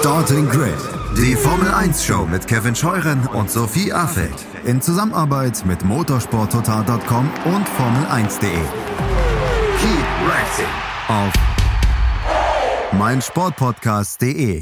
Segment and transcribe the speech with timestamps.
[0.00, 0.78] Starting Grid,
[1.14, 7.68] die Formel 1 Show mit Kevin Scheuren und Sophie Affeld in Zusammenarbeit mit motorsporttotal.com und
[7.68, 8.48] Formel1.de.
[9.78, 10.64] Keep racing
[11.08, 11.32] auf
[12.98, 14.60] meinsportpodcast.de.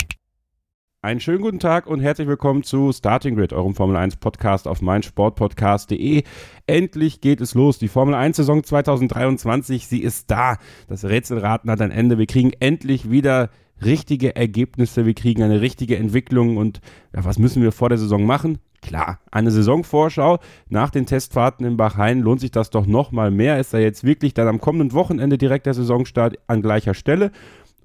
[1.02, 4.82] Einen schönen guten Tag und herzlich willkommen zu Starting Grid, eurem Formel 1 Podcast auf
[4.82, 6.24] meinsportpodcast.de.
[6.66, 7.78] Endlich geht es los.
[7.78, 10.56] Die Formel 1 Saison 2023, sie ist da.
[10.88, 12.18] Das Rätselraten hat ein Ende.
[12.18, 13.50] Wir kriegen endlich wieder
[13.84, 16.80] richtige Ergebnisse, wir kriegen eine richtige Entwicklung und
[17.14, 18.58] ja, was müssen wir vor der Saison machen?
[18.80, 20.38] Klar, eine Saisonvorschau
[20.68, 23.58] nach den Testfahrten in Bahrain lohnt sich das doch noch mal mehr.
[23.58, 27.32] Ist da jetzt wirklich dann am kommenden Wochenende direkt der Saisonstart an gleicher Stelle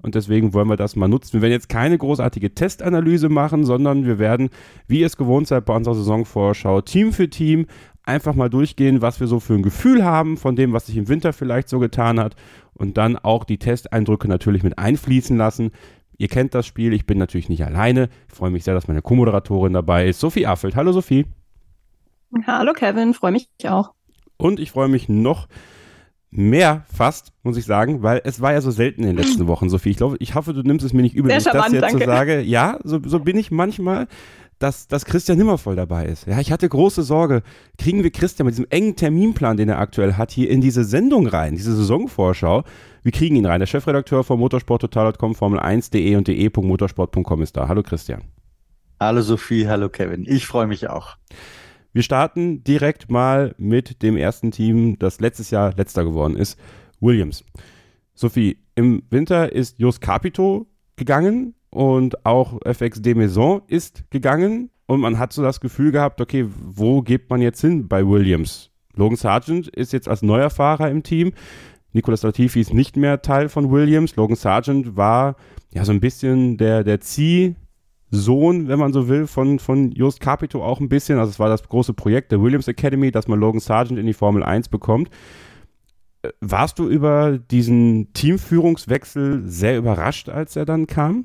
[0.04, 1.32] und deswegen wollen wir das mal nutzen.
[1.32, 4.50] Wir werden jetzt keine großartige Testanalyse machen, sondern wir werden,
[4.86, 7.66] wie ihr es gewohnt seid bei unserer Saisonvorschau, Team für Team
[8.02, 11.08] einfach mal durchgehen, was wir so für ein Gefühl haben von dem, was sich im
[11.08, 12.36] Winter vielleicht so getan hat
[12.74, 15.70] und dann auch die Testeindrücke natürlich mit einfließen lassen.
[16.18, 18.10] Ihr kennt das Spiel, ich bin natürlich nicht alleine.
[18.28, 20.76] Ich freue mich sehr, dass meine Co-Moderatorin dabei ist, Sophie Affelt.
[20.76, 21.24] Hallo Sophie.
[22.46, 23.94] Hallo Kevin, freue mich auch.
[24.36, 25.48] Und ich freue mich noch
[26.36, 29.68] mehr fast, muss ich sagen, weil es war ja so selten in den letzten Wochen,
[29.70, 29.90] Sophie.
[29.90, 31.98] Ich glaube, ich hoffe, du nimmst es mir nicht übel, wenn ich das jetzt danke.
[31.98, 32.40] so sage.
[32.40, 34.08] Ja, so, so bin ich manchmal
[34.58, 36.26] dass, dass Christian Nimmervoll dabei ist.
[36.26, 37.42] Ja, ich hatte große Sorge,
[37.78, 41.26] kriegen wir Christian mit diesem engen Terminplan, den er aktuell hat, hier in diese Sendung
[41.26, 42.64] rein, diese Saisonvorschau.
[43.02, 43.60] Wir kriegen ihn rein.
[43.60, 47.68] Der Chefredakteur von motorsporttotal.com, Formel1.de und de.motorsport.com ist da.
[47.68, 48.22] Hallo Christian.
[49.00, 50.24] Hallo Sophie, hallo Kevin.
[50.26, 51.16] Ich freue mich auch.
[51.94, 56.58] Wir starten direkt mal mit dem ersten Team, das letztes Jahr letzter geworden ist,
[56.98, 57.44] Williams.
[58.14, 64.98] Sophie, im Winter ist Jos Capito gegangen und auch FX de Maison ist gegangen und
[64.98, 68.72] man hat so das Gefühl gehabt, okay, wo geht man jetzt hin bei Williams?
[68.96, 71.30] Logan Sargent ist jetzt als neuer Fahrer im Team.
[71.92, 74.16] Nicolas Latifi ist nicht mehr Teil von Williams.
[74.16, 75.36] Logan Sargent war
[75.72, 76.98] ja so ein bisschen der, der
[78.14, 81.18] Ziehsohn, wenn man so will, von, von Just Capito auch ein bisschen.
[81.18, 84.14] Also es war das große Projekt der Williams Academy, dass man Logan Sargent in die
[84.14, 85.10] Formel 1 bekommt.
[86.22, 91.24] Äh, warst du über diesen Teamführungswechsel sehr überrascht, als er dann kam?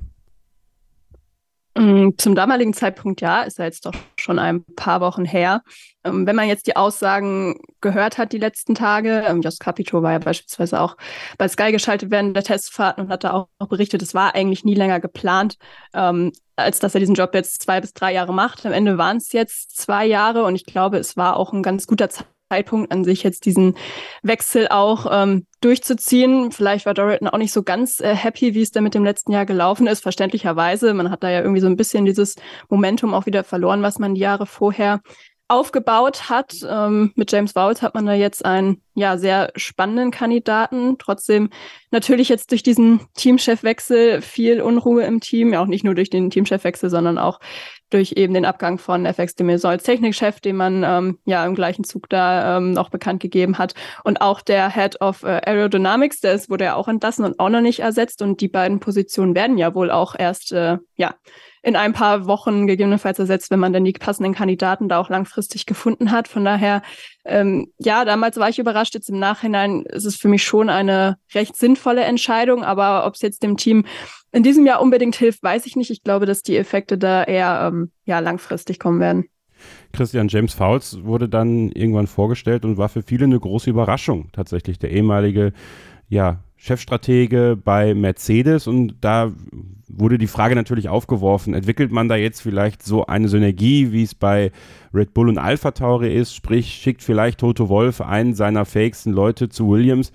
[1.78, 5.64] Mm, zum damaligen Zeitpunkt ja, ist ja jetzt doch schon ein paar Wochen her.
[6.04, 10.14] Ähm, wenn man jetzt die Aussagen gehört hat die letzten Tage, ähm, Jos Capito war
[10.14, 10.98] ja beispielsweise auch
[11.38, 14.76] bei Sky geschaltet während der Testfahrten und hat da auch, berichtet, es war eigentlich nie
[14.76, 15.58] länger geplant,
[15.94, 18.66] ähm, als dass er diesen Job jetzt zwei bis drei Jahre macht.
[18.66, 21.88] Am Ende waren es jetzt zwei Jahre und ich glaube, es war auch ein ganz
[21.88, 23.76] guter Zeitpunkt Zeitpunkt an sich jetzt diesen
[24.24, 26.52] Wechsel auch ähm, durchzuziehen.
[26.52, 29.32] Vielleicht war Dorothy auch nicht so ganz äh, happy, wie es da mit dem letzten
[29.32, 30.94] Jahr gelaufen ist, verständlicherweise.
[30.94, 32.36] Man hat da ja irgendwie so ein bisschen dieses
[32.70, 35.02] Momentum auch wieder verloren, was man die Jahre vorher
[35.50, 36.56] aufgebaut hat.
[36.68, 40.98] Ähm, mit James Vowles hat man da jetzt einen ja sehr spannenden Kandidaten.
[41.00, 41.50] Trotzdem
[41.92, 45.54] natürlich jetzt durch diesen Teamchefwechsel viel Unruhe im Team.
[45.54, 47.40] Ja, auch nicht nur durch den Teamchefwechsel, sondern auch
[47.90, 51.56] durch eben den Abgang von FX de Maison als Technikchef, den man ähm, ja im
[51.56, 53.74] gleichen Zug da ähm, noch bekannt gegeben hat.
[54.04, 57.50] Und auch der Head of äh, Aerodynamics, der ist, wurde ja auch entlassen und auch
[57.50, 58.22] noch nicht ersetzt.
[58.22, 61.16] Und die beiden Positionen werden ja wohl auch erst äh, ja
[61.62, 65.66] in ein paar Wochen gegebenenfalls ersetzt, wenn man dann die passenden Kandidaten da auch langfristig
[65.66, 66.28] gefunden hat.
[66.28, 66.82] Von daher,
[67.26, 68.94] ähm, ja, damals war ich überrascht.
[68.94, 72.64] Jetzt im Nachhinein ist es für mich schon eine recht sinnvolle Entscheidung.
[72.64, 73.86] Aber ob es jetzt dem Team
[74.32, 75.92] in diesem Jahr unbedingt hilft, weiß ich nicht.
[75.92, 79.26] Ich glaube, dass die Effekte da eher ähm, ja, langfristig kommen werden.
[79.92, 84.30] Christian James Fowles wurde dann irgendwann vorgestellt und war für viele eine große Überraschung.
[84.32, 85.52] Tatsächlich der ehemalige
[86.08, 89.32] ja, Chefstratege bei Mercedes und da
[89.88, 94.14] wurde die Frage natürlich aufgeworfen, entwickelt man da jetzt vielleicht so eine Synergie, wie es
[94.14, 94.52] bei
[94.94, 99.50] Red Bull und Alpha Tauri ist, sprich schickt vielleicht Toto Wolf einen seiner fähigsten Leute
[99.50, 100.12] zu Williams.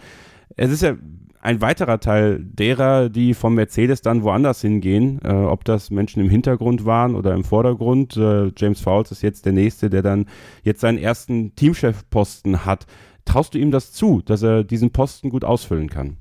[0.57, 0.97] Es ist ja
[1.45, 6.31] ein weiterer Teil derer, die vom Mercedes dann woanders hingehen, äh, ob das Menschen im
[6.31, 8.17] Hintergrund waren oder im Vordergrund.
[8.17, 10.25] Äh, James Fowles ist jetzt der Nächste, der dann
[10.63, 12.87] jetzt seinen ersten Teamchefposten hat.
[13.27, 16.17] Traust du ihm das zu, dass er diesen Posten gut ausfüllen kann?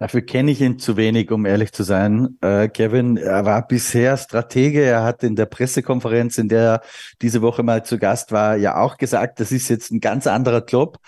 [0.00, 2.36] Dafür kenne ich ihn zu wenig, um ehrlich zu sein.
[2.40, 4.82] Äh, Kevin, er war bisher Stratege.
[4.82, 6.80] Er hat in der Pressekonferenz, in der er
[7.22, 10.64] diese Woche mal zu Gast war, ja auch gesagt, das ist jetzt ein ganz anderer
[10.64, 10.98] Job.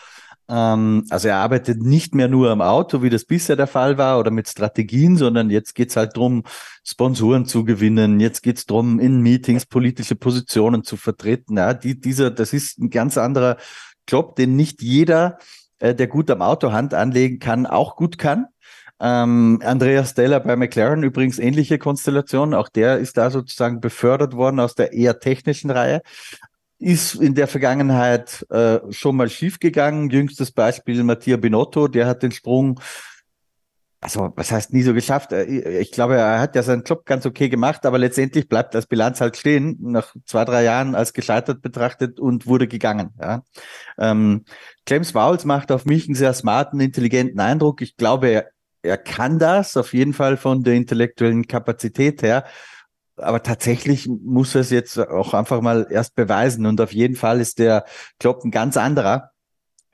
[0.51, 4.19] Ähm, also er arbeitet nicht mehr nur am Auto, wie das bisher der Fall war,
[4.19, 6.43] oder mit Strategien, sondern jetzt geht's halt drum,
[6.85, 8.19] Sponsoren zu gewinnen.
[8.19, 11.57] Jetzt geht's drum, in Meetings politische Positionen zu vertreten.
[11.57, 13.57] Ja, die, dieser, das ist ein ganz anderer
[14.09, 15.39] Job, den nicht jeder,
[15.79, 18.47] äh, der gut am Auto Hand anlegen kann, auch gut kann.
[19.03, 22.53] Ähm, Andreas Steller bei McLaren übrigens ähnliche Konstellation.
[22.55, 26.03] Auch der ist da sozusagen befördert worden aus der eher technischen Reihe.
[26.81, 30.11] Ist in der Vergangenheit äh, schon mal schiefgegangen.
[30.11, 32.81] Jüngstes Beispiel Mattia Binotto, der hat den Sprung
[34.03, 35.33] also was heißt nie so geschafft?
[35.33, 38.87] Äh, ich glaube, er hat ja seinen Job ganz okay gemacht, aber letztendlich bleibt das
[38.87, 43.11] Bilanz halt stehen, nach zwei, drei Jahren als gescheitert betrachtet und wurde gegangen.
[43.21, 43.43] Ja.
[43.99, 44.45] Ähm,
[44.89, 47.83] James Vowles macht auf mich einen sehr smarten, intelligenten Eindruck.
[47.83, 48.47] Ich glaube, er,
[48.83, 52.45] er kann das auf jeden Fall von der intellektuellen Kapazität her.
[53.21, 56.67] Aber tatsächlich muss er es jetzt auch einfach mal erst beweisen.
[56.67, 57.85] Und auf jeden Fall ist der
[58.19, 59.30] Klopp ein ganz anderer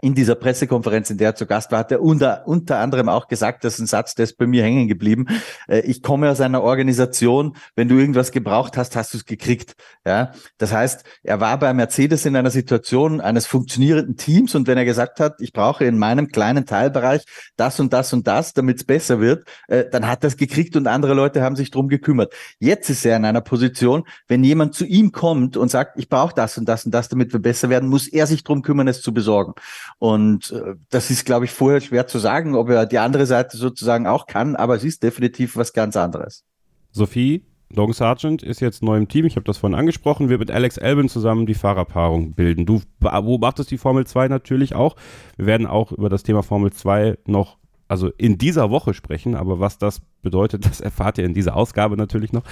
[0.02, 3.28] in dieser Pressekonferenz, in der er zu Gast war, hat er unter, unter anderem auch
[3.28, 5.26] gesagt, das ist ein Satz, der ist bei mir hängen geblieben.
[5.68, 9.74] Äh, ich komme aus einer Organisation, wenn du irgendwas gebraucht hast, hast du es gekriegt.
[10.04, 14.76] Ja, das heißt, er war bei Mercedes in einer Situation eines funktionierenden Teams und wenn
[14.76, 17.24] er gesagt hat, ich brauche in meinem kleinen Teilbereich
[17.56, 20.76] das und das und das, damit es besser wird, äh, dann hat er es gekriegt
[20.76, 22.34] und andere Leute haben sich drum gekümmert.
[22.58, 26.34] Jetzt ist er in einer Position, wenn jemand zu ihm kommt und sagt, ich brauche
[26.34, 29.00] das und das und das, damit wir besser werden, muss er sich drum kümmern, es
[29.00, 29.54] zu besorgen.
[29.98, 33.56] Und äh, das ist, glaube ich, vorher schwer zu sagen, ob er die andere Seite
[33.56, 36.44] sozusagen auch kann, aber es ist definitiv was ganz anderes.
[36.90, 40.50] Sophie, Logan Sargent ist jetzt neu im Team, ich habe das vorhin angesprochen, wird mit
[40.50, 42.64] Alex Albin zusammen die Fahrerpaarung bilden.
[42.64, 44.96] Du beobachtest die Formel 2 natürlich auch.
[45.36, 47.58] Wir werden auch über das Thema Formel 2 noch,
[47.88, 51.96] also in dieser Woche sprechen, aber was das bedeutet, das erfahrt ihr in dieser Ausgabe
[51.96, 52.44] natürlich noch.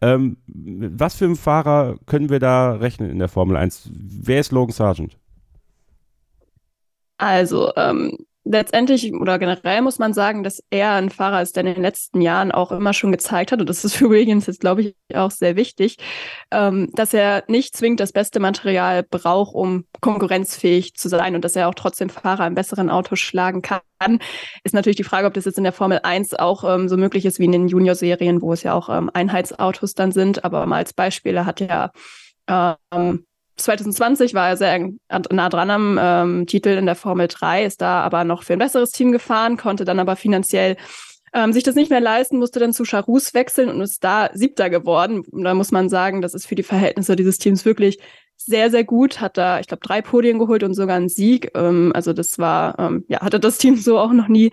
[0.00, 3.90] Ähm, was für einen Fahrer können wir da rechnen in der Formel 1?
[3.92, 5.18] Wer ist Logan Sargent?
[7.18, 11.74] Also ähm, letztendlich oder generell muss man sagen, dass er ein Fahrer ist, der in
[11.74, 14.82] den letzten Jahren auch immer schon gezeigt hat, und das ist für Williams jetzt, glaube
[14.82, 15.98] ich, auch sehr wichtig,
[16.50, 21.56] ähm, dass er nicht zwingend das beste Material braucht, um konkurrenzfähig zu sein und dass
[21.56, 23.80] er auch trotzdem Fahrer im besseren Auto schlagen kann.
[24.64, 27.24] Ist natürlich die Frage, ob das jetzt in der Formel 1 auch ähm, so möglich
[27.24, 30.44] ist wie in den Junior-Serien, wo es ja auch ähm, Einheitsautos dann sind.
[30.44, 31.92] Aber mal als Beispiel, er hat ja
[32.48, 33.24] ähm,
[33.62, 34.90] 2020 war er sehr
[35.30, 38.58] nah dran am ähm, Titel in der Formel 3, ist da aber noch für ein
[38.58, 40.76] besseres Team gefahren, konnte dann aber finanziell
[41.34, 44.70] ähm, sich das nicht mehr leisten, musste dann zu Charus wechseln und ist da Siebter
[44.70, 45.22] geworden.
[45.30, 47.98] Und da muss man sagen, das ist für die Verhältnisse dieses Teams wirklich
[48.36, 49.20] sehr, sehr gut.
[49.20, 51.50] Hat da, ich glaube, drei Podien geholt und sogar einen Sieg.
[51.54, 54.50] Ähm, also das war, ähm, ja, hatte das Team so auch noch nie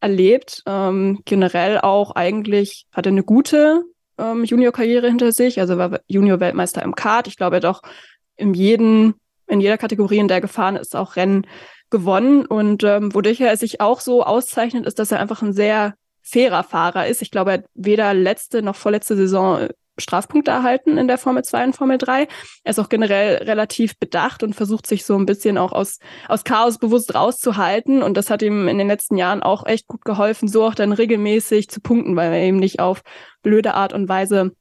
[0.00, 0.62] erlebt.
[0.66, 3.84] Ähm, generell auch eigentlich hatte eine gute
[4.18, 5.58] ähm, Junior-Karriere hinter sich.
[5.58, 7.26] Also war Junior-Weltmeister im Kart.
[7.26, 7.82] Ich glaube, er hat auch
[8.40, 9.14] in, jeden,
[9.46, 11.46] in jeder Kategorie, in der gefahren ist, auch Rennen
[11.90, 12.46] gewonnen.
[12.46, 16.64] Und ähm, wodurch er sich auch so auszeichnet, ist, dass er einfach ein sehr fairer
[16.64, 17.22] Fahrer ist.
[17.22, 21.44] Ich glaube, er hat weder letzte noch vorletzte Saison äh, Strafpunkte erhalten in der Formel
[21.44, 22.26] 2 und Formel 3.
[22.64, 26.44] Er ist auch generell relativ bedacht und versucht sich so ein bisschen auch aus, aus
[26.44, 28.02] Chaos bewusst rauszuhalten.
[28.02, 30.92] Und das hat ihm in den letzten Jahren auch echt gut geholfen, so auch dann
[30.92, 33.02] regelmäßig zu punkten, weil er eben nicht auf
[33.42, 34.52] blöde Art und Weise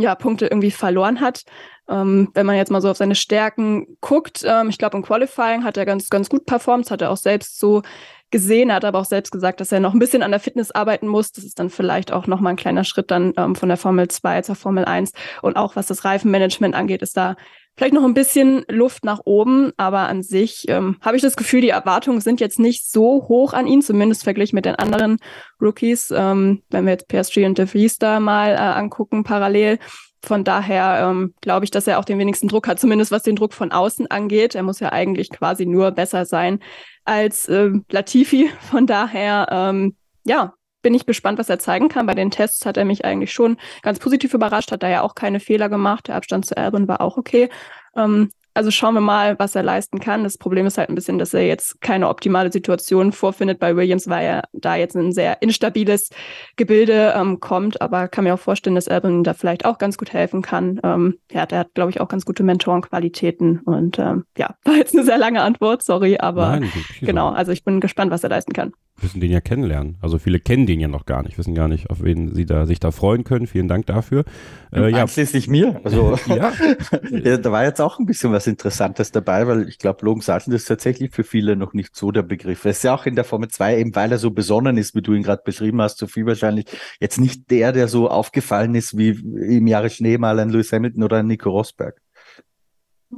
[0.00, 1.42] ja, Punkte irgendwie verloren hat.
[1.88, 5.64] Ähm, wenn man jetzt mal so auf seine Stärken guckt, ähm, ich glaube, im Qualifying
[5.64, 7.82] hat er ganz, ganz gut performt, hat er auch selbst so
[8.30, 11.08] gesehen, hat aber auch selbst gesagt, dass er noch ein bisschen an der Fitness arbeiten
[11.08, 11.32] muss.
[11.32, 14.42] Das ist dann vielleicht auch nochmal ein kleiner Schritt dann ähm, von der Formel 2
[14.42, 15.12] zur Formel 1.
[15.40, 17.36] Und auch was das Reifenmanagement angeht, ist da
[17.78, 19.72] vielleicht noch ein bisschen Luft nach oben.
[19.76, 23.52] Aber an sich ähm, habe ich das Gefühl, die Erwartungen sind jetzt nicht so hoch
[23.52, 25.18] an ihn, zumindest verglichen mit den anderen
[25.60, 26.10] Rookies.
[26.10, 29.78] Ähm, wenn wir jetzt PSG und De Vries da mal äh, angucken, parallel,
[30.22, 33.36] von daher ähm, glaube ich, dass er auch den wenigsten Druck hat, zumindest was den
[33.36, 34.56] Druck von außen angeht.
[34.56, 36.58] Er muss ja eigentlich quasi nur besser sein
[37.04, 38.50] als äh, Latifi.
[38.70, 39.94] Von daher, ähm,
[40.24, 40.54] ja,
[40.88, 42.06] bin ich gespannt, was er zeigen kann.
[42.06, 45.14] Bei den Tests hat er mich eigentlich schon ganz positiv überrascht, hat da ja auch
[45.14, 46.08] keine Fehler gemacht.
[46.08, 47.50] Der Abstand zu Albon war auch okay.
[47.94, 50.24] Ähm, also schauen wir mal, was er leisten kann.
[50.24, 54.08] Das Problem ist halt ein bisschen, dass er jetzt keine optimale Situation vorfindet bei Williams,
[54.08, 56.10] weil er da jetzt ein sehr instabiles
[56.56, 57.80] Gebilde ähm, kommt.
[57.80, 60.80] Aber kann mir auch vorstellen, dass Albon da vielleicht auch ganz gut helfen kann.
[60.82, 63.60] Ähm, ja, der hat, glaube ich, auch ganz gute Mentorenqualitäten.
[63.60, 67.62] Und ähm, ja, war jetzt eine sehr lange Antwort, sorry, aber Nein, genau, also ich
[67.62, 68.72] bin gespannt, was er leisten kann
[69.02, 69.96] müssen den ja kennenlernen.
[70.00, 72.66] Also viele kennen den ja noch gar nicht, wissen gar nicht, auf wen sie da
[72.66, 73.46] sich da freuen können.
[73.46, 74.24] Vielen Dank dafür.
[74.72, 75.02] Äh, ja.
[75.02, 75.80] Einschließlich mir.
[75.84, 77.36] Also ja.
[77.36, 80.66] da war jetzt auch ein bisschen was Interessantes dabei, weil ich glaube, Logan Sargent ist
[80.66, 82.64] tatsächlich für viele noch nicht so der Begriff.
[82.64, 85.02] Er ist ja auch in der Formel 2, eben weil er so besonnen ist, wie
[85.02, 86.66] du ihn gerade beschrieben hast, so viel wahrscheinlich
[87.00, 91.02] jetzt nicht der, der so aufgefallen ist wie im Jahre Schnee mal ein Lewis Hamilton
[91.02, 92.00] oder ein Nico Rosberg.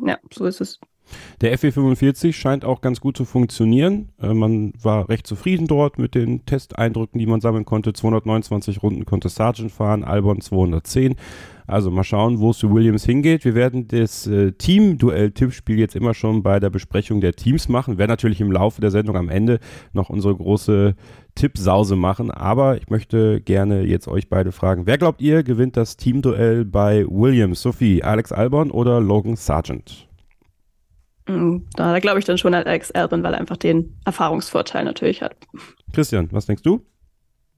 [0.05, 0.81] Ja, so ist es.
[1.41, 4.11] Der FE45 scheint auch ganz gut zu funktionieren.
[4.21, 7.93] Äh, man war recht zufrieden dort mit den Testeindrücken, die man sammeln konnte.
[7.93, 11.17] 229 Runden konnte Sargent fahren, Albon 210.
[11.71, 13.45] Also mal schauen, wo es für Williams hingeht.
[13.45, 17.97] Wir werden das äh, Team-Duell-Tippspiel jetzt immer schon bei der Besprechung der Teams machen.
[17.97, 19.61] Werden natürlich im Laufe der Sendung am Ende
[19.93, 20.97] noch unsere große
[21.37, 22.33] Tippsause machen.
[22.33, 24.87] Aber ich möchte gerne jetzt euch beide fragen.
[24.87, 27.63] Wer glaubt ihr gewinnt das Team-Duell bei Williams?
[27.63, 30.10] Sophie, Alex Albon oder Logan Sargent?
[31.31, 35.23] Mm, da glaube ich dann schon an Alex Albon, weil er einfach den Erfahrungsvorteil natürlich
[35.23, 35.37] hat.
[35.93, 36.81] Christian, was denkst du?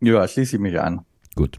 [0.00, 1.04] Ja, schließe ich mich an.
[1.34, 1.58] Gut.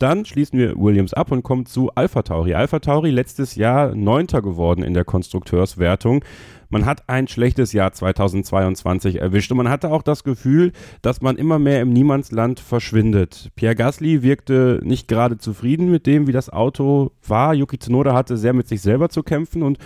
[0.00, 2.54] Dann schließen wir Williams ab und kommen zu Alpha Tauri.
[2.54, 6.24] Alpha Tauri letztes Jahr Neunter geworden in der Konstrukteurswertung.
[6.70, 11.36] Man hat ein schlechtes Jahr 2022 erwischt und man hatte auch das Gefühl, dass man
[11.36, 13.50] immer mehr im Niemandsland verschwindet.
[13.54, 17.54] Pierre Gasly wirkte nicht gerade zufrieden mit dem, wie das Auto war.
[17.54, 19.78] Yuki Tsunoda hatte sehr mit sich selber zu kämpfen und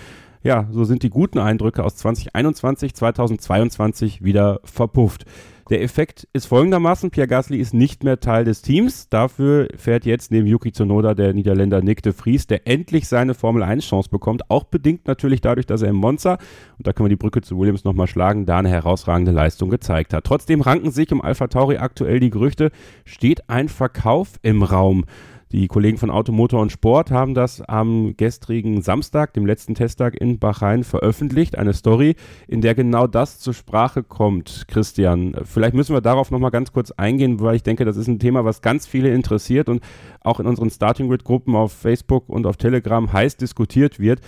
[0.46, 5.24] ja, so sind die guten Eindrücke aus 2021, 2022 wieder verpufft.
[5.70, 9.08] Der Effekt ist folgendermaßen, Pierre Gasly ist nicht mehr Teil des Teams.
[9.08, 13.64] Dafür fährt jetzt neben Yuki Tsunoda der Niederländer Nick de Vries, der endlich seine Formel
[13.64, 14.48] 1 Chance bekommt.
[14.48, 16.34] Auch bedingt natürlich dadurch, dass er im Monza,
[16.78, 20.14] und da können wir die Brücke zu Williams nochmal schlagen, da eine herausragende Leistung gezeigt
[20.14, 20.22] hat.
[20.22, 22.70] Trotzdem ranken sich um Alpha Tauri aktuell die Gerüchte,
[23.04, 25.06] steht ein Verkauf im Raum.
[25.52, 30.40] Die Kollegen von Automotor und Sport haben das am gestrigen Samstag, dem letzten Testtag in
[30.40, 31.56] Bahrain, veröffentlicht.
[31.56, 32.16] Eine Story,
[32.48, 34.64] in der genau das zur Sprache kommt.
[34.66, 38.18] Christian, vielleicht müssen wir darauf nochmal ganz kurz eingehen, weil ich denke, das ist ein
[38.18, 39.82] Thema, was ganz viele interessiert und
[40.20, 44.20] auch in unseren Starting Grid Gruppen auf Facebook und auf Telegram heiß diskutiert wird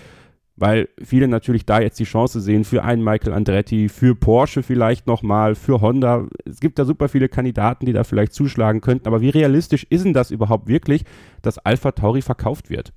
[0.59, 5.07] weil viele natürlich da jetzt die Chance sehen für einen Michael Andretti, für Porsche vielleicht
[5.07, 6.27] nochmal, für Honda.
[6.45, 10.05] Es gibt da super viele Kandidaten, die da vielleicht zuschlagen könnten, aber wie realistisch ist
[10.05, 11.03] denn das überhaupt wirklich,
[11.41, 12.93] dass Alpha Tauri verkauft wird?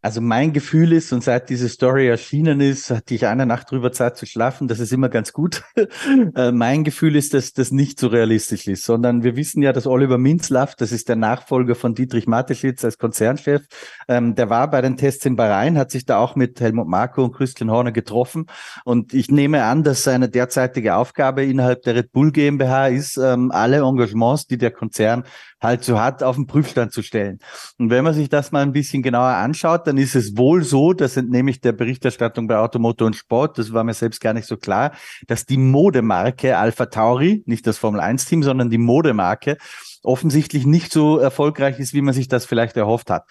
[0.00, 3.90] Also mein Gefühl ist, und seit diese Story erschienen ist, hatte ich eine Nacht drüber
[3.90, 4.68] Zeit zu schlafen.
[4.68, 5.62] Das ist immer ganz gut.
[6.34, 9.86] Äh, mein Gefühl ist, dass das nicht so realistisch ist, sondern wir wissen ja, dass
[9.86, 13.62] Oliver Minzlaff, das ist der Nachfolger von Dietrich Mateschitz als Konzernchef,
[14.08, 17.24] ähm, der war bei den Tests in Bahrain, hat sich da auch mit Helmut Marko
[17.24, 18.46] und Christian Horner getroffen.
[18.84, 23.50] Und ich nehme an, dass seine derzeitige Aufgabe innerhalb der Red Bull GmbH ist, ähm,
[23.50, 25.24] alle Engagements, die der Konzern
[25.60, 27.38] halt so hat, auf den Prüfstand zu stellen.
[27.78, 30.92] Und wenn man sich das mal ein bisschen genauer anschaut, dann ist es wohl so,
[30.92, 34.46] das entnehme ich der Berichterstattung bei Automotor und Sport, das war mir selbst gar nicht
[34.46, 34.92] so klar,
[35.26, 39.58] dass die Modemarke Alpha Tauri, nicht das Formel 1 Team, sondern die Modemarke,
[40.02, 43.24] offensichtlich nicht so erfolgreich ist, wie man sich das vielleicht erhofft hat.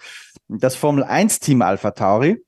[0.48, 2.42] Das Formel 1 Team Alpha Tauri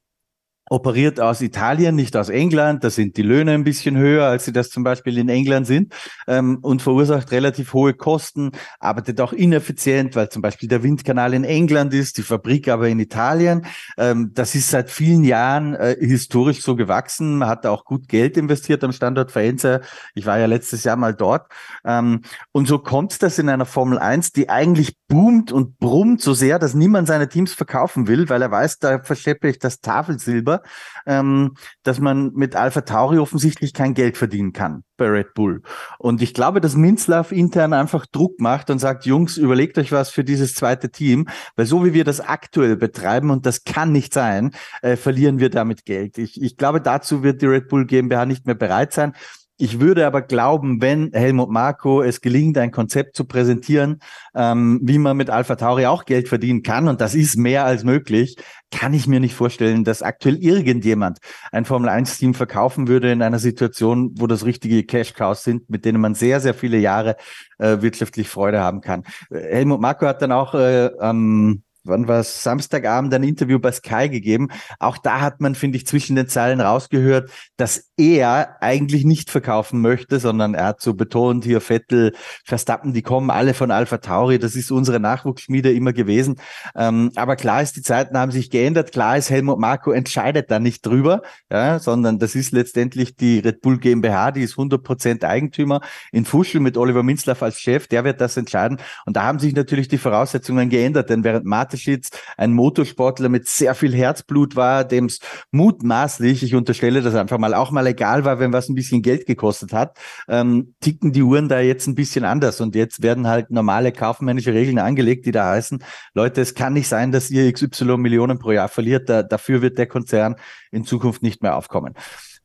[0.71, 2.85] operiert aus Italien, nicht aus England.
[2.85, 5.93] Da sind die Löhne ein bisschen höher, als sie das zum Beispiel in England sind
[6.29, 11.43] ähm, und verursacht relativ hohe Kosten, arbeitet auch ineffizient, weil zum Beispiel der Windkanal in
[11.43, 13.67] England ist, die Fabrik aber in Italien.
[13.99, 17.39] Ähm, das ist seit vielen Jahren äh, historisch so gewachsen.
[17.39, 19.81] Man hat auch gut Geld investiert am Standort Faenza.
[20.15, 21.51] Ich war ja letztes Jahr mal dort.
[21.85, 22.21] Ähm,
[22.53, 26.61] und so kommt das in einer Formel 1, die eigentlich boomt und brummt so sehr,
[26.61, 30.60] dass niemand seine Teams verkaufen will, weil er weiß, da verscheppe ich das Tafelsilber
[31.07, 35.63] ähm, dass man mit Alpha Tauri offensichtlich kein Geld verdienen kann bei Red Bull.
[35.99, 40.11] Und ich glaube, dass Minzlaff intern einfach Druck macht und sagt, Jungs, überlegt euch was
[40.11, 44.13] für dieses zweite Team, weil so wie wir das aktuell betreiben, und das kann nicht
[44.13, 44.53] sein,
[44.83, 46.19] äh, verlieren wir damit Geld.
[46.19, 49.15] Ich, ich glaube, dazu wird die Red Bull GmbH nicht mehr bereit sein.
[49.63, 54.01] Ich würde aber glauben, wenn Helmut Marko es gelingt, ein Konzept zu präsentieren,
[54.35, 57.85] ähm, wie man mit Alpha Tauri auch Geld verdienen kann, und das ist mehr als
[57.85, 58.37] möglich,
[58.71, 61.19] kann ich mir nicht vorstellen, dass aktuell irgendjemand
[61.53, 65.69] ein Formel 1 Team verkaufen würde in einer Situation, wo das richtige Cash Cows sind,
[65.69, 67.17] mit denen man sehr, sehr viele Jahre
[67.59, 69.05] äh, wirtschaftlich Freude haben kann.
[69.31, 74.09] Helmut Marko hat dann auch äh, ähm, wann war es, Samstagabend ein Interview bei Sky
[74.09, 74.49] gegeben.
[74.79, 79.81] Auch da hat man, finde ich, zwischen den Zeilen rausgehört, dass er eigentlich nicht verkaufen
[79.81, 82.13] möchte, sondern er hat so betont, hier Vettel,
[82.45, 86.37] Verstappen, die kommen alle von Alpha Tauri, das ist unsere Nachwuchsschmiede immer gewesen.
[86.75, 88.93] Ähm, aber klar ist, die Zeiten haben sich geändert.
[88.93, 93.61] Klar ist, Helmut Marko entscheidet da nicht drüber, ja, sondern das ist letztendlich die Red
[93.61, 95.81] Bull GmbH, die ist 100% Eigentümer
[96.13, 98.79] in Fuschel mit Oliver Minzlaff als Chef, der wird das entscheiden.
[99.07, 103.47] Und da haben sich natürlich die Voraussetzungen geändert, denn während Martin Mateschitz ein Motorsportler mit
[103.47, 105.21] sehr viel Herzblut war, dem es
[105.53, 109.27] mutmaßlich, ich unterstelle das einfach mal, auch mal egal war, wenn was ein bisschen Geld
[109.27, 109.97] gekostet hat,
[110.29, 114.53] ähm, ticken die Uhren da jetzt ein bisschen anders und jetzt werden halt normale kaufmännische
[114.53, 115.85] Regeln angelegt, die da heißen,
[116.15, 119.79] Leute, es kann nicht sein, dass ihr XY Millionen pro Jahr verliert, da, dafür wird
[119.79, 120.37] der Konzern
[120.73, 121.95] in Zukunft nicht mehr aufkommen.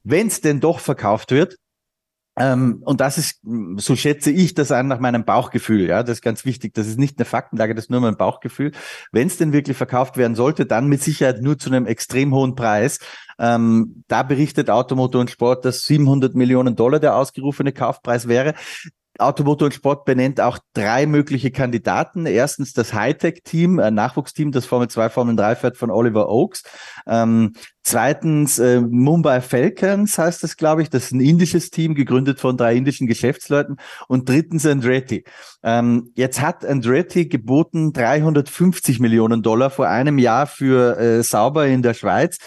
[0.04, 1.58] Wenn es denn doch verkauft wird,
[2.38, 3.42] ähm, und das ist,
[3.78, 5.88] so schätze ich das ein nach meinem Bauchgefühl.
[5.88, 6.74] Ja, das ist ganz wichtig.
[6.74, 8.72] Das ist nicht eine Faktenlage, das ist nur mein Bauchgefühl.
[9.12, 12.56] Wenn es denn wirklich verkauft werden sollte, dann mit Sicherheit nur zu einem extrem hohen
[12.56, 13.00] Preis.
[13.40, 18.54] Ähm, da berichtet Automotor und Sport, dass 700 Millionen Dollar der ausgerufene Kaufpreis wäre.
[19.20, 22.26] Automotor und Sport benennt auch drei mögliche Kandidaten.
[22.26, 26.64] Erstens das Hightech-Team, ein Nachwuchsteam, das Formel 2, Formel 3 fährt von Oliver Oaks.
[27.08, 27.54] Ähm,
[27.84, 30.90] zweitens äh, Mumbai Falcons heißt das, glaube ich.
[30.90, 33.78] Das ist ein indisches Team, gegründet von drei indischen Geschäftsleuten.
[34.08, 35.24] Und drittens Andretti.
[35.64, 41.82] Ähm, jetzt hat Andretti geboten 350 Millionen Dollar vor einem Jahr für äh, Sauber in
[41.82, 42.38] der Schweiz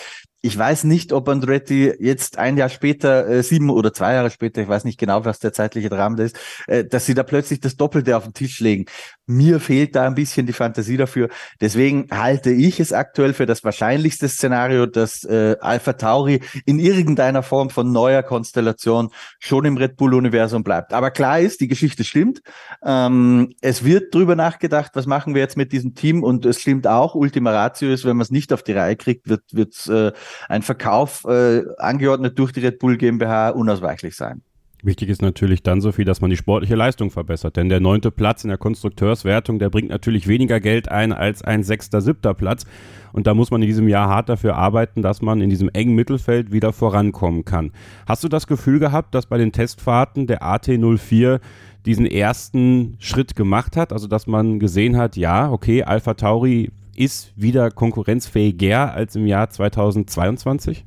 [0.40, 4.62] ich weiß nicht, ob Andretti jetzt ein Jahr später, äh, sieben oder zwei Jahre später,
[4.62, 7.76] ich weiß nicht genau, was der zeitliche Rahmen ist, äh, dass sie da plötzlich das
[7.76, 8.84] Doppelte auf den Tisch legen.
[9.26, 11.28] Mir fehlt da ein bisschen die Fantasie dafür.
[11.60, 17.42] Deswegen halte ich es aktuell für das wahrscheinlichste Szenario, dass äh, Alpha Tauri in irgendeiner
[17.42, 20.92] Form von neuer Konstellation schon im Red Bull-Universum bleibt.
[20.92, 22.42] Aber klar ist, die Geschichte stimmt.
[22.84, 26.86] Ähm, es wird drüber nachgedacht, was machen wir jetzt mit diesem Team und es stimmt
[26.86, 30.12] auch, Ultima Ratio ist, wenn man es nicht auf die Reihe kriegt, wird, wird äh,
[30.48, 34.42] ein Verkauf äh, angeordnet durch die Red Bull GmbH unausweichlich sein.
[34.82, 37.56] Wichtig ist natürlich dann so viel, dass man die sportliche Leistung verbessert.
[37.56, 41.64] Denn der neunte Platz in der Konstrukteurswertung, der bringt natürlich weniger Geld ein als ein
[41.64, 42.64] sechster, siebter Platz.
[43.12, 45.96] Und da muss man in diesem Jahr hart dafür arbeiten, dass man in diesem engen
[45.96, 47.72] Mittelfeld wieder vorankommen kann.
[48.06, 51.40] Hast du das Gefühl gehabt, dass bei den Testfahrten der AT04
[51.84, 53.92] diesen ersten Schritt gemacht hat?
[53.92, 59.48] Also, dass man gesehen hat, ja, okay, Alpha Tauri ist wieder konkurrenzfähiger als im Jahr
[59.48, 60.84] 2022?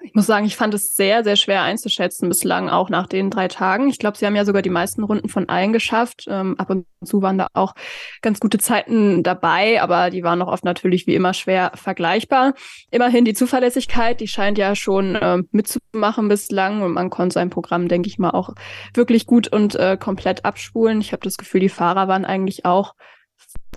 [0.00, 3.48] Ich muss sagen, ich fand es sehr, sehr schwer einzuschätzen bislang, auch nach den drei
[3.48, 3.88] Tagen.
[3.88, 6.24] Ich glaube, sie haben ja sogar die meisten Runden von allen geschafft.
[6.26, 7.74] Ähm, ab und zu waren da auch
[8.22, 12.54] ganz gute Zeiten dabei, aber die waren noch oft natürlich wie immer schwer vergleichbar.
[12.90, 17.88] Immerhin die Zuverlässigkeit, die scheint ja schon äh, mitzumachen bislang und man konnte sein Programm,
[17.88, 18.54] denke ich mal, auch
[18.94, 21.02] wirklich gut und äh, komplett abspulen.
[21.02, 22.94] Ich habe das Gefühl, die Fahrer waren eigentlich auch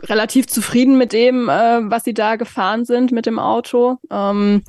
[0.04, 3.98] relativ zufrieden mit dem, äh, was sie da gefahren sind mit dem Auto.
[4.10, 4.64] Ähm,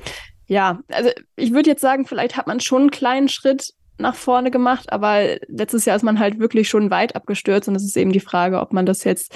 [0.47, 4.51] ja, also ich würde jetzt sagen, vielleicht hat man schon einen kleinen Schritt nach vorne
[4.51, 8.11] gemacht, aber letztes Jahr ist man halt wirklich schon weit abgestürzt und es ist eben
[8.11, 9.35] die Frage, ob man das jetzt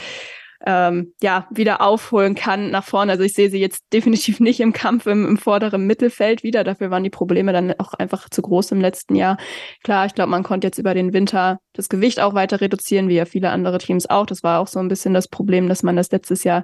[0.66, 3.12] ähm, ja, wieder aufholen kann nach vorne.
[3.12, 6.64] Also ich sehe sie jetzt definitiv nicht im Kampf im, im vorderen Mittelfeld wieder.
[6.64, 9.38] Dafür waren die Probleme dann auch einfach zu groß im letzten Jahr.
[9.84, 13.16] Klar, ich glaube, man konnte jetzt über den Winter das Gewicht auch weiter reduzieren, wie
[13.16, 14.26] ja viele andere Teams auch.
[14.26, 16.64] Das war auch so ein bisschen das Problem, dass man das letztes Jahr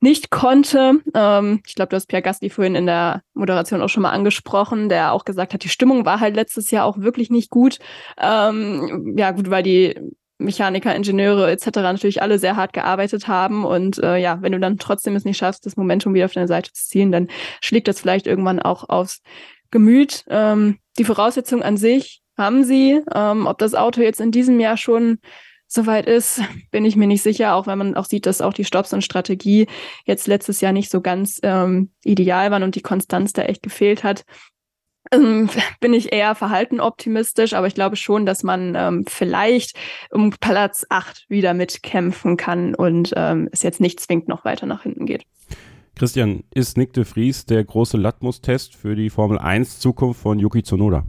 [0.00, 1.00] nicht konnte.
[1.14, 4.88] Ähm, ich glaube, du hast Pierre Gasly vorhin in der Moderation auch schon mal angesprochen,
[4.88, 7.78] der auch gesagt hat, die Stimmung war halt letztes Jahr auch wirklich nicht gut.
[8.18, 9.98] Ähm, ja, gut, weil die
[10.38, 11.66] Mechaniker, Ingenieure etc.
[11.76, 13.64] natürlich alle sehr hart gearbeitet haben.
[13.64, 16.48] Und äh, ja, wenn du dann trotzdem es nicht schaffst, das Momentum wieder auf deine
[16.48, 17.28] Seite zu ziehen, dann
[17.60, 19.22] schlägt das vielleicht irgendwann auch aufs
[19.70, 20.24] Gemüt.
[20.28, 23.00] Ähm, die Voraussetzungen an sich haben sie.
[23.14, 25.18] Ähm, ob das Auto jetzt in diesem Jahr schon
[25.66, 28.64] soweit ist, bin ich mir nicht sicher, auch wenn man auch sieht, dass auch die
[28.64, 29.66] Stops und Strategie
[30.04, 34.04] jetzt letztes Jahr nicht so ganz ähm, ideal waren und die Konstanz da echt gefehlt
[34.04, 34.24] hat.
[35.12, 35.48] Ähm,
[35.80, 39.76] bin ich eher verhalten optimistisch, aber ich glaube schon, dass man ähm, vielleicht
[40.10, 44.82] um Platz 8 wieder mitkämpfen kann und ähm, es jetzt nicht zwingend noch weiter nach
[44.82, 45.24] hinten geht.
[45.94, 50.62] Christian, ist Nick de Vries der große Latmus-Test für die Formel 1 Zukunft von Yuki
[50.62, 51.06] Tsunoda?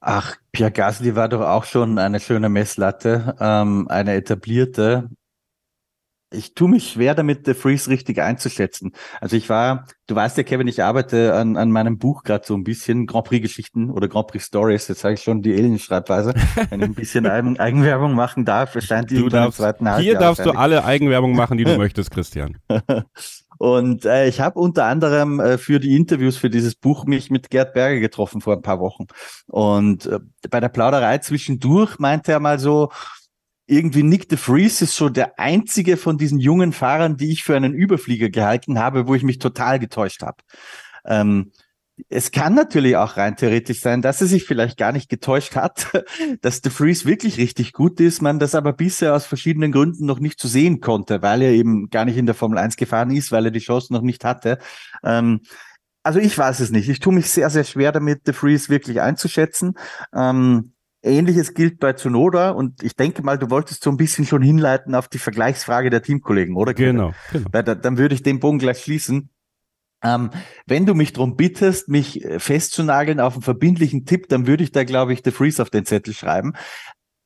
[0.00, 5.10] Ach, Pierre Gasly war doch auch schon eine schöne Messlatte, ähm, eine etablierte
[6.32, 8.92] ich tue mich schwer damit, The Freeze richtig einzuschätzen.
[9.20, 12.54] Also ich war, du weißt ja, Kevin, ich arbeite an, an meinem Buch gerade so
[12.54, 16.34] ein bisschen, Grand Prix-Geschichten oder Grand Prix Stories, jetzt sage ich schon die Alien-Schreibweise,
[16.70, 20.02] wenn ich ein bisschen Eigen, Eigenwerbung machen darf, erscheint die darfst, im zweiten Halbjahr.
[20.02, 22.58] Hier darfst du alle Eigenwerbung machen, die du möchtest, Christian.
[23.58, 27.50] Und äh, ich habe unter anderem äh, für die Interviews für dieses Buch mich mit
[27.50, 29.04] Gerd Berger getroffen vor ein paar Wochen.
[29.48, 32.90] Und äh, bei der Plauderei zwischendurch meinte er mal so,
[33.70, 37.54] irgendwie Nick de Vries ist so der einzige von diesen jungen Fahrern, die ich für
[37.54, 40.38] einen Überflieger gehalten habe, wo ich mich total getäuscht habe.
[41.04, 41.52] Ähm,
[42.08, 45.86] es kann natürlich auch rein theoretisch sein, dass er sich vielleicht gar nicht getäuscht hat,
[46.40, 50.18] dass De Vries wirklich richtig gut ist, man das aber bisher aus verschiedenen Gründen noch
[50.18, 53.30] nicht zu sehen konnte, weil er eben gar nicht in der Formel 1 gefahren ist,
[53.30, 54.58] weil er die Chance noch nicht hatte.
[55.04, 55.42] Ähm,
[56.02, 56.88] also ich weiß es nicht.
[56.88, 59.74] Ich tue mich sehr, sehr schwer damit, De Vries wirklich einzuschätzen.
[60.14, 60.72] Ähm,
[61.02, 64.94] Ähnliches gilt bei Zunoda und ich denke mal, du wolltest so ein bisschen schon hinleiten
[64.94, 66.74] auf die Vergleichsfrage der Teamkollegen, oder?
[66.74, 67.12] Genau.
[67.32, 67.46] genau.
[67.52, 69.30] Weil, dann würde ich den Bogen gleich schließen.
[70.02, 70.30] Ähm,
[70.66, 74.72] wenn du mich darum bittest, mich äh, festzunageln auf einen verbindlichen Tipp, dann würde ich
[74.72, 76.54] da, glaube ich, The Freeze auf den Zettel schreiben.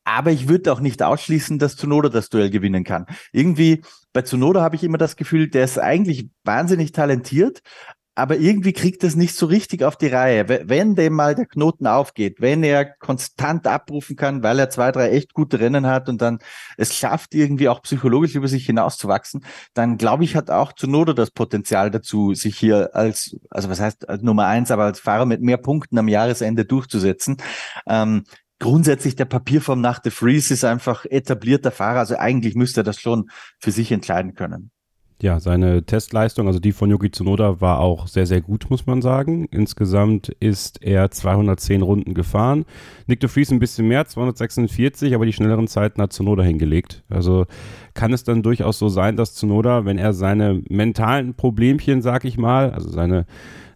[0.04, 3.06] Aber ich würde auch nicht ausschließen, dass Zunoda das Duell gewinnen kann.
[3.32, 3.82] Irgendwie
[4.12, 7.62] bei Zunoda habe ich immer das Gefühl, der ist eigentlich wahnsinnig talentiert,
[8.14, 10.48] aber irgendwie kriegt es nicht so richtig auf die Reihe.
[10.48, 15.10] Wenn dem mal der Knoten aufgeht, wenn er konstant abrufen kann, weil er zwei, drei
[15.10, 16.38] echt gute Rennen hat und dann
[16.76, 21.30] es schafft, irgendwie auch psychologisch über sich hinauszuwachsen, dann glaube ich, hat auch Zunoda das
[21.30, 25.42] Potenzial dazu, sich hier als, also was heißt als Nummer eins, aber als Fahrer mit
[25.42, 27.36] mehr Punkten am Jahresende durchzusetzen.
[27.86, 28.24] Ähm,
[28.60, 33.00] grundsätzlich der Papierform nach The Freeze ist einfach etablierter Fahrer, also eigentlich müsste er das
[33.00, 34.70] schon für sich entscheiden können.
[35.22, 39.00] Ja, seine Testleistung, also die von Yuki Tsunoda, war auch sehr, sehr gut, muss man
[39.00, 39.46] sagen.
[39.52, 42.64] Insgesamt ist er 210 Runden gefahren.
[43.06, 47.04] Nick de Vries ein bisschen mehr, 246, aber die schnelleren Zeiten hat Tsunoda hingelegt.
[47.08, 47.46] Also
[47.94, 52.36] kann es dann durchaus so sein, dass Tsunoda, wenn er seine mentalen Problemchen, sag ich
[52.36, 53.24] mal, also seine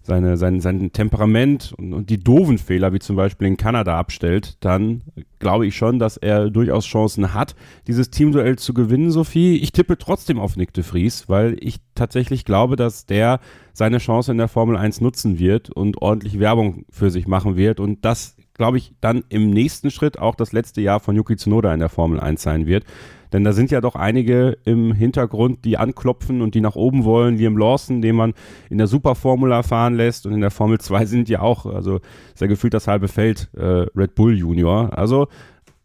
[0.09, 4.57] seine, sein, sein Temperament und, und, die doofen Fehler, wie zum Beispiel in Kanada, abstellt,
[4.61, 5.03] dann
[5.39, 7.55] glaube ich schon, dass er durchaus Chancen hat,
[7.87, 9.59] dieses Teamduell zu gewinnen, Sophie.
[9.59, 13.39] Ich tippe trotzdem auf Nick de Vries, weil ich tatsächlich glaube, dass der
[13.75, 17.79] seine Chance in der Formel 1 nutzen wird und ordentlich Werbung für sich machen wird
[17.79, 21.73] und das glaube ich, dann im nächsten Schritt auch das letzte Jahr von Yuki Tsunoda
[21.73, 22.85] in der Formel 1 sein wird.
[23.33, 27.37] Denn da sind ja doch einige im Hintergrund, die anklopfen und die nach oben wollen.
[27.37, 28.35] Liam Lawson, den man
[28.71, 32.01] in der Superformula fahren lässt und in der Formel 2 sind ja auch, also
[32.35, 34.97] sehr gefühlt das halbe Feld äh, Red Bull Junior.
[34.97, 35.29] Also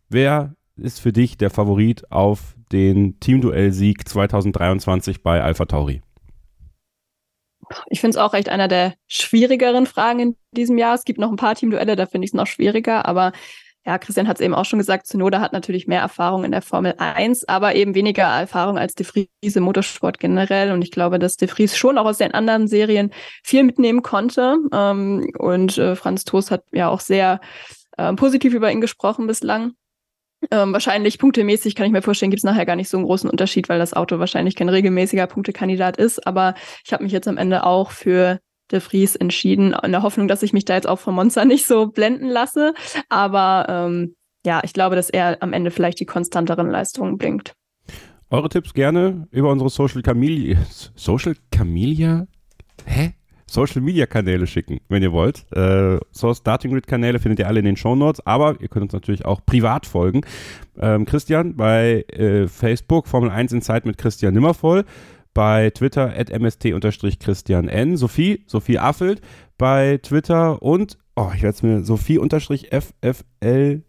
[0.10, 6.02] wer ist für dich der Favorit auf den Teamduell-Sieg 2023 bei Alpha Tauri?
[7.88, 10.96] Ich finde es auch echt einer der schwierigeren Fragen in diesem Jahr.
[10.96, 13.32] Es gibt noch ein paar Teamduelle, da finde ich es noch schwieriger, aber
[13.86, 16.62] ja, Christian hat es eben auch schon gesagt, Zunoda hat natürlich mehr Erfahrung in der
[16.62, 20.72] Formel 1, aber eben weniger Erfahrung als De Vries im Motorsport generell.
[20.72, 23.12] Und ich glaube, dass De Vries schon auch aus den anderen Serien
[23.44, 24.58] viel mitnehmen konnte.
[24.72, 27.42] Ähm, und äh, Franz Toast hat ja auch sehr
[27.98, 29.74] äh, positiv über ihn gesprochen bislang.
[30.50, 33.30] Ähm, wahrscheinlich punktemäßig kann ich mir vorstellen, gibt es nachher gar nicht so einen großen
[33.30, 36.26] Unterschied, weil das Auto wahrscheinlich kein regelmäßiger Punktekandidat ist.
[36.26, 38.40] Aber ich habe mich jetzt am Ende auch für
[38.74, 41.66] de Vries entschieden, in der Hoffnung, dass ich mich da jetzt auch von Monza nicht
[41.66, 42.74] so blenden lasse.
[43.10, 47.54] Aber ähm, ja, ich glaube, dass er am Ende vielleicht die konstanteren Leistungen bringt.
[48.30, 50.58] Eure Tipps gerne über unsere Social Camelia.
[50.96, 52.26] Social Camelia?
[52.86, 53.14] Hä?
[53.54, 55.46] Social Media Kanäle schicken, wenn ihr wollt.
[55.56, 58.84] Äh, so Starting Grid Kanäle findet ihr alle in den Show Notes, aber ihr könnt
[58.84, 60.22] uns natürlich auch privat folgen.
[60.80, 64.86] Ähm, Christian bei äh, Facebook Formel 1 in Zeit mit Christian Nimmervoll
[65.34, 67.98] bei Twitter at mst-christian n.
[67.98, 69.22] Sophie, Sophie Affelt
[69.58, 73.84] bei Twitter und, oh, ich werde es mir, Sophie-ffldt.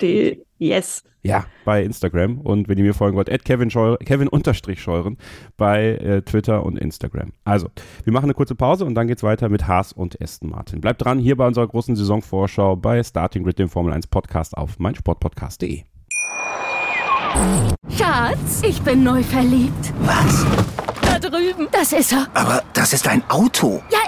[0.00, 1.04] D, yes.
[1.22, 2.40] Ja, bei Instagram.
[2.40, 4.28] Und wenn ihr mir folgen wollt, at Kevin, Scheuren, Kevin
[4.76, 5.18] Scheuren
[5.56, 7.32] bei äh, Twitter und Instagram.
[7.44, 7.68] Also,
[8.04, 10.80] wir machen eine kurze Pause und dann geht's weiter mit Haas und Aston Martin.
[10.80, 14.78] Bleibt dran, hier bei unserer großen Saisonvorschau bei Starting Grid, dem Formel 1 Podcast auf
[14.78, 15.82] meinsportpodcast.de.
[17.96, 19.92] Schatz, ich bin neu verliebt.
[20.00, 20.44] Was?
[21.02, 21.68] Da drüben.
[21.72, 22.26] Das ist er.
[22.34, 23.82] Aber das ist ein Auto.
[23.90, 23.98] Ja,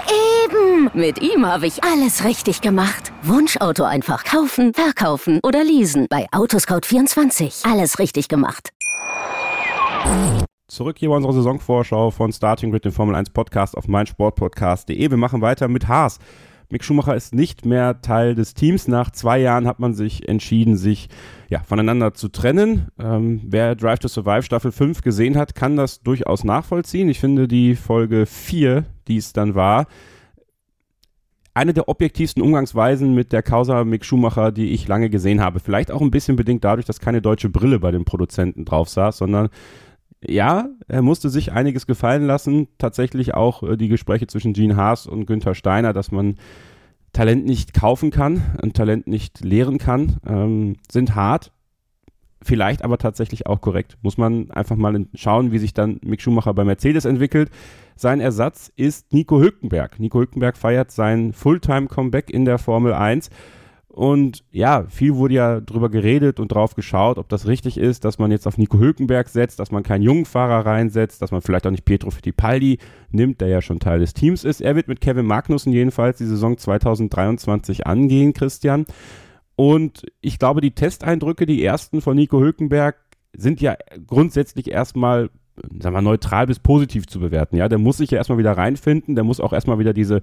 [0.45, 0.89] eben.
[0.93, 3.11] Mit ihm habe ich alles richtig gemacht.
[3.23, 6.07] Wunschauto einfach kaufen, verkaufen oder leasen.
[6.09, 7.69] Bei Autoscout24.
[7.71, 8.71] Alles richtig gemacht.
[10.67, 15.09] Zurück hier bei unserer Saisonvorschau von Starting Grid, dem Formel 1 Podcast auf meinsportpodcast.de.
[15.09, 16.19] Wir machen weiter mit Haas.
[16.73, 18.87] Mick Schumacher ist nicht mehr Teil des Teams.
[18.87, 21.07] Nach zwei Jahren hat man sich entschieden, sich
[21.47, 22.87] ja, voneinander zu trennen.
[22.99, 27.09] Ähm, wer Drive to Survive Staffel 5 gesehen hat, kann das durchaus nachvollziehen.
[27.09, 29.85] Ich finde die Folge 4, die es dann war,
[31.53, 35.59] eine der objektivsten Umgangsweisen mit der Causa Mick Schumacher, die ich lange gesehen habe.
[35.59, 39.19] Vielleicht auch ein bisschen bedingt dadurch, dass keine deutsche Brille bei den Produzenten drauf saß,
[39.19, 39.49] sondern
[40.27, 42.67] ja, er musste sich einiges gefallen lassen.
[42.77, 46.35] Tatsächlich auch äh, die Gespräche zwischen Gene Haas und Günther Steiner, dass man
[47.13, 51.51] Talent nicht kaufen kann und Talent nicht lehren kann, ähm, sind hart.
[52.41, 53.97] Vielleicht aber tatsächlich auch korrekt.
[54.01, 57.49] Muss man einfach mal schauen, wie sich dann Mick Schumacher bei Mercedes entwickelt.
[57.95, 59.99] Sein Ersatz ist Nico Hülkenberg.
[59.99, 63.29] Nico Hülkenberg feiert sein Fulltime-Comeback in der Formel 1
[63.95, 68.17] und ja, viel wurde ja drüber geredet und drauf geschaut, ob das richtig ist, dass
[68.17, 71.67] man jetzt auf Nico Hülkenberg setzt, dass man keinen jungen Fahrer reinsetzt, dass man vielleicht
[71.67, 72.79] auch nicht Pietro Fittipaldi
[73.11, 74.61] nimmt, der ja schon Teil des Teams ist.
[74.61, 78.87] Er wird mit Kevin Magnussen jedenfalls die Saison 2023 angehen, Christian.
[79.55, 82.95] Und ich glaube, die Testeindrücke, die ersten von Nico Hülkenberg,
[83.37, 83.75] sind ja
[84.07, 85.29] grundsätzlich erstmal
[85.79, 87.57] sagen wir, neutral bis positiv zu bewerten.
[87.57, 90.21] Ja, der muss sich ja erstmal wieder reinfinden, der muss auch erstmal wieder diese,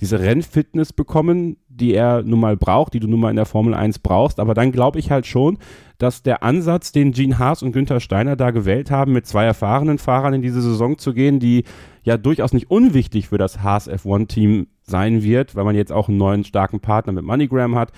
[0.00, 3.74] diese Rennfitness bekommen, die er nun mal braucht, die du nun mal in der Formel
[3.74, 4.40] 1 brauchst.
[4.40, 5.58] Aber dann glaube ich halt schon,
[5.98, 9.98] dass der Ansatz, den Gene Haas und Günther Steiner da gewählt haben, mit zwei erfahrenen
[9.98, 11.64] Fahrern in diese Saison zu gehen, die
[12.02, 16.18] ja durchaus nicht unwichtig für das Haas F1-Team sein wird, weil man jetzt auch einen
[16.18, 17.92] neuen starken Partner mit MoneyGram hat,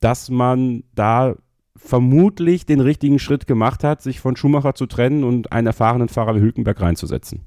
[0.00, 1.34] dass man da
[1.74, 6.36] vermutlich den richtigen Schritt gemacht hat, sich von Schumacher zu trennen und einen erfahrenen Fahrer
[6.36, 7.42] wie Hülkenberg reinzusetzen.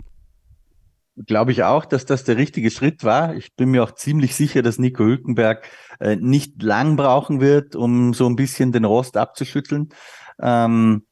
[1.26, 3.36] Glaube ich auch, dass das der richtige Schritt war.
[3.36, 5.68] Ich bin mir auch ziemlich sicher, dass Nico Hülkenberg
[6.00, 9.90] äh, nicht lang brauchen wird, um so ein bisschen den Rost abzuschütteln.
[10.42, 11.06] Ähm,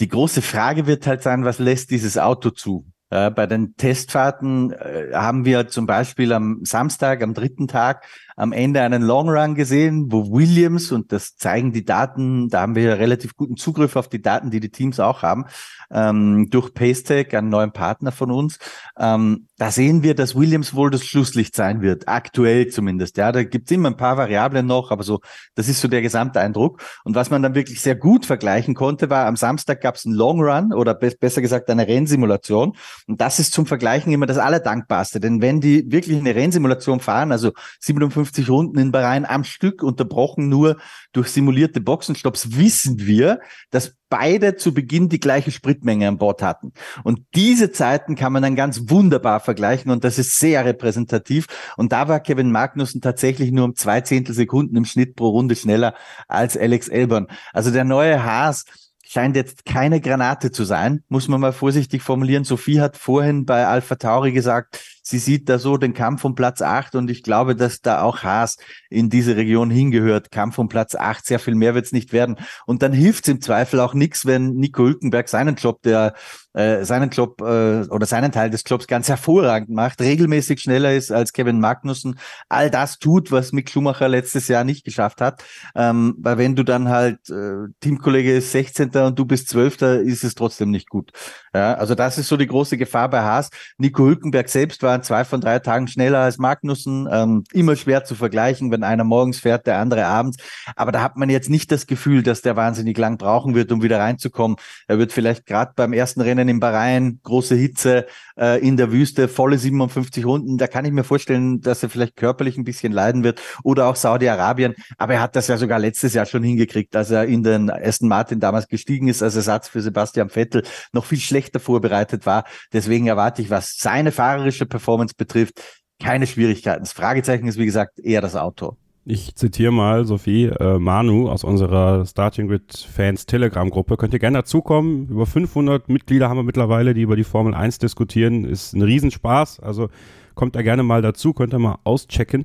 [0.00, 2.86] die große Frage wird halt sein, was lässt dieses Auto zu?
[3.08, 8.52] Äh, bei den Testfahrten äh, haben wir zum Beispiel am Samstag, am dritten Tag, am
[8.52, 12.98] Ende einen Long Run gesehen, wo Williams, und das zeigen die Daten, da haben wir
[12.98, 15.46] relativ guten Zugriff auf die Daten, die die Teams auch haben,
[15.90, 18.58] ähm, durch Pacetech, einen neuen Partner von uns.
[18.98, 23.16] Ähm, da sehen wir, dass Williams wohl das Schlusslicht sein wird, aktuell zumindest.
[23.16, 25.20] Ja, da gibt's immer ein paar Variablen noch, aber so,
[25.54, 26.82] das ist so der Gesamteindruck.
[27.04, 30.40] Und was man dann wirklich sehr gut vergleichen konnte, war am Samstag gab's einen Long
[30.40, 32.76] Run oder be besser gesagt eine Rennsimulation.
[33.06, 35.20] Und das ist zum Vergleichen immer das Allerdankbarste.
[35.20, 39.82] Denn wenn die wirklich eine Rennsimulation fahren, also 57 50 Runden in Bahrain am Stück,
[39.82, 40.76] unterbrochen nur
[41.12, 43.40] durch simulierte Boxenstopps, wissen wir,
[43.70, 46.72] dass beide zu Beginn die gleiche Spritmenge an Bord hatten.
[47.02, 51.46] Und diese Zeiten kann man dann ganz wunderbar vergleichen und das ist sehr repräsentativ.
[51.78, 55.94] Und da war Kevin Magnussen tatsächlich nur um zwei Zehntelsekunden im Schnitt pro Runde schneller
[56.28, 57.28] als Alex Elbern.
[57.54, 58.66] Also der neue Haas
[59.08, 62.44] scheint jetzt keine Granate zu sein, muss man mal vorsichtig formulieren.
[62.44, 66.62] Sophie hat vorhin bei Alpha Tauri gesagt, sie sieht da so den Kampf um Platz
[66.62, 68.56] acht und ich glaube, dass da auch Haas
[68.90, 70.32] in diese Region hingehört.
[70.32, 72.36] Kampf um Platz acht, sehr viel mehr wird es nicht werden.
[72.66, 76.14] Und dann hilft es im Zweifel auch nichts, wenn Nico Hülkenberg seinen Job, der
[76.54, 81.12] äh, seinen Job äh, oder seinen Teil des Jobs ganz hervorragend macht, regelmäßig schneller ist
[81.12, 85.44] als Kevin Magnussen, all das tut, was Mick Schumacher letztes Jahr nicht geschafft hat.
[85.76, 88.90] Ähm, weil wenn du dann halt äh, Teamkollege ist 16.
[88.90, 89.82] und du bist 12.
[90.06, 91.12] ist es trotzdem nicht gut.
[91.54, 93.50] Ja, also das ist so die große Gefahr bei Haas.
[93.78, 97.08] Nico Hülkenberg selbst war zwei von drei Tagen schneller als Magnussen.
[97.10, 100.38] Ähm, immer schwer zu vergleichen, wenn einer morgens fährt, der andere abends.
[100.74, 103.82] Aber da hat man jetzt nicht das Gefühl, dass der wahnsinnig lang brauchen wird, um
[103.82, 104.56] wieder reinzukommen.
[104.88, 108.06] Er wird vielleicht gerade beim ersten Rennen in Bahrain, große Hitze
[108.38, 110.58] äh, in der Wüste, volle 57 Runden.
[110.58, 113.40] Da kann ich mir vorstellen, dass er vielleicht körperlich ein bisschen leiden wird.
[113.62, 114.74] Oder auch Saudi-Arabien.
[114.98, 118.08] Aber er hat das ja sogar letztes Jahr schon hingekriegt, als er in den Aston
[118.08, 122.44] Martin damals gestiegen ist als Ersatz für Sebastian Vettel, noch viel schlechter vorbereitet war.
[122.72, 125.60] Deswegen erwarte ich, was seine fahrerische Performance Performance betrifft,
[126.00, 126.80] keine Schwierigkeiten.
[126.84, 128.76] Das Fragezeichen ist, wie gesagt, eher das Auto.
[129.04, 133.96] Ich zitiere mal Sophie äh, Manu aus unserer Starting Grid Fans Telegram Gruppe.
[133.96, 135.08] Könnt ihr gerne dazukommen.
[135.08, 138.44] Über 500 Mitglieder haben wir mittlerweile, die über die Formel 1 diskutieren.
[138.44, 139.60] Ist ein Riesenspaß.
[139.60, 139.88] Also
[140.34, 142.44] kommt da gerne mal dazu, könnt ihr mal auschecken.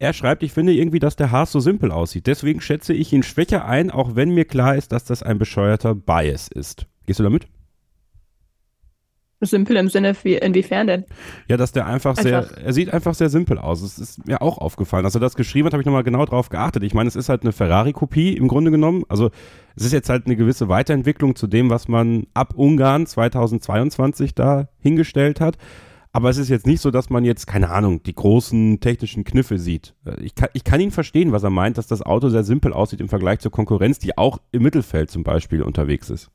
[0.00, 2.26] Er schreibt, ich finde irgendwie, dass der Haas so simpel aussieht.
[2.28, 5.96] Deswegen schätze ich ihn schwächer ein, auch wenn mir klar ist, dass das ein bescheuerter
[5.96, 6.86] Bias ist.
[7.06, 7.48] Gehst du damit?
[9.40, 11.04] Simpel im Sinne, wie, inwiefern denn?
[11.48, 13.82] Ja, dass der einfach, einfach, sehr, er sieht einfach sehr simpel aus.
[13.82, 15.04] Es ist mir auch aufgefallen.
[15.04, 16.82] Als er das geschrieben hat, habe ich nochmal genau drauf geachtet.
[16.82, 19.04] Ich meine, es ist halt eine Ferrari-Kopie im Grunde genommen.
[19.08, 19.30] Also
[19.76, 24.68] es ist jetzt halt eine gewisse Weiterentwicklung zu dem, was man ab Ungarn 2022 da
[24.78, 25.56] hingestellt hat.
[26.12, 29.58] Aber es ist jetzt nicht so, dass man jetzt, keine Ahnung, die großen technischen Kniffe
[29.58, 29.94] sieht.
[30.20, 33.00] Ich kann, ich kann ihn verstehen, was er meint, dass das Auto sehr simpel aussieht
[33.00, 36.30] im Vergleich zur Konkurrenz, die auch im Mittelfeld zum Beispiel unterwegs ist.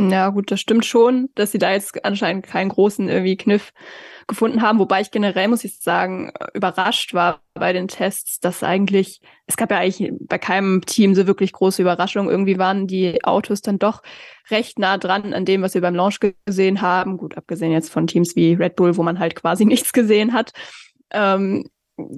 [0.00, 3.72] Ja, gut, das stimmt schon, dass sie da jetzt anscheinend keinen großen irgendwie Kniff
[4.28, 9.20] gefunden haben, wobei ich generell, muss ich sagen, überrascht war bei den Tests, dass eigentlich,
[9.46, 12.30] es gab ja eigentlich bei keinem Team so wirklich große Überraschungen.
[12.30, 14.02] Irgendwie waren die Autos dann doch
[14.50, 17.16] recht nah dran an dem, was wir beim Launch gesehen haben.
[17.16, 20.52] Gut, abgesehen jetzt von Teams wie Red Bull, wo man halt quasi nichts gesehen hat.
[21.10, 21.64] Ähm,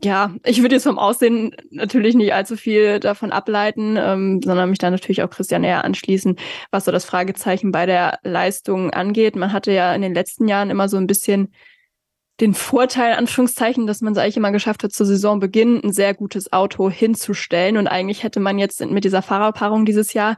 [0.02, 4.78] ja, ich würde jetzt vom Aussehen natürlich nicht allzu viel davon ableiten, ähm, sondern mich
[4.78, 6.36] da natürlich auch Christian eher anschließen,
[6.70, 9.36] was so das Fragezeichen bei der Leistung angeht.
[9.36, 11.52] Man hatte ja in den letzten Jahren immer so ein bisschen
[12.40, 16.52] den Vorteil, Anführungszeichen, dass man es eigentlich immer geschafft hat, zur Saisonbeginn ein sehr gutes
[16.52, 17.76] Auto hinzustellen.
[17.76, 20.36] Und eigentlich hätte man jetzt mit dieser Fahrerpaarung dieses Jahr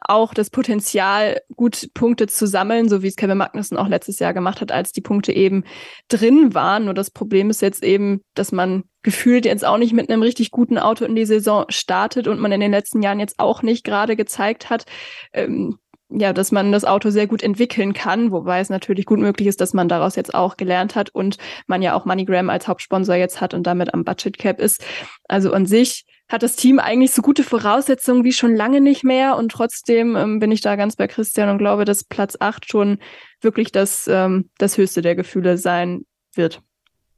[0.00, 4.34] auch das Potenzial, gut Punkte zu sammeln, so wie es Kevin Magnussen auch letztes Jahr
[4.34, 5.64] gemacht hat, als die Punkte eben
[6.08, 6.84] drin waren.
[6.84, 10.50] Nur das Problem ist jetzt eben, dass man gefühlt jetzt auch nicht mit einem richtig
[10.50, 13.84] guten Auto in die Saison startet und man in den letzten Jahren jetzt auch nicht
[13.84, 14.84] gerade gezeigt hat,
[15.32, 15.78] ähm,
[16.10, 19.60] ja, dass man das Auto sehr gut entwickeln kann, wobei es natürlich gut möglich ist,
[19.60, 23.40] dass man daraus jetzt auch gelernt hat und man ja auch MoneyGram als Hauptsponsor jetzt
[23.40, 24.84] hat und damit am Budget Cap ist.
[25.28, 29.36] Also an sich hat das Team eigentlich so gute Voraussetzungen wie schon lange nicht mehr.
[29.36, 32.98] Und trotzdem ähm, bin ich da ganz bei Christian und glaube, dass Platz 8 schon
[33.40, 36.02] wirklich das, ähm, das höchste der Gefühle sein
[36.34, 36.62] wird.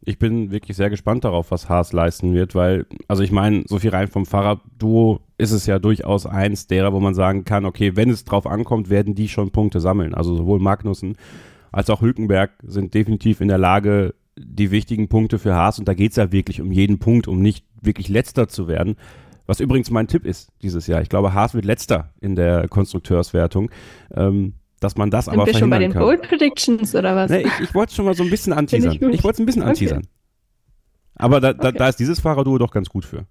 [0.02, 3.78] Ich bin wirklich sehr gespannt darauf, was Haas leisten wird, weil, also ich meine, so
[3.78, 7.96] viel rein vom Fahrradduo ist es ja durchaus eins derer, wo man sagen kann, okay,
[7.96, 10.14] wenn es drauf ankommt, werden die schon Punkte sammeln.
[10.14, 11.16] Also sowohl Magnussen
[11.72, 15.94] als auch Hülkenberg sind definitiv in der Lage, die wichtigen Punkte für Haas und da
[15.94, 18.96] geht es ja wirklich um jeden Punkt, um nicht wirklich letzter zu werden.
[19.46, 21.02] Was übrigens mein Tipp ist dieses Jahr.
[21.02, 23.70] Ich glaube, Haas wird letzter in der Konstrukteurswertung.
[24.14, 26.02] Ähm, dass man das Sind aber wir verhindern schon bei den kann.
[26.02, 27.30] Bold Predictions oder was?
[27.30, 28.92] Nee, ich, ich wollte es schon mal so ein bisschen anteasern.
[28.92, 29.98] Ich, ich wollte es ein bisschen anteasern.
[29.98, 30.08] Okay.
[31.16, 31.78] Aber da, da, okay.
[31.78, 33.26] da ist dieses Fahrerduo doch ganz gut für.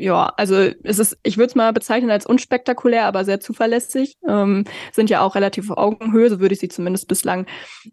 [0.00, 4.16] Ja, also es ist, ich würde es mal bezeichnen als unspektakulär, aber sehr zuverlässig.
[4.28, 7.46] Ähm, sind ja auch relativ auf Augenhöhe, so würde ich sie zumindest bislang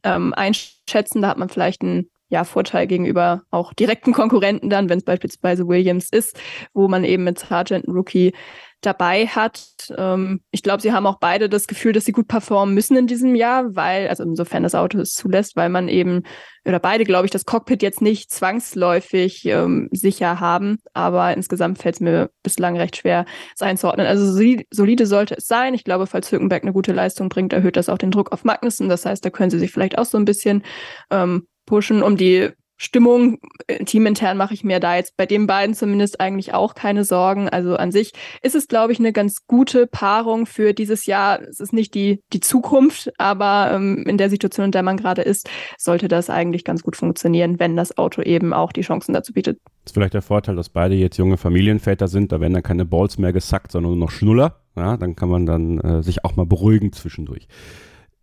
[0.03, 1.23] ähm, einschätzen.
[1.23, 5.67] Da hat man vielleicht einen ja, Vorteil gegenüber auch direkten Konkurrenten dann, wenn es beispielsweise
[5.67, 6.39] Williams ist,
[6.75, 8.33] wo man eben mit Sargent Rookie
[8.86, 9.62] dabei hat.
[9.98, 13.08] Ähm, ich glaube, sie haben auch beide das Gefühl, dass sie gut performen müssen in
[13.08, 16.24] diesem Jahr, weil, also insofern das Auto es zulässt, weil man eben,
[16.65, 20.78] oder beide, glaube ich, das Cockpit jetzt nicht zwangsläufig ähm, sicher haben.
[20.93, 24.08] Aber insgesamt fällt es mir bislang recht schwer, es einzuordnen.
[24.08, 24.26] Also
[24.71, 25.74] solide sollte es sein.
[25.74, 28.89] Ich glaube, falls Hülkenberg eine gute Leistung bringt, erhöht das auch den Druck auf Magnussen.
[28.89, 30.63] Das heißt, da können sie sich vielleicht auch so ein bisschen
[31.12, 35.75] ähm, pushen, um die Stimmung äh, teamintern mache ich mir da jetzt bei den beiden
[35.75, 37.47] zumindest eigentlich auch keine Sorgen.
[37.47, 38.11] Also an sich
[38.41, 41.41] ist es, glaube ich, eine ganz gute Paarung für dieses Jahr.
[41.41, 45.21] Es ist nicht die, die Zukunft, aber ähm, in der Situation, in der man gerade
[45.21, 49.33] ist, sollte das eigentlich ganz gut funktionieren, wenn das Auto eben auch die Chancen dazu
[49.33, 49.59] bietet.
[49.83, 52.31] Das ist vielleicht der Vorteil, dass beide jetzt junge Familienväter sind.
[52.31, 54.61] Da werden dann keine Balls mehr gesackt, sondern nur noch Schnuller.
[54.75, 57.47] Ja, dann kann man dann äh, sich auch mal beruhigen zwischendurch.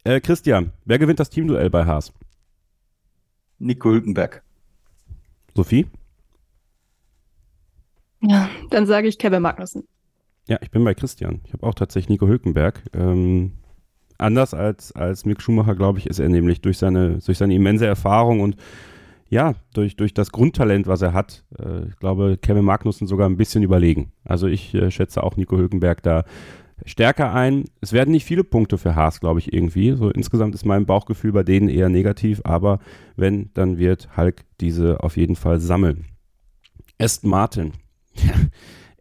[0.04, 2.12] Äh, Christian, wer gewinnt das Teamduell bei Haas?
[3.62, 4.42] Nico Hülkenberg.
[5.54, 5.86] Sophie?
[8.20, 9.84] Ja, dann sage ich Kevin Magnussen.
[10.48, 11.40] Ja, ich bin bei Christian.
[11.44, 12.82] Ich habe auch tatsächlich Nico Hülkenberg.
[12.92, 13.52] Ähm,
[14.18, 17.86] anders als, als Mick Schumacher, glaube ich, ist er nämlich durch seine, durch seine immense
[17.86, 18.56] Erfahrung und
[19.28, 23.36] ja, durch, durch das Grundtalent, was er hat, äh, ich glaube, Kevin Magnussen sogar ein
[23.36, 24.12] bisschen überlegen.
[24.24, 26.24] Also ich äh, schätze auch Nico Hülkenberg da
[26.84, 27.64] stärker ein.
[27.80, 29.92] Es werden nicht viele Punkte für Haas, glaube ich, irgendwie.
[29.92, 32.78] So insgesamt ist mein Bauchgefühl bei denen eher negativ, aber
[33.16, 36.06] wenn, dann wird Hulk diese auf jeden Fall sammeln.
[36.98, 37.72] Aston Martin.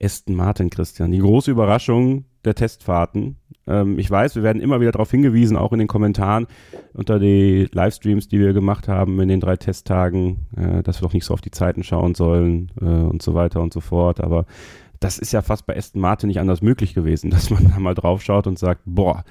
[0.01, 1.11] Aston Martin, Christian.
[1.11, 3.37] Die große Überraschung der Testfahrten.
[3.67, 6.47] Ähm, ich weiß, wir werden immer wieder darauf hingewiesen, auch in den Kommentaren
[6.93, 11.13] unter die Livestreams, die wir gemacht haben in den drei Testtagen, äh, dass wir doch
[11.13, 14.21] nicht so auf die Zeiten schauen sollen äh, und so weiter und so fort.
[14.21, 14.45] Aber
[15.01, 17.95] das ist ja fast bei Aston Martin nicht anders möglich gewesen, dass man da mal
[17.95, 19.25] drauf schaut und sagt, boah,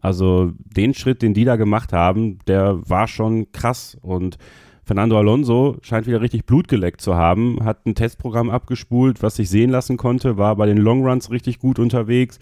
[0.00, 4.38] also den Schritt, den die da gemacht haben, der war schon krass und
[4.84, 9.50] Fernando Alonso scheint wieder richtig Blut geleckt zu haben, hat ein Testprogramm abgespult, was sich
[9.50, 12.38] sehen lassen konnte, war bei den Longruns richtig gut unterwegs.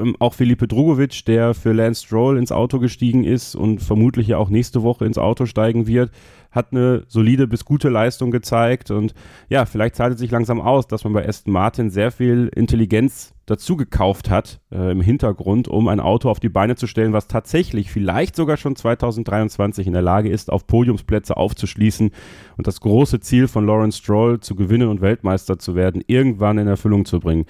[0.00, 4.38] Ähm, auch Felipe Drugovic, der für Lance Stroll ins Auto gestiegen ist und vermutlich ja
[4.38, 6.10] auch nächste Woche ins Auto steigen wird,
[6.50, 9.14] hat eine solide bis gute Leistung gezeigt und
[9.48, 13.34] ja, vielleicht zahlt es sich langsam aus, dass man bei Aston Martin sehr viel Intelligenz
[13.46, 17.28] dazu gekauft hat äh, im Hintergrund, um ein Auto auf die Beine zu stellen, was
[17.28, 22.10] tatsächlich vielleicht sogar schon 2023 in der Lage ist, auf Podiumsplätze aufzuschließen
[22.56, 26.66] und das große Ziel von Lawrence Stroll zu gewinnen und Weltmeister zu werden, irgendwann in
[26.66, 27.46] Erfüllung zu bringen.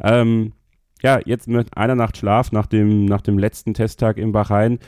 [0.00, 0.52] Ähm,
[1.02, 4.78] ja, jetzt mit einer Nacht Schlaf nach dem, nach dem letzten Testtag in Bahrain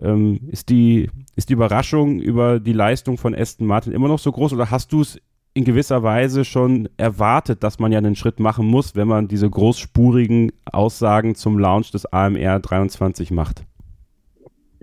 [0.00, 4.32] ähm, ist, die, ist die Überraschung über die Leistung von Aston Martin immer noch so
[4.32, 5.20] groß oder hast du es
[5.54, 9.48] in gewisser Weise schon erwartet, dass man ja einen Schritt machen muss, wenn man diese
[9.48, 13.64] großspurigen Aussagen zum Launch des AMR 23 macht?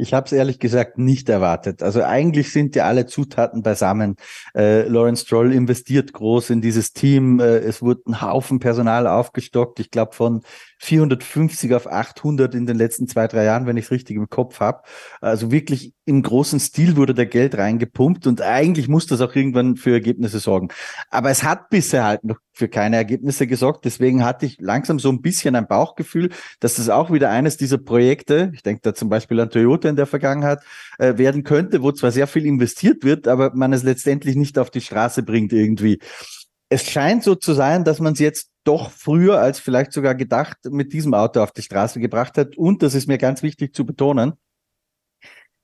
[0.02, 1.84] Ich habe es ehrlich gesagt nicht erwartet.
[1.84, 4.16] Also eigentlich sind ja alle Zutaten beisammen.
[4.56, 7.40] Äh, Lawrence Stroll investiert groß in dieses Team.
[7.40, 9.80] Äh, es wurde ein Haufen Personal aufgestockt.
[9.80, 10.42] Ich glaube von
[10.80, 14.60] 450 auf 800 in den letzten zwei, drei Jahren, wenn ich es richtig im Kopf
[14.60, 14.82] habe.
[15.22, 19.76] Also wirklich im großen Stil wurde da Geld reingepumpt und eigentlich muss das auch irgendwann
[19.76, 20.70] für Ergebnisse sorgen.
[21.12, 23.86] Aber es hat bisher halt noch für keine Ergebnisse gesorgt.
[23.86, 27.80] Deswegen hatte ich langsam so ein bisschen ein Bauchgefühl, dass das auch wieder eines dieser
[27.80, 30.60] Projekte, ich denke da zum Beispiel an Toyota in der Vergangenheit,
[31.00, 34.69] äh, werden könnte, wo zwar sehr viel investiert wird, aber man es letztendlich nicht auf
[34.69, 35.97] die Straße bringt irgendwie.
[36.69, 40.58] Es scheint so zu sein, dass man es jetzt doch früher als vielleicht sogar gedacht
[40.69, 42.58] mit diesem Auto auf die Straße gebracht hat.
[42.58, 44.34] Und das ist mir ganz wichtig zu betonen.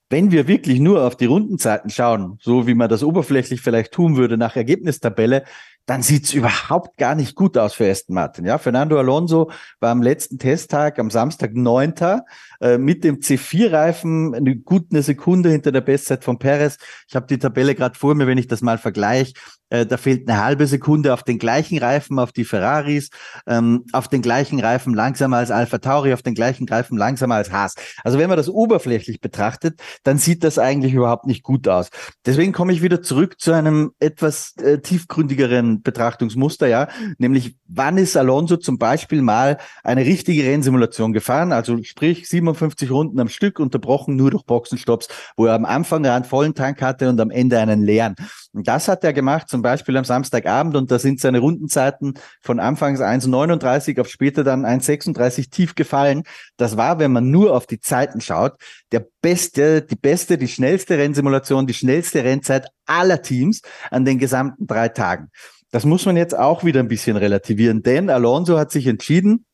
[0.09, 4.15] Wenn wir wirklich nur auf die Rundenzeiten schauen, so wie man das oberflächlich vielleicht tun
[4.15, 5.43] würde nach Ergebnistabelle,
[5.87, 8.45] dann sieht's überhaupt gar nicht gut aus für Aston Martin.
[8.45, 12.25] Ja, Fernando Alonso war am letzten Testtag am Samstag Neunter
[12.61, 16.77] äh, mit dem C4-Reifen, eine gute Sekunde hinter der Bestzeit von Perez.
[17.07, 19.33] Ich habe die Tabelle gerade vor mir, wenn ich das mal vergleiche.
[19.69, 23.09] Äh, da fehlt eine halbe Sekunde auf den gleichen Reifen, auf die Ferraris,
[23.47, 27.51] ähm, auf den gleichen Reifen langsamer als Alpha Tauri, auf den gleichen Reifen langsamer als
[27.51, 27.75] Haas.
[28.03, 31.89] Also wenn man das oberflächlich betrachtet, dann sieht das eigentlich überhaupt nicht gut aus.
[32.25, 38.15] Deswegen komme ich wieder zurück zu einem etwas äh, tiefgründigeren Betrachtungsmuster, ja, nämlich wann ist
[38.15, 44.15] Alonso zum Beispiel mal eine richtige Rennsimulation gefahren, also sprich 57 Runden am Stück, unterbrochen
[44.15, 47.81] nur durch Boxenstopps, wo er am Anfang einen vollen Tank hatte und am Ende einen
[47.81, 48.15] leeren.
[48.53, 52.59] Und das hat er gemacht, zum Beispiel am Samstagabend und da sind seine Rundenzeiten von
[52.59, 56.23] anfangs 1,39 auf später dann 1,36 tief gefallen.
[56.57, 58.53] Das war, wenn man nur auf die Zeiten schaut,
[58.91, 64.67] der beste, die beste, die schnellste Rennsimulation, die schnellste Rennzeit aller Teams an den gesamten
[64.67, 65.29] drei Tagen.
[65.71, 69.45] Das muss man jetzt auch wieder ein bisschen relativieren, denn Alonso hat sich entschieden,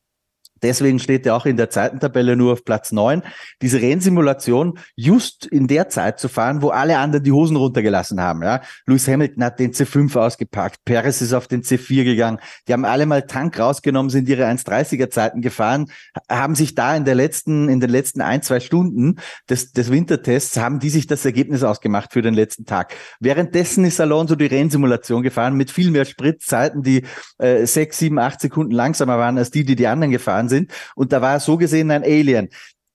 [0.64, 3.22] Deswegen steht er auch in der Zeitentabelle nur auf Platz neun.
[3.60, 8.42] Diese Rennsimulation just in der Zeit zu fahren, wo alle anderen die Hosen runtergelassen haben.
[8.42, 8.62] Ja?
[8.86, 12.38] Lewis Hamilton hat den C5 ausgepackt, Perez ist auf den C4 gegangen.
[12.66, 15.90] Die haben alle mal Tank rausgenommen, sind ihre 1,30er Zeiten gefahren,
[16.30, 19.16] haben sich da in der letzten, in den letzten ein, zwei Stunden
[19.50, 22.94] des, des Wintertests, haben die sich das Ergebnis ausgemacht für den letzten Tag.
[23.20, 27.02] Währenddessen ist Alonso die Rennsimulation gefahren mit viel mehr Spritzeiten, die
[27.36, 30.72] äh, sechs, sieben, acht Sekunden langsamer waren als die, die die anderen gefahren sind sind.
[30.94, 32.48] Und da war so gesehen ein Alien.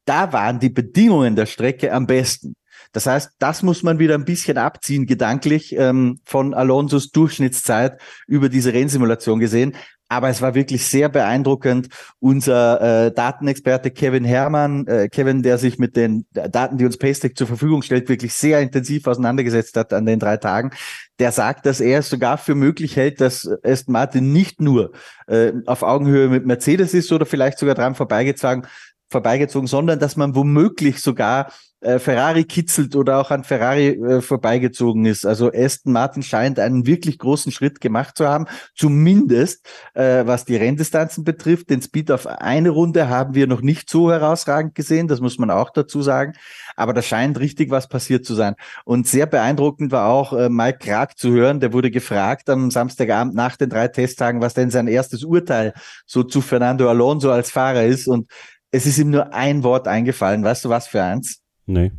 [0.06, 2.56] Da waren die Bedingungen der Strecke am besten.
[2.92, 8.50] Das heißt, das muss man wieder ein bisschen abziehen, gedanklich ähm, von Alonsos Durchschnittszeit über
[8.50, 9.76] diese Rennsimulation gesehen.
[10.10, 11.88] Aber es war wirklich sehr beeindruckend.
[12.20, 17.38] Unser äh, Datenexperte Kevin Herrmann, äh, Kevin, der sich mit den Daten, die uns Paystack
[17.38, 20.72] zur Verfügung stellt, wirklich sehr intensiv auseinandergesetzt hat an den drei Tagen,
[21.20, 24.94] der sagt, dass er es sogar für möglich hält, dass Aston Martin nicht nur
[25.28, 28.66] äh, auf Augenhöhe mit Mercedes ist oder vielleicht sogar dran vorbeigezogen,
[29.10, 31.48] vorbeigezogen, sondern dass man womöglich sogar
[31.82, 35.26] äh, Ferrari kitzelt oder auch an Ferrari äh, vorbeigezogen ist.
[35.26, 38.46] Also Aston Martin scheint einen wirklich großen Schritt gemacht zu haben,
[38.76, 41.70] zumindest äh, was die Renndistanzen betrifft.
[41.70, 45.50] Den Speed auf eine Runde haben wir noch nicht so herausragend gesehen, das muss man
[45.52, 46.34] auch dazu sagen.
[46.76, 48.56] Aber da scheint richtig was passiert zu sein.
[48.84, 53.36] Und sehr beeindruckend war auch äh, Mike Krag zu hören, der wurde gefragt am Samstagabend
[53.36, 55.74] nach den drei Testtagen, was denn sein erstes Urteil
[56.06, 58.08] so zu Fernando Alonso als Fahrer ist.
[58.08, 58.28] Und
[58.72, 60.44] es ist ihm nur ein Wort eingefallen.
[60.44, 61.42] Weißt du was für eins?
[61.66, 61.92] Nee.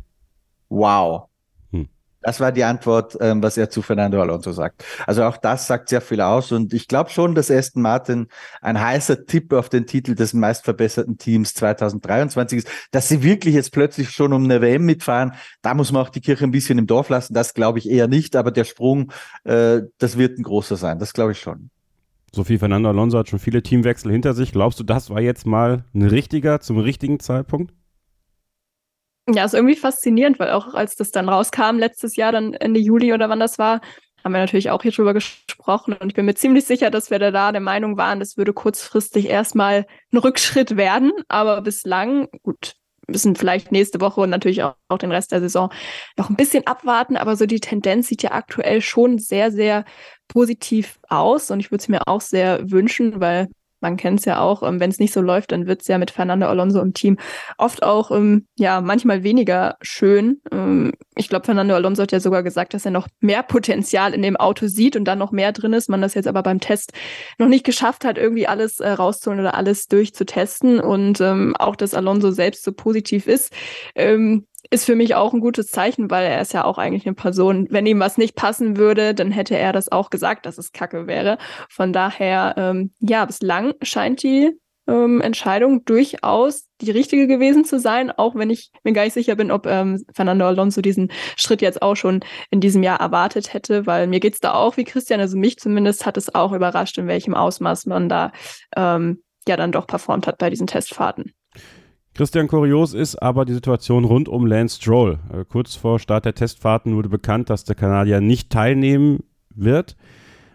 [0.69, 1.27] Wow.
[1.71, 1.89] Hm.
[2.21, 4.85] Das war die Antwort, ähm, was er zu Fernando Alonso sagt.
[5.05, 8.27] Also auch das sagt sehr viel aus und ich glaube schon, dass Aston Martin
[8.61, 12.69] ein heißer Tipp auf den Titel des meistverbesserten Teams 2023 ist.
[12.91, 16.21] Dass sie wirklich jetzt plötzlich schon um eine WM mitfahren, da muss man auch die
[16.21, 17.33] Kirche ein bisschen im Dorf lassen.
[17.33, 19.11] Das glaube ich eher nicht, aber der Sprung,
[19.43, 20.99] äh, das wird ein großer sein.
[20.99, 21.69] Das glaube ich schon.
[22.33, 24.53] Sophie Fernando Alonso hat schon viele Teamwechsel hinter sich.
[24.53, 27.73] Glaubst du, das war jetzt mal ein richtiger zum richtigen Zeitpunkt?
[29.29, 33.13] Ja, ist irgendwie faszinierend, weil auch als das dann rauskam, letztes Jahr, dann Ende Juli
[33.13, 33.81] oder wann das war,
[34.23, 35.93] haben wir natürlich auch hier drüber gesprochen.
[35.93, 39.27] Und ich bin mir ziemlich sicher, dass wir da der Meinung waren, das würde kurzfristig
[39.27, 41.11] erstmal ein Rückschritt werden.
[41.27, 42.75] Aber bislang, gut,
[43.07, 45.71] müssen vielleicht nächste Woche und natürlich auch, auch den Rest der Saison
[46.17, 47.17] noch ein bisschen abwarten.
[47.17, 49.85] Aber so die Tendenz sieht ja aktuell schon sehr, sehr
[50.27, 51.51] positiv aus.
[51.51, 53.47] Und ich würde es mir auch sehr wünschen, weil
[53.81, 55.97] man kennt es ja auch, ähm, wenn es nicht so läuft, dann wird es ja
[55.97, 57.17] mit Fernando Alonso im Team
[57.57, 60.41] oft auch, ähm, ja, manchmal weniger schön.
[60.51, 64.21] Ähm, ich glaube, Fernando Alonso hat ja sogar gesagt, dass er noch mehr Potenzial in
[64.21, 65.89] dem Auto sieht und dann noch mehr drin ist.
[65.89, 66.93] Man das jetzt aber beim Test
[67.37, 72.31] noch nicht geschafft hat, irgendwie alles äh, rauszuholen oder alles durchzutesten und auch, dass Alonso
[72.31, 73.53] selbst so positiv ist.
[73.95, 77.13] Ähm, ist für mich auch ein gutes Zeichen, weil er ist ja auch eigentlich eine
[77.13, 80.71] Person, wenn ihm was nicht passen würde, dann hätte er das auch gesagt, dass es
[80.71, 81.37] Kacke wäre.
[81.69, 84.51] Von daher, ähm, ja, bislang scheint die
[84.87, 89.35] ähm, Entscheidung durchaus die richtige gewesen zu sein, auch wenn ich mir gar nicht sicher
[89.35, 93.85] bin, ob ähm, Fernando Alonso diesen Schritt jetzt auch schon in diesem Jahr erwartet hätte,
[93.85, 97.07] weil mir geht's da auch wie Christian, also mich zumindest hat es auch überrascht, in
[97.07, 98.31] welchem Ausmaß man da
[98.75, 101.33] ähm, ja dann doch performt hat bei diesen Testfahrten.
[102.21, 105.17] Christian Kurios ist aber die Situation rund um Lance Stroll.
[105.33, 109.97] Äh, kurz vor Start der Testfahrten wurde bekannt, dass der Kanadier nicht teilnehmen wird.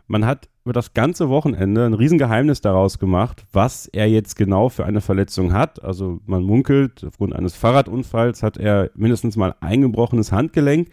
[0.06, 4.86] Man hat über das ganze Wochenende ein Riesengeheimnis daraus gemacht, was er jetzt genau für
[4.86, 5.82] eine Verletzung hat.
[5.82, 10.86] Also man munkelt, aufgrund eines Fahrradunfalls hat er mindestens mal eingebrochenes Handgelenk.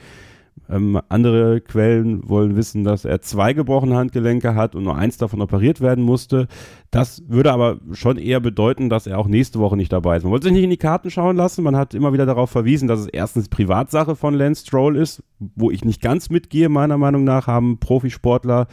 [0.70, 5.41] Ähm, andere Quellen wollen wissen, dass er zwei gebrochene Handgelenke hat und nur eins davon
[5.41, 6.47] operiert werden musste.
[6.89, 10.24] Das würde aber schon eher bedeuten, dass er auch nächste Woche nicht dabei ist.
[10.24, 11.64] Man wollte sich nicht in die Karten schauen lassen.
[11.64, 15.70] Man hat immer wieder darauf verwiesen, dass es erstens Privatsache von Lance Stroll ist, wo
[15.70, 16.70] ich nicht ganz mitgehe.
[16.70, 18.68] Meiner Meinung nach haben Profisportler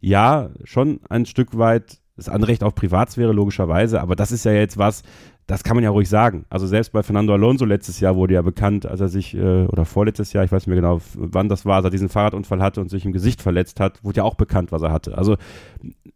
[0.00, 4.76] ja schon ein Stück weit das Anrecht auf Privatsphäre logischerweise, aber das ist ja jetzt
[4.76, 5.02] was,
[5.46, 6.44] das kann man ja ruhig sagen.
[6.50, 9.84] Also selbst bei Fernando Alonso letztes Jahr wurde ja bekannt, als er sich, äh, oder
[9.84, 12.80] vorletztes Jahr, ich weiß nicht mehr genau, wann das war, als er diesen Fahrradunfall hatte
[12.80, 15.18] und sich im Gesicht verletzt hat, wurde ja auch bekannt, was er hatte.
[15.18, 15.36] Also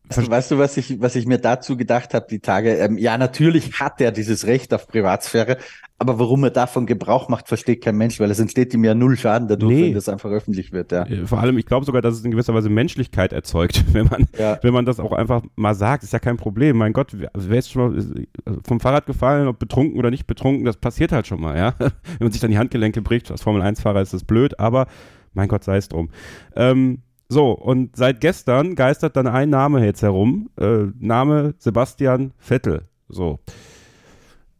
[0.08, 2.74] Weißt du, was ich, was ich mir dazu gedacht habe, die Tage?
[2.76, 5.58] Ähm, ja, natürlich hat er dieses Recht auf Privatsphäre,
[5.98, 9.16] aber warum er davon Gebrauch macht, versteht kein Mensch, weil es entsteht ihm ja null
[9.16, 9.86] Schaden dadurch, nee.
[9.86, 10.92] wenn das einfach öffentlich wird.
[10.92, 11.06] Ja.
[11.06, 14.26] Äh, vor allem, ich glaube sogar, dass es in gewisser Weise Menschlichkeit erzeugt, wenn man,
[14.38, 14.58] ja.
[14.62, 16.02] wenn man das auch einfach mal sagt.
[16.02, 16.76] Ist ja kein Problem.
[16.76, 20.26] Mein Gott, also wer ist schon mal äh, vom Fahrrad gefallen, ob betrunken oder nicht
[20.26, 21.74] betrunken, das passiert halt schon mal, ja.
[21.78, 21.90] wenn
[22.20, 24.86] man sich dann die Handgelenke bricht, als Formel-1-Fahrer ist das blöd, aber
[25.32, 26.10] mein Gott sei es drum.
[26.54, 30.50] Ähm, so, und seit gestern geistert dann ein Name jetzt herum.
[30.60, 32.82] Äh, Name Sebastian Vettel.
[33.08, 33.40] So.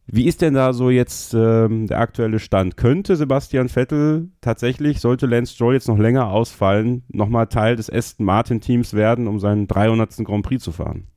[0.09, 2.77] Wie ist denn da so jetzt ähm, der aktuelle Stand?
[2.77, 8.25] Könnte Sebastian Vettel tatsächlich, sollte Lance Stroll jetzt noch länger ausfallen, nochmal Teil des Aston
[8.25, 10.25] Martin Teams werden, um seinen 300.
[10.25, 11.09] Grand Prix zu fahren?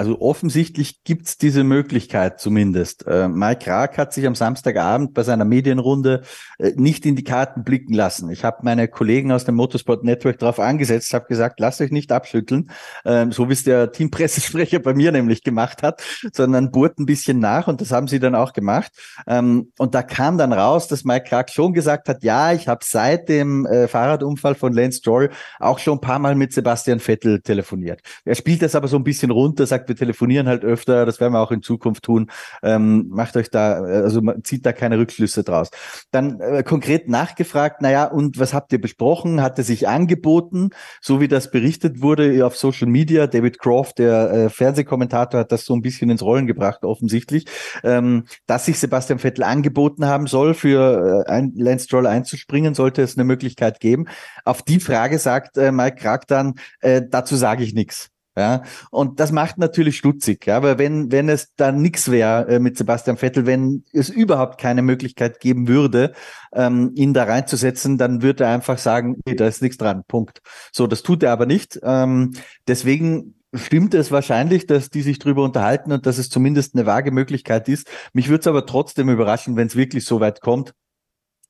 [0.00, 3.06] Also offensichtlich gibt's diese Möglichkeit zumindest.
[3.06, 6.22] Äh, Mike Krag hat sich am Samstagabend bei seiner Medienrunde
[6.58, 8.30] äh, nicht in die Karten blicken lassen.
[8.30, 12.12] Ich habe meine Kollegen aus dem Motorsport Network darauf angesetzt, habe gesagt, lasst euch nicht
[12.12, 12.70] abschütteln,
[13.04, 17.38] ähm, so wie es der Teampressesprecher bei mir nämlich gemacht hat, sondern bohrt ein bisschen
[17.38, 18.92] nach und das haben sie dann auch gemacht.
[19.26, 22.80] Ähm, und da kam dann raus, dass Mike Krag schon gesagt hat, ja, ich habe
[22.86, 25.28] seit dem äh, Fahrradunfall von Lance Stroll
[25.58, 28.00] auch schon ein paar Mal mit Sebastian Vettel telefoniert.
[28.24, 31.34] Er spielt das aber so ein bisschen runter, sagt, wir telefonieren halt öfter, das werden
[31.34, 32.30] wir auch in Zukunft tun.
[32.62, 35.68] Ähm, macht euch da, also zieht da keine Rückschlüsse draus.
[36.10, 39.42] Dann äh, konkret nachgefragt, naja, und was habt ihr besprochen?
[39.42, 40.70] Hat er sich angeboten,
[41.02, 43.26] so wie das berichtet wurde auf Social Media?
[43.26, 47.46] David Croft, der äh, Fernsehkommentator, hat das so ein bisschen ins Rollen gebracht, offensichtlich,
[47.82, 53.02] ähm, dass sich Sebastian Vettel angeboten haben soll, für äh, ein Lance Stroll einzuspringen, sollte
[53.02, 54.06] es eine Möglichkeit geben.
[54.44, 58.10] Auf die Frage sagt äh, Mike Krag dann, äh, dazu sage ich nichts.
[58.36, 62.58] Ja, und das macht natürlich stutzig, ja, weil wenn, wenn es da nichts wäre äh,
[62.60, 66.12] mit Sebastian Vettel, wenn es überhaupt keine Möglichkeit geben würde,
[66.52, 70.42] ähm, ihn da reinzusetzen, dann würde er einfach sagen, nee, da ist nichts dran, Punkt.
[70.72, 71.80] So, das tut er aber nicht.
[71.82, 72.30] Ähm,
[72.68, 77.10] deswegen stimmt es wahrscheinlich, dass die sich drüber unterhalten und dass es zumindest eine vage
[77.10, 77.90] Möglichkeit ist.
[78.12, 80.72] Mich würde es aber trotzdem überraschen, wenn es wirklich so weit kommt.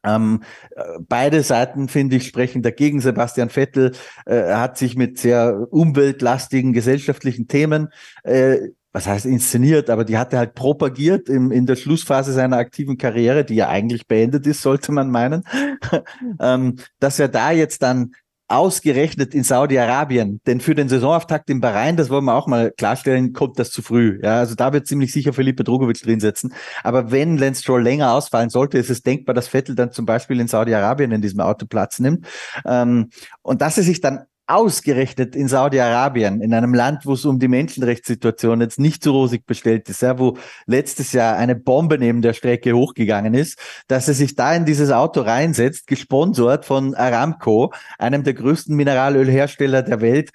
[0.05, 0.42] Ähm,
[0.76, 3.01] äh, beide Seiten, finde ich, sprechen dagegen.
[3.01, 3.92] Sebastian Vettel
[4.26, 7.88] äh, hat sich mit sehr umweltlastigen gesellschaftlichen Themen,
[8.22, 8.59] äh,
[8.92, 12.98] was heißt inszeniert, aber die hat er halt propagiert im, in der Schlussphase seiner aktiven
[12.98, 15.44] Karriere, die ja eigentlich beendet ist, sollte man meinen,
[16.40, 18.12] ähm, dass er da jetzt dann
[18.51, 23.32] ausgerechnet in Saudi-Arabien, denn für den Saisonauftakt in Bahrain, das wollen wir auch mal klarstellen,
[23.32, 24.18] kommt das zu früh.
[24.22, 26.53] Ja, also da wird ziemlich sicher Felipe Drogovic drin sitzen.
[26.82, 30.40] Aber wenn Lance Stroll länger ausfallen sollte, ist es denkbar, dass Vettel dann zum Beispiel
[30.40, 32.26] in Saudi-Arabien in diesem Auto Platz nimmt.
[32.66, 33.11] Ähm,
[33.42, 37.48] und dass er sich dann ausgerechnet in Saudi-Arabien, in einem Land, wo es um die
[37.48, 40.36] Menschenrechtssituation jetzt nicht so rosig bestellt ist, ja, wo
[40.66, 44.90] letztes Jahr eine Bombe neben der Strecke hochgegangen ist, dass er sich da in dieses
[44.90, 50.30] Auto reinsetzt, gesponsert von Aramco, einem der größten Mineralölhersteller der Welt,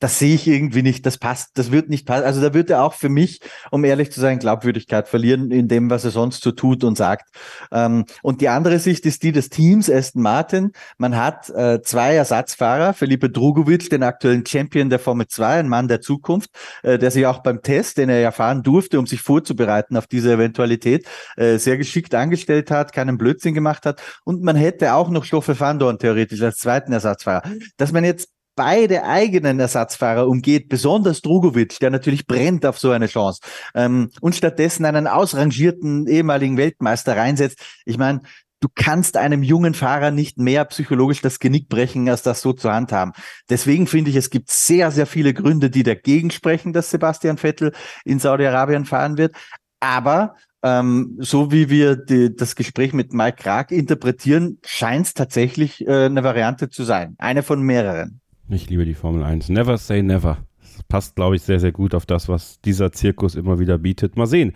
[0.00, 2.24] das sehe ich irgendwie nicht, das passt, das wird nicht passen.
[2.24, 3.40] Also da wird er auch für mich,
[3.70, 7.28] um ehrlich zu sein, Glaubwürdigkeit verlieren in dem, was er sonst so tut und sagt.
[7.70, 10.72] Ähm, und die andere Sicht ist die des Teams Aston Martin.
[10.96, 15.86] Man hat äh, zwei Ersatzfahrer, Felipe Drugovic, den aktuellen Champion der Formel 2, ein Mann
[15.86, 16.50] der Zukunft,
[16.82, 20.06] äh, der sich auch beim Test, den er ja fahren durfte, um sich vorzubereiten auf
[20.06, 24.00] diese Eventualität, äh, sehr geschickt angestellt hat, keinen Blödsinn gemacht hat.
[24.24, 27.42] Und man hätte auch noch Stoffe van Dorn theoretisch als zweiten Ersatzfahrer.
[27.76, 28.30] Dass man jetzt
[28.60, 33.40] beide eigenen Ersatzfahrer umgeht, besonders Drugovic, der natürlich brennt auf so eine Chance,
[33.74, 37.58] ähm, und stattdessen einen ausrangierten ehemaligen Weltmeister reinsetzt.
[37.86, 38.20] Ich meine,
[38.60, 42.70] du kannst einem jungen Fahrer nicht mehr psychologisch das Genick brechen, als das so zu
[42.70, 43.14] handhaben.
[43.48, 47.72] Deswegen finde ich, es gibt sehr, sehr viele Gründe, die dagegen sprechen, dass Sebastian Vettel
[48.04, 49.34] in Saudi-Arabien fahren wird.
[49.80, 55.86] Aber ähm, so wie wir die, das Gespräch mit Mike Krag interpretieren, scheint es tatsächlich
[55.86, 57.14] äh, eine Variante zu sein.
[57.16, 58.19] Eine von mehreren.
[58.52, 59.48] Ich liebe die Formel 1.
[59.48, 60.38] Never say never.
[60.60, 64.16] Das passt, glaube ich, sehr, sehr gut auf das, was dieser Zirkus immer wieder bietet.
[64.16, 64.54] Mal sehen,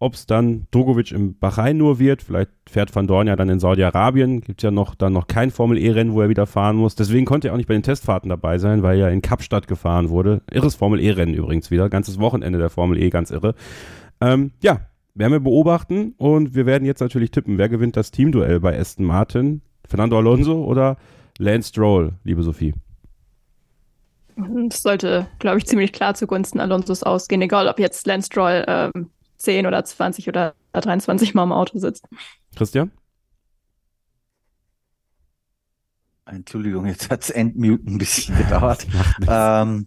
[0.00, 2.22] ob es dann Drogovic im Bahrain nur wird.
[2.22, 4.40] Vielleicht fährt Van Dorn ja dann in Saudi-Arabien.
[4.40, 6.96] Gibt ja noch dann noch kein Formel E-Rennen, wo er wieder fahren muss.
[6.96, 10.08] Deswegen konnte er auch nicht bei den Testfahrten dabei sein, weil er in Kapstadt gefahren
[10.08, 10.42] wurde.
[10.50, 11.88] Irres Formel E-Rennen übrigens wieder.
[11.88, 13.54] Ganzes Wochenende der Formel E, ganz irre.
[14.20, 14.80] Ähm, ja,
[15.14, 17.58] werden wir beobachten und wir werden jetzt natürlich tippen.
[17.58, 19.62] Wer gewinnt das Teamduell bei Aston Martin?
[19.86, 20.96] Fernando Alonso oder
[21.38, 22.74] Lance Stroll, liebe Sophie?
[24.36, 29.10] Das sollte, glaube ich, ziemlich klar zugunsten Alonsos ausgehen, egal ob jetzt Lance Stroll ähm,
[29.38, 32.06] 10 oder 20 oder 23 Mal im Auto sitzt.
[32.54, 32.90] Christian?
[36.26, 38.86] Entschuldigung, jetzt hat es Endmute ein bisschen gedauert.
[39.28, 39.86] ähm,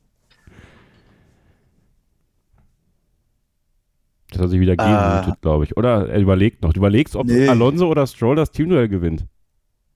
[4.32, 5.78] das hat sich wieder gemutet, äh, glaube ich.
[5.78, 6.74] Oder er überlegt noch.
[6.74, 7.48] Du überlegst, ob nee.
[7.48, 9.26] Alonso oder Stroll das Teamduell gewinnt.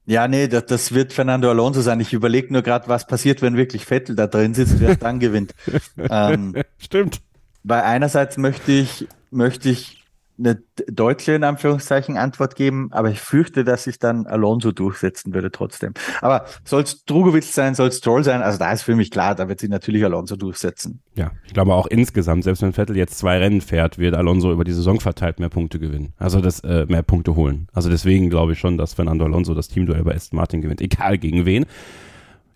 [0.05, 1.99] Ja, nee, das, das wird Fernando Alonso sein.
[1.99, 5.53] Ich überlege nur gerade, was passiert, wenn wirklich Vettel da drin sitzt, wer dann gewinnt.
[5.97, 7.21] Ähm, Stimmt.
[7.63, 10.02] Weil einerseits möchte ich, möchte ich
[10.37, 15.51] eine deutsche, in Anführungszeichen, Antwort geben, aber ich fürchte, dass sich dann Alonso durchsetzen würde
[15.51, 15.93] trotzdem.
[16.21, 19.35] Aber soll es Drugovic sein, soll es Stroll sein, also da ist für mich klar,
[19.35, 21.01] da wird sich natürlich Alonso durchsetzen.
[21.15, 24.63] Ja, ich glaube auch insgesamt, selbst wenn Vettel jetzt zwei Rennen fährt, wird Alonso über
[24.63, 26.13] die Saison verteilt mehr Punkte gewinnen.
[26.17, 27.67] Also das, äh, mehr Punkte holen.
[27.73, 31.17] Also deswegen glaube ich schon, dass Fernando Alonso das Teamduell bei Aston Martin gewinnt, egal
[31.17, 31.65] gegen wen.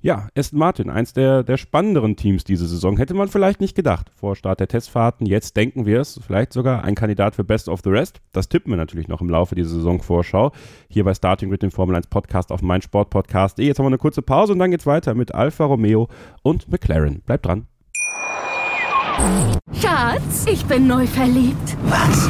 [0.01, 2.97] Ja, Aston Martin, eins der, der spannenderen Teams diese Saison.
[2.97, 5.25] Hätte man vielleicht nicht gedacht vor Start der Testfahrten.
[5.25, 6.19] Jetzt denken wir es.
[6.25, 8.21] Vielleicht sogar ein Kandidat für Best of the Rest.
[8.31, 10.51] Das tippen wir natürlich noch im Laufe dieser Saisonvorschau.
[10.87, 13.65] Hier bei Starting with dem Formel 1 Podcast auf meinsportpodcast.de.
[13.65, 16.09] Jetzt haben wir eine kurze Pause und dann geht's weiter mit Alfa Romeo
[16.43, 17.21] und McLaren.
[17.21, 17.65] Bleibt dran.
[19.73, 21.75] Schatz, ich bin neu verliebt.
[21.85, 22.29] Was?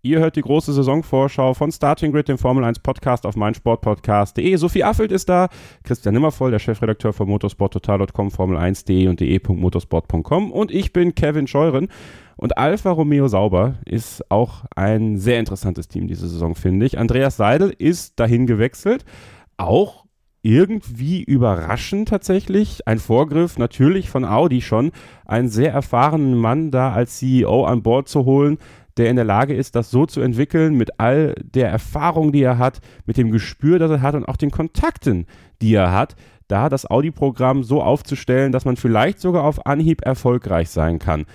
[0.00, 4.54] Ihr hört die große Saisonvorschau von Starting Grid, dem Formel 1 Podcast auf meinsportpodcast.de.
[4.54, 5.48] Sophie Affelt ist da,
[5.82, 11.88] Christian Nimmervoll, der Chefredakteur von motorsporttotal.com, Formel1.de und de.motorsport.com und ich bin Kevin Scheuren.
[12.36, 16.96] Und Alfa Romeo Sauber ist auch ein sehr interessantes Team diese Saison, finde ich.
[16.96, 19.04] Andreas Seidel ist dahin gewechselt,
[19.56, 20.04] auch
[20.42, 22.86] irgendwie überraschend tatsächlich.
[22.86, 24.92] Ein Vorgriff natürlich von Audi schon,
[25.26, 28.58] einen sehr erfahrenen Mann da als CEO an Bord zu holen,
[28.98, 32.58] der in der Lage ist, das so zu entwickeln, mit all der Erfahrung, die er
[32.58, 35.26] hat, mit dem Gespür, das er hat und auch den Kontakten,
[35.62, 36.16] die er hat,
[36.48, 41.26] da das Audi-Programm so aufzustellen, dass man vielleicht sogar auf Anhieb erfolgreich sein kann.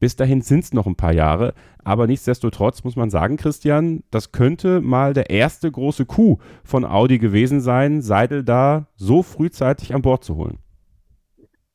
[0.00, 1.54] Bis dahin sind es noch ein paar Jahre,
[1.84, 7.18] aber nichtsdestotrotz muss man sagen, Christian, das könnte mal der erste große Coup von Audi
[7.18, 10.58] gewesen sein, Seidel da so frühzeitig an Bord zu holen.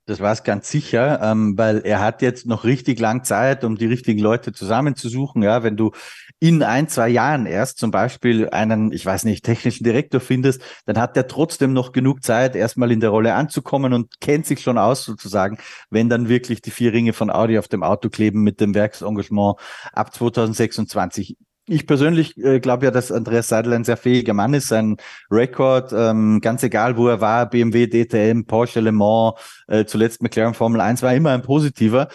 [0.08, 3.76] Das war es ganz sicher, ähm, weil er hat jetzt noch richtig lang Zeit, um
[3.76, 5.44] die richtigen Leute zusammenzusuchen.
[5.44, 5.92] Ja, wenn du
[6.40, 10.98] in ein, zwei Jahren erst zum Beispiel einen, ich weiß nicht, technischen Direktor findest, dann
[10.98, 14.78] hat er trotzdem noch genug Zeit, erstmal in der Rolle anzukommen und kennt sich schon
[14.78, 15.58] aus sozusagen,
[15.90, 19.58] wenn dann wirklich die vier Ringe von Audi auf dem Auto kleben mit dem Werksengagement
[19.92, 21.36] ab 2026
[21.68, 24.70] ich persönlich äh, glaube ja, dass Andreas Seidel ein sehr fähiger Mann ist.
[24.70, 24.98] Sein
[25.30, 29.34] Rekord, ähm, ganz egal wo er war, BMW, DTM, Porsche, Le Mans,
[29.68, 32.08] äh, zuletzt McLaren Formel 1, war immer ein positiver.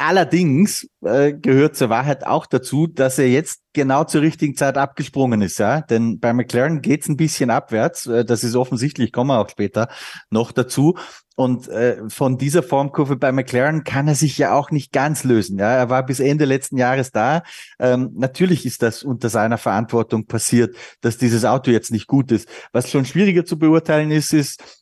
[0.00, 5.42] Allerdings äh, gehört zur Wahrheit auch dazu, dass er jetzt genau zur richtigen Zeit abgesprungen
[5.42, 5.80] ist, ja.
[5.80, 8.06] Denn bei McLaren geht's ein bisschen abwärts.
[8.06, 9.88] Äh, das ist offensichtlich, kommen wir auch später
[10.30, 10.96] noch dazu.
[11.34, 15.58] Und äh, von dieser Formkurve bei McLaren kann er sich ja auch nicht ganz lösen.
[15.58, 17.42] Ja, er war bis Ende letzten Jahres da.
[17.80, 22.48] Ähm, natürlich ist das unter seiner Verantwortung passiert, dass dieses Auto jetzt nicht gut ist.
[22.72, 24.77] Was schon schwieriger zu beurteilen ist, ist,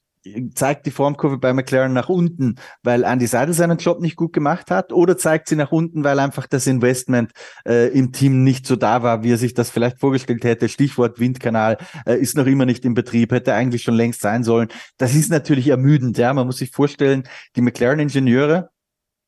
[0.54, 4.70] zeigt die Formkurve bei McLaren nach unten, weil Andy Seidel seinen Job nicht gut gemacht
[4.70, 7.32] hat, oder zeigt sie nach unten, weil einfach das Investment
[7.66, 10.68] äh, im Team nicht so da war, wie er sich das vielleicht vorgestellt hätte.
[10.68, 14.68] Stichwort Windkanal äh, ist noch immer nicht in Betrieb, hätte eigentlich schon längst sein sollen.
[14.98, 16.18] Das ist natürlich ermüdend.
[16.18, 17.24] Ja, man muss sich vorstellen,
[17.56, 18.70] die McLaren-Ingenieure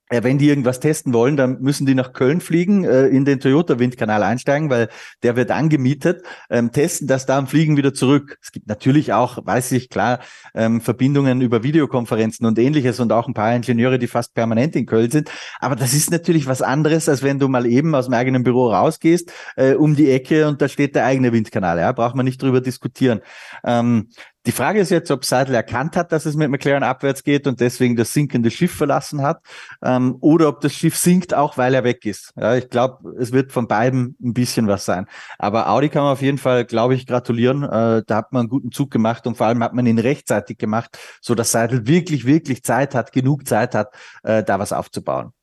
[0.09, 3.41] äh, wenn die irgendwas testen wollen, dann müssen die nach Köln fliegen, äh, in den
[3.41, 4.89] Toyota-Windkanal einsteigen, weil
[5.23, 8.39] der wird angemietet, ähm, testen das da und fliegen wieder zurück.
[8.43, 10.21] Es gibt natürlich auch, weiß ich, klar,
[10.55, 14.87] ähm, Verbindungen über Videokonferenzen und ähnliches und auch ein paar Ingenieure, die fast permanent in
[14.87, 15.31] Köln sind.
[15.61, 18.71] Aber das ist natürlich was anderes, als wenn du mal eben aus dem eigenen Büro
[18.73, 21.79] rausgehst, äh, um die Ecke und da steht der eigene Windkanal.
[21.79, 23.21] Ja, braucht man nicht drüber diskutieren.
[23.65, 24.09] Ähm,
[24.49, 27.61] die Frage ist jetzt, ob Seidel erkannt hat, dass es mit McLaren abwärts geht und
[27.61, 29.43] deswegen das sinkende Schiff verlassen hat,
[29.83, 32.33] ähm, oder ob das Schiff sinkt, auch weil er weg ist.
[32.35, 35.05] Ja, ich glaube, es wird von beiden ein bisschen was sein.
[35.39, 37.63] Aber Audi kann man auf jeden Fall, glaube ich, gratulieren.
[37.63, 40.57] Äh, da hat man einen guten Zug gemacht und vor allem hat man ihn rechtzeitig
[40.57, 43.93] gemacht, so dass Seidel wirklich, wirklich Zeit hat, genug Zeit hat,
[44.23, 45.35] äh, da was aufzubauen.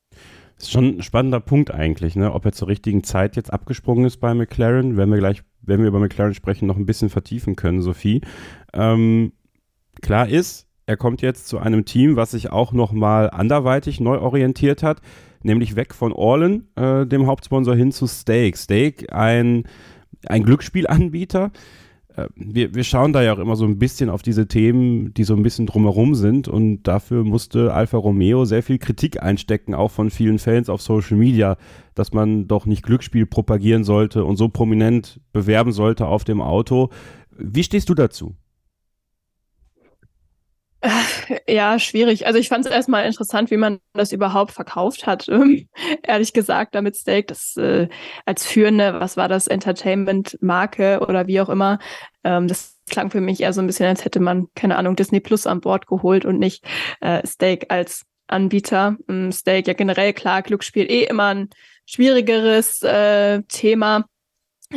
[0.58, 2.32] Ist schon ein spannender Punkt eigentlich, ne?
[2.32, 5.88] ob er zur richtigen Zeit jetzt abgesprungen ist bei McLaren, wenn wir gleich wenn wir
[5.88, 8.22] über McLaren sprechen, noch ein bisschen vertiefen können, Sophie.
[8.72, 9.32] Ähm,
[10.00, 14.82] klar ist, er kommt jetzt zu einem Team, was sich auch nochmal anderweitig neu orientiert
[14.82, 15.00] hat,
[15.42, 18.56] nämlich weg von Orlen, äh, dem Hauptsponsor, hin zu Stake.
[18.56, 19.64] Stake, ein,
[20.26, 21.50] ein Glücksspielanbieter,
[22.34, 25.34] wir, wir schauen da ja auch immer so ein bisschen auf diese Themen, die so
[25.34, 30.10] ein bisschen drumherum sind und dafür musste Alfa Romeo sehr viel Kritik einstecken, auch von
[30.10, 31.56] vielen Fans auf Social Media,
[31.94, 36.90] dass man doch nicht Glücksspiel propagieren sollte und so prominent bewerben sollte auf dem Auto.
[37.36, 38.34] Wie stehst du dazu?
[41.48, 42.26] Ja, schwierig.
[42.26, 45.28] Also ich fand es erstmal interessant, wie man das überhaupt verkauft hat.
[45.28, 45.68] Ähm,
[46.02, 47.88] ehrlich gesagt, damit Steak, das äh,
[48.24, 51.78] als führende, was war das, Entertainment-Marke oder wie auch immer,
[52.24, 55.20] ähm, das klang für mich eher so ein bisschen, als hätte man, keine Ahnung, Disney
[55.20, 56.64] Plus an Bord geholt und nicht
[57.00, 58.96] äh, Steak als Anbieter.
[59.08, 61.50] Ähm, Steak ja generell klar, Glücksspiel eh immer ein
[61.86, 64.06] schwierigeres äh, Thema.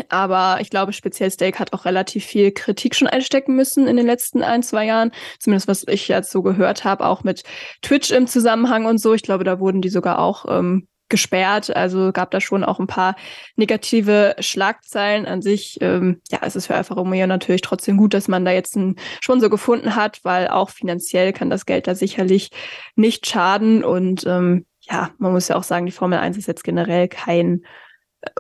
[0.10, 4.06] Aber ich glaube, speziell Steak hat auch relativ viel Kritik schon einstecken müssen in den
[4.06, 5.12] letzten ein, zwei Jahren.
[5.40, 7.44] Zumindest was ich jetzt so gehört habe, auch mit
[7.82, 9.14] Twitch im Zusammenhang und so.
[9.14, 11.76] Ich glaube, da wurden die sogar auch ähm, gesperrt.
[11.76, 13.16] Also gab da schon auch ein paar
[13.56, 15.80] negative Schlagzeilen an sich.
[15.82, 18.96] Ähm, ja, es ist für Alfa Romeo natürlich trotzdem gut, dass man da jetzt einen
[19.22, 22.52] Sponsor gefunden hat, weil auch finanziell kann das Geld da sicherlich
[22.96, 23.84] nicht schaden.
[23.84, 27.64] Und ähm, ja, man muss ja auch sagen, die Formel 1 ist jetzt generell kein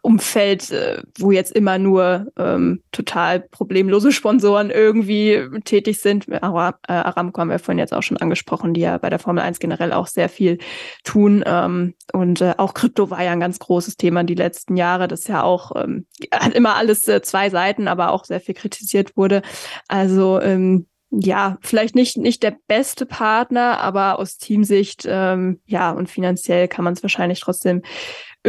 [0.01, 6.27] Umfeld, äh, wo jetzt immer nur ähm, total problemlose Sponsoren irgendwie tätig sind.
[6.43, 9.93] Aramco haben wir vorhin jetzt auch schon angesprochen, die ja bei der Formel 1 generell
[9.93, 10.57] auch sehr viel
[11.03, 11.43] tun.
[11.45, 15.07] Ähm, und äh, auch Krypto war ja ein ganz großes Thema die letzten Jahre.
[15.07, 19.15] Das ja auch, ähm, hat immer alles äh, zwei Seiten, aber auch sehr viel kritisiert
[19.15, 19.41] wurde.
[19.87, 26.07] Also ähm, ja, vielleicht nicht, nicht der beste Partner, aber aus Teamsicht, ähm, ja, und
[26.07, 27.81] finanziell kann man es wahrscheinlich trotzdem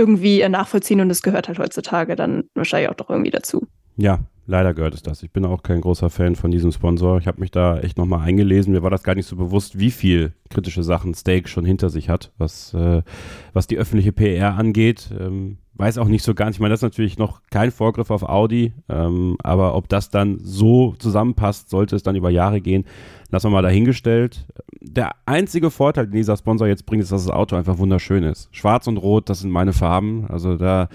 [0.00, 3.66] irgendwie nachvollziehen und es gehört halt heutzutage dann wahrscheinlich auch doch irgendwie dazu.
[3.96, 5.22] Ja, leider gehört es das.
[5.22, 7.18] Ich bin auch kein großer Fan von diesem Sponsor.
[7.18, 8.72] Ich habe mich da echt nochmal eingelesen.
[8.72, 12.08] Mir war das gar nicht so bewusst, wie viel kritische Sachen Steak schon hinter sich
[12.08, 13.02] hat, was, äh,
[13.52, 15.10] was die öffentliche PR angeht.
[15.18, 16.56] Ähm, weiß auch nicht so ganz.
[16.56, 20.38] Ich meine, das ist natürlich noch kein Vorgriff auf Audi, ähm, aber ob das dann
[20.42, 22.84] so zusammenpasst, sollte es dann über Jahre gehen,
[23.30, 24.46] lassen wir mal dahingestellt.
[24.80, 28.48] Der einzige Vorteil, den dieser Sponsor jetzt bringt, ist, dass das Auto einfach wunderschön ist.
[28.52, 30.26] Schwarz und Rot, das sind meine Farben.
[30.28, 30.88] Also da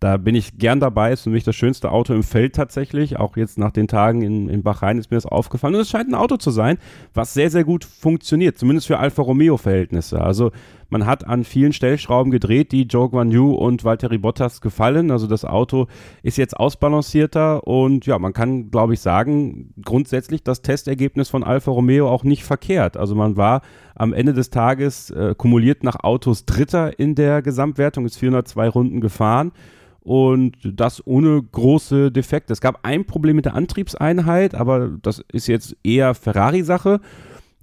[0.00, 1.12] da bin ich gern dabei.
[1.12, 3.18] Ist für mich das schönste Auto im Feld tatsächlich.
[3.18, 5.74] Auch jetzt nach den Tagen in, in Bahrain ist mir das aufgefallen.
[5.74, 6.78] Und es scheint ein Auto zu sein,
[7.14, 8.58] was sehr, sehr gut funktioniert.
[8.58, 10.20] Zumindest für Alfa Romeo-Verhältnisse.
[10.20, 10.52] Also
[10.88, 15.10] man hat an vielen Stellschrauben gedreht, die Joe Guan Yu und Valtteri Bottas gefallen.
[15.10, 15.86] Also das Auto
[16.22, 21.70] ist jetzt ausbalancierter und ja, man kann, glaube ich, sagen, grundsätzlich das Testergebnis von Alfa
[21.70, 22.96] Romeo auch nicht verkehrt.
[22.96, 23.62] Also man war
[23.94, 29.00] am Ende des Tages äh, kumuliert nach Autos Dritter in der Gesamtwertung, ist 402 Runden
[29.00, 29.52] gefahren
[30.00, 32.54] und das ohne große Defekte.
[32.54, 37.00] Es gab ein Problem mit der Antriebseinheit, aber das ist jetzt eher Ferrari-Sache.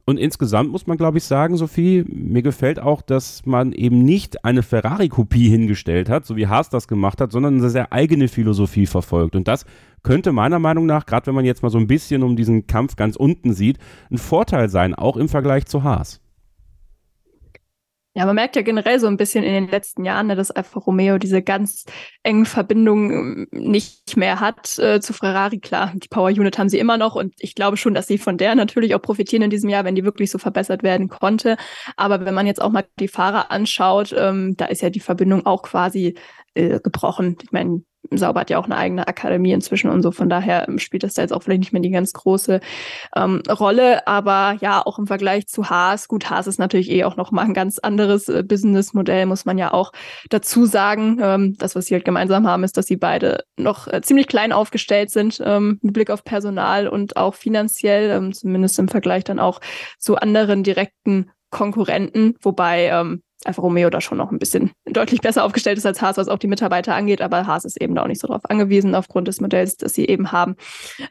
[0.08, 4.46] Und insgesamt muss man, glaube ich, sagen, Sophie, mir gefällt auch, dass man eben nicht
[4.46, 8.86] eine Ferrari-Kopie hingestellt hat, so wie Haas das gemacht hat, sondern eine sehr eigene Philosophie
[8.86, 9.36] verfolgt.
[9.36, 9.66] Und das
[10.04, 12.96] könnte meiner Meinung nach, gerade wenn man jetzt mal so ein bisschen um diesen Kampf
[12.96, 13.80] ganz unten sieht,
[14.12, 16.22] ein Vorteil sein, auch im Vergleich zu Haas.
[18.18, 20.80] Ja, man merkt ja generell so ein bisschen in den letzten Jahren, ne, dass Alfa
[20.80, 21.84] Romeo diese ganz
[22.24, 25.60] engen Verbindungen ähm, nicht mehr hat äh, zu Ferrari.
[25.60, 28.38] Klar, die Power Unit haben sie immer noch und ich glaube schon, dass sie von
[28.38, 31.58] der natürlich auch profitieren in diesem Jahr, wenn die wirklich so verbessert werden konnte.
[31.98, 35.46] Aber wenn man jetzt auch mal die Fahrer anschaut, ähm, da ist ja die Verbindung
[35.46, 36.16] auch quasi
[36.54, 37.36] äh, gebrochen.
[37.44, 40.12] Ich meine, Sauber hat ja auch eine eigene Akademie inzwischen und so.
[40.12, 42.60] Von daher ähm, spielt das da jetzt auch vielleicht nicht mehr die ganz große
[43.16, 44.08] ähm, Rolle.
[44.08, 46.08] Aber ja, auch im Vergleich zu Haas.
[46.08, 49.58] Gut, Haas ist natürlich eh auch noch mal ein ganz anderes äh, Businessmodell, muss man
[49.58, 49.92] ja auch
[50.30, 51.20] dazu sagen.
[51.22, 54.52] Ähm, das, was sie halt gemeinsam haben, ist, dass sie beide noch äh, ziemlich klein
[54.52, 59.40] aufgestellt sind ähm, mit Blick auf Personal und auch finanziell, ähm, zumindest im Vergleich dann
[59.40, 59.62] auch
[60.00, 65.44] zu anderen direkten Konkurrenten, wobei ähm, Alfa Romeo da schon noch ein bisschen deutlich besser
[65.44, 68.08] aufgestellt ist als Haas, was auch die Mitarbeiter angeht, aber Haas ist eben da auch
[68.08, 70.56] nicht so drauf angewiesen, aufgrund des Modells, das sie eben haben,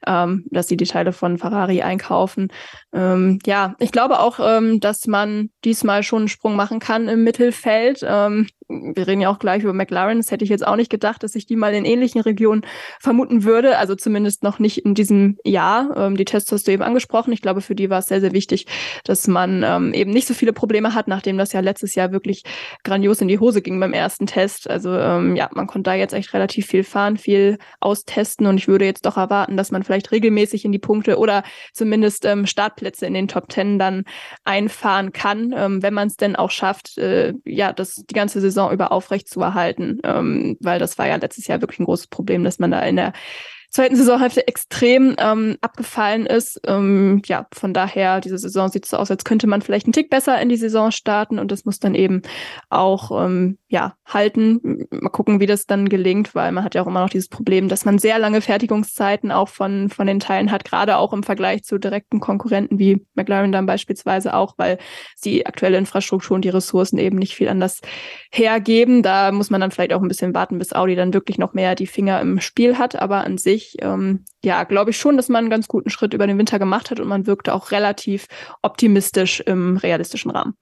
[0.06, 2.48] ähm, dass sie die Teile von Ferrari einkaufen.
[2.92, 7.24] Ähm, ja, ich glaube auch, ähm, dass man diesmal schon einen Sprung machen kann im
[7.24, 8.00] Mittelfeld.
[8.06, 10.18] Ähm, wir reden ja auch gleich über McLaren.
[10.18, 12.62] Das hätte ich jetzt auch nicht gedacht, dass ich die mal in ähnlichen Regionen
[13.00, 13.78] vermuten würde.
[13.78, 15.96] Also zumindest noch nicht in diesem Jahr.
[15.96, 17.32] Ähm, die Tests hast du eben angesprochen.
[17.32, 18.66] Ich glaube, für die war es sehr, sehr wichtig,
[19.04, 22.42] dass man ähm, eben nicht so viele Probleme hat, nachdem das ja letztes Jahr wirklich
[22.82, 24.68] grandios in die Hose ging beim ersten Test.
[24.68, 28.68] Also ähm, ja, man konnte da jetzt echt relativ viel fahren, viel austesten und ich
[28.68, 31.42] würde jetzt doch erwarten, dass man vielleicht regelmäßig in die Punkte oder
[31.72, 34.04] zumindest ähm, Startplätze in den Top Ten dann
[34.44, 38.53] einfahren kann, ähm, wenn man es denn auch schafft, äh, ja, das die ganze Saison
[38.54, 42.06] Saison über aufrecht zu erhalten, ähm, weil das war ja letztes Jahr wirklich ein großes
[42.06, 43.12] Problem, dass man da in der
[43.74, 46.60] zweiten Saisonhälfte extrem ähm, abgefallen ist.
[46.64, 50.10] Ähm, ja, von daher, diese Saison sieht so aus, als könnte man vielleicht einen Tick
[50.10, 52.22] besser in die Saison starten und das muss dann eben
[52.70, 54.86] auch ähm, ja, halten.
[54.92, 57.68] Mal gucken, wie das dann gelingt, weil man hat ja auch immer noch dieses Problem,
[57.68, 61.64] dass man sehr lange Fertigungszeiten auch von, von den Teilen hat, gerade auch im Vergleich
[61.64, 64.78] zu direkten Konkurrenten wie McLaren dann beispielsweise auch, weil
[65.24, 67.80] die aktuelle Infrastruktur und die Ressourcen eben nicht viel anders
[68.30, 69.02] hergeben.
[69.02, 71.74] Da muss man dann vielleicht auch ein bisschen warten, bis Audi dann wirklich noch mehr
[71.74, 72.94] die Finger im Spiel hat.
[72.94, 76.14] Aber an sich ich, ähm, ja, glaube ich schon, dass man einen ganz guten Schritt
[76.14, 78.26] über den Winter gemacht hat und man wirkte auch relativ
[78.62, 80.54] optimistisch im realistischen Rahmen.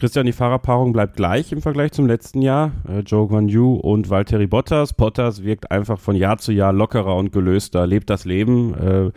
[0.00, 2.72] Christian, die Fahrerpaarung bleibt gleich im Vergleich zum letzten Jahr.
[2.88, 4.94] Äh, Joe Guan Yu und Valtteri Bottas.
[4.94, 8.72] Bottas wirkt einfach von Jahr zu Jahr lockerer und gelöster, lebt das Leben.
[8.74, 9.10] Äh,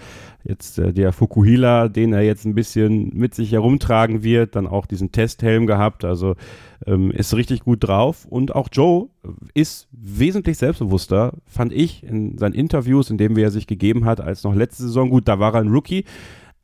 [0.43, 4.85] jetzt äh, der Fukuhila, den er jetzt ein bisschen mit sich herumtragen wird, dann auch
[4.85, 6.03] diesen Testhelm gehabt.
[6.03, 6.35] Also
[6.85, 8.25] ähm, ist richtig gut drauf.
[8.29, 9.07] Und auch Joe
[9.53, 14.43] ist wesentlich selbstbewusster, fand ich, in seinen Interviews, in denen er sich gegeben hat, als
[14.43, 15.09] noch letzte Saison.
[15.09, 16.03] Gut, da war er ein Rookie.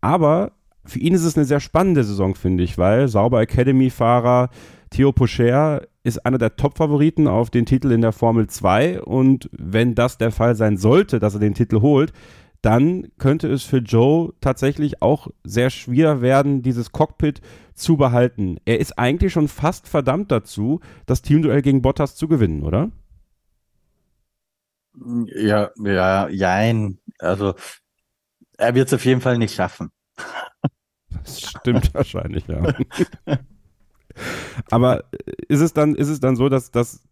[0.02, 0.52] Aber
[0.90, 4.50] für ihn ist es eine sehr spannende Saison, finde ich, weil sauber Academy-Fahrer
[4.90, 9.96] Theo Pocher ist einer der Top-Favoriten auf den Titel in der Formel 2 und wenn
[9.96, 12.12] das der Fall sein sollte, dass er den Titel holt,
[12.62, 17.42] dann könnte es für Joe tatsächlich auch sehr schwer werden, dieses Cockpit
[17.74, 18.58] zu behalten.
[18.66, 22.92] Er ist eigentlich schon fast verdammt dazu, das Teamduell gegen Bottas zu gewinnen, oder?
[25.36, 27.00] Ja, ja, jein.
[27.20, 27.56] Also
[28.58, 29.92] er wird es auf jeden Fall nicht schaffen.
[31.24, 32.74] Das stimmt wahrscheinlich, ja.
[34.70, 35.04] Aber
[35.48, 37.04] ist es dann, ist es dann so, dass, dass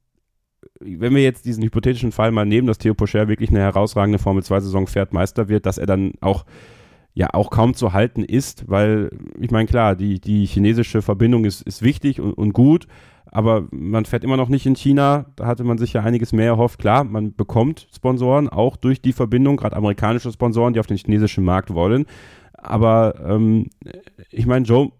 [0.79, 4.87] wenn wir jetzt diesen hypothetischen Fall mal nehmen, dass Theo Pocher wirklich eine herausragende Formel-2-Saison
[4.87, 6.45] fährt, Meister wird, dass er dann auch
[7.13, 11.61] ja auch kaum zu halten ist, weil ich meine, klar, die, die chinesische Verbindung ist,
[11.63, 12.87] ist wichtig und, und gut,
[13.31, 15.25] aber man fährt immer noch nicht in China.
[15.35, 16.79] Da hatte man sich ja einiges mehr erhofft.
[16.79, 21.43] Klar, man bekommt Sponsoren, auch durch die Verbindung, gerade amerikanische Sponsoren, die auf den chinesischen
[21.43, 22.05] Markt wollen.
[22.57, 23.69] Aber ähm,
[24.29, 24.91] ich meine, Joe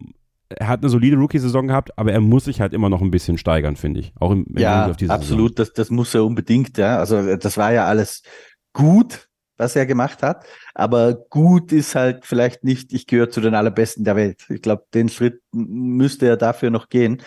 [0.50, 3.38] er hat eine solide Rookie-Saison gehabt, aber er muss sich halt immer noch ein bisschen
[3.38, 4.14] steigern, finde ich.
[4.20, 5.60] Auch im, im ja, absolut.
[5.60, 6.78] Das, das muss er unbedingt.
[6.78, 8.24] Ja, also das war ja alles
[8.74, 9.28] gut,
[9.58, 10.46] was er gemacht hat.
[10.74, 14.46] Aber gut ist halt vielleicht nicht, ich gehöre zu den allerbesten der Welt.
[14.50, 17.22] Ich glaube, den Schritt müsste er dafür noch gehen.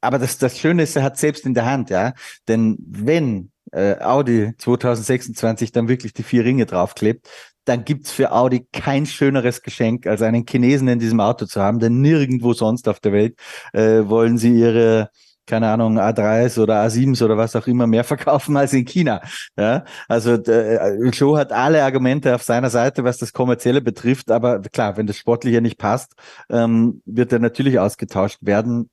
[0.00, 2.14] Aber das, das Schöne ist, er hat selbst in der Hand, ja.
[2.48, 7.28] Denn wenn äh, Audi 2026 dann wirklich die vier Ringe draufklebt,
[7.64, 11.78] dann gibt's für Audi kein schöneres Geschenk, als einen Chinesen in diesem Auto zu haben,
[11.78, 13.38] denn nirgendwo sonst auf der Welt
[13.72, 15.10] äh, wollen sie ihre
[15.50, 19.20] keine Ahnung, A3s oder A7s oder was auch immer mehr verkaufen als in China.
[19.56, 24.60] Ja, also äh, Joe hat alle Argumente auf seiner Seite, was das Kommerzielle betrifft, aber
[24.60, 26.12] klar, wenn das Sportliche nicht passt,
[26.48, 28.90] ähm, wird er natürlich ausgetauscht werden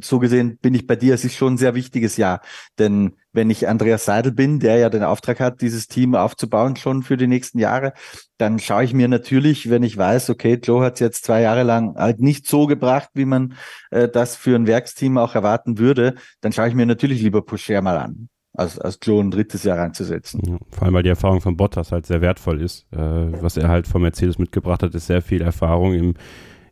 [0.00, 2.40] so gesehen bin ich bei dir, es ist schon ein sehr wichtiges Jahr.
[2.78, 7.02] Denn wenn ich Andreas Seidel bin, der ja den Auftrag hat, dieses Team aufzubauen schon
[7.02, 7.92] für die nächsten Jahre,
[8.38, 11.62] dann schaue ich mir natürlich, wenn ich weiß, okay, Joe hat es jetzt zwei Jahre
[11.62, 13.54] lang halt nicht so gebracht, wie man
[13.90, 17.82] äh, das für ein Werksteam auch erwarten würde, dann schaue ich mir natürlich lieber Pusher
[17.82, 20.58] mal an als, als Joe ein drittes Jahr reinzusetzen.
[20.70, 22.86] Vor allem, weil die Erfahrung von Bottas halt sehr wertvoll ist.
[22.92, 26.14] Äh, was er halt von Mercedes mitgebracht hat, ist sehr viel Erfahrung im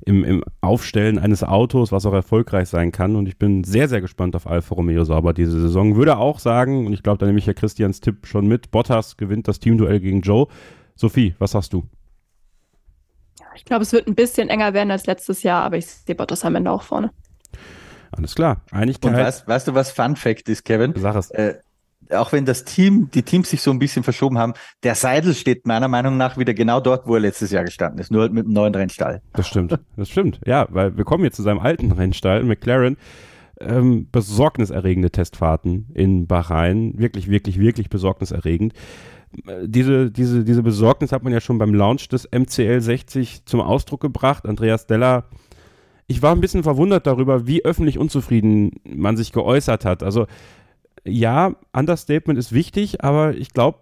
[0.06, 3.16] im, im Aufstellen eines Autos, was auch erfolgreich sein kann.
[3.16, 5.96] Und ich bin sehr, sehr gespannt auf Alfa Romeo Sauber diese Saison.
[5.96, 9.16] Würde auch sagen, und ich glaube, da nehme ich ja Christians Tipp schon mit, Bottas
[9.16, 10.46] gewinnt das Teamduell gegen Joe.
[10.94, 11.84] Sophie, was sagst du?
[13.56, 16.44] Ich glaube, es wird ein bisschen enger werden als letztes Jahr, aber ich sehe Bottas
[16.44, 17.10] am Ende auch vorne.
[18.12, 19.12] Alles klar, Einigkeit.
[19.12, 20.94] Und weißt, weißt du, was Fun Fact ist, Kevin?
[20.96, 21.30] Sag es.
[21.30, 21.56] Äh,
[22.10, 25.66] auch wenn das Team, die Teams sich so ein bisschen verschoben haben, der Seidel steht
[25.66, 28.44] meiner Meinung nach wieder genau dort, wo er letztes Jahr gestanden ist, nur halt mit
[28.44, 29.22] einem neuen Rennstall.
[29.32, 30.40] Das stimmt, das stimmt.
[30.46, 32.96] Ja, weil wir kommen jetzt zu seinem alten Rennstall, McLaren.
[33.60, 36.98] Ähm, besorgniserregende Testfahrten in Bahrain.
[36.98, 38.72] Wirklich, wirklich, wirklich besorgniserregend.
[39.64, 44.00] Diese, diese, diese Besorgnis hat man ja schon beim Launch des MCL 60 zum Ausdruck
[44.00, 44.46] gebracht.
[44.46, 45.28] Andreas Deller
[46.06, 50.02] ich war ein bisschen verwundert darüber, wie öffentlich unzufrieden man sich geäußert hat.
[50.02, 50.26] Also
[51.04, 53.80] ja, Understatement ist wichtig, aber ich glaube,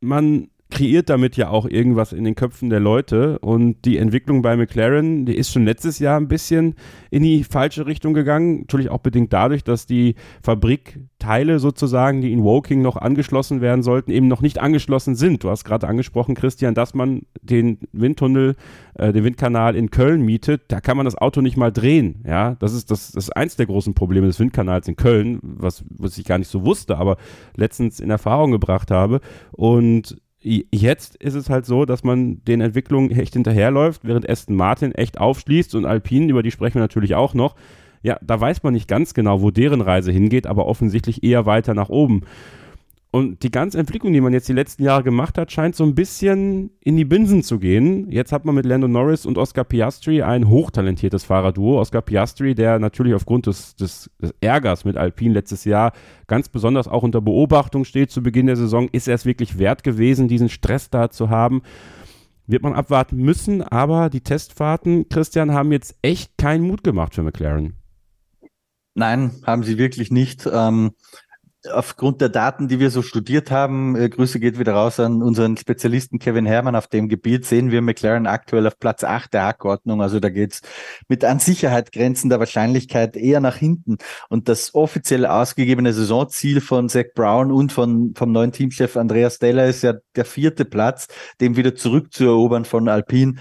[0.00, 3.38] man kreiert damit ja auch irgendwas in den Köpfen der Leute.
[3.38, 6.74] Und die Entwicklung bei McLaren, die ist schon letztes Jahr ein bisschen
[7.10, 8.60] in die falsche Richtung gegangen.
[8.60, 14.10] Natürlich auch bedingt dadurch, dass die Fabrikteile sozusagen, die in Woking noch angeschlossen werden sollten,
[14.10, 15.42] eben noch nicht angeschlossen sind.
[15.42, 18.54] Du hast gerade angesprochen, Christian, dass man den Windtunnel,
[18.94, 20.64] äh, den Windkanal in Köln mietet.
[20.68, 22.22] Da kann man das Auto nicht mal drehen.
[22.26, 25.82] Ja, das ist das, das ist eins der großen Probleme des Windkanals in Köln, was,
[25.88, 27.16] was ich gar nicht so wusste, aber
[27.56, 29.20] letztens in Erfahrung gebracht habe.
[29.52, 30.18] Und
[30.70, 35.18] Jetzt ist es halt so, dass man den Entwicklungen echt hinterherläuft, während Aston Martin echt
[35.18, 37.54] aufschließt und Alpine, über die sprechen wir natürlich auch noch.
[38.02, 41.74] Ja, da weiß man nicht ganz genau, wo deren Reise hingeht, aber offensichtlich eher weiter
[41.74, 42.22] nach oben.
[43.10, 45.94] Und die ganze Entwicklung, die man jetzt die letzten Jahre gemacht hat, scheint so ein
[45.94, 48.10] bisschen in die Binsen zu gehen.
[48.10, 51.80] Jetzt hat man mit Lando Norris und Oscar Piastri ein hochtalentiertes Fahrerduo.
[51.80, 55.92] Oscar Piastri, der natürlich aufgrund des, des, des Ärgers mit Alpine letztes Jahr
[56.26, 58.90] ganz besonders auch unter Beobachtung steht zu Beginn der Saison.
[58.92, 61.62] Ist er es wirklich wert gewesen, diesen Stress da zu haben?
[62.46, 67.22] Wird man abwarten müssen, aber die Testfahrten, Christian, haben jetzt echt keinen Mut gemacht für
[67.22, 67.74] McLaren.
[68.94, 70.46] Nein, haben sie wirklich nicht.
[70.52, 70.90] Ähm,
[71.72, 75.56] aufgrund der Daten, die wir so studiert haben, äh, Grüße geht wieder raus an unseren
[75.56, 80.00] Spezialisten Kevin Herrmann auf dem Gebiet, sehen wir McLaren aktuell auf Platz 8 der Hackordnung.
[80.00, 80.62] Also da geht's
[81.08, 83.98] mit an Sicherheit grenzender Wahrscheinlichkeit eher nach hinten.
[84.28, 89.66] Und das offiziell ausgegebene Saisonziel von Zach Brown und von, vom neuen Teamchef Andreas Deller
[89.66, 91.08] ist ja der vierte Platz,
[91.40, 93.34] dem wieder zurückzuerobern von Alpine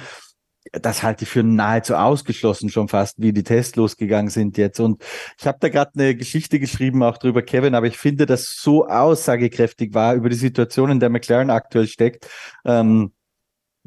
[0.72, 4.80] das halte ich für nahezu ausgeschlossen schon fast, wie die Tests losgegangen sind jetzt.
[4.80, 5.04] Und
[5.40, 8.88] ich habe da gerade eine Geschichte geschrieben, auch drüber, Kevin, aber ich finde, dass so
[8.88, 12.28] aussagekräftig war über die Situation, in der McLaren aktuell steckt.
[12.66, 13.12] Ähm,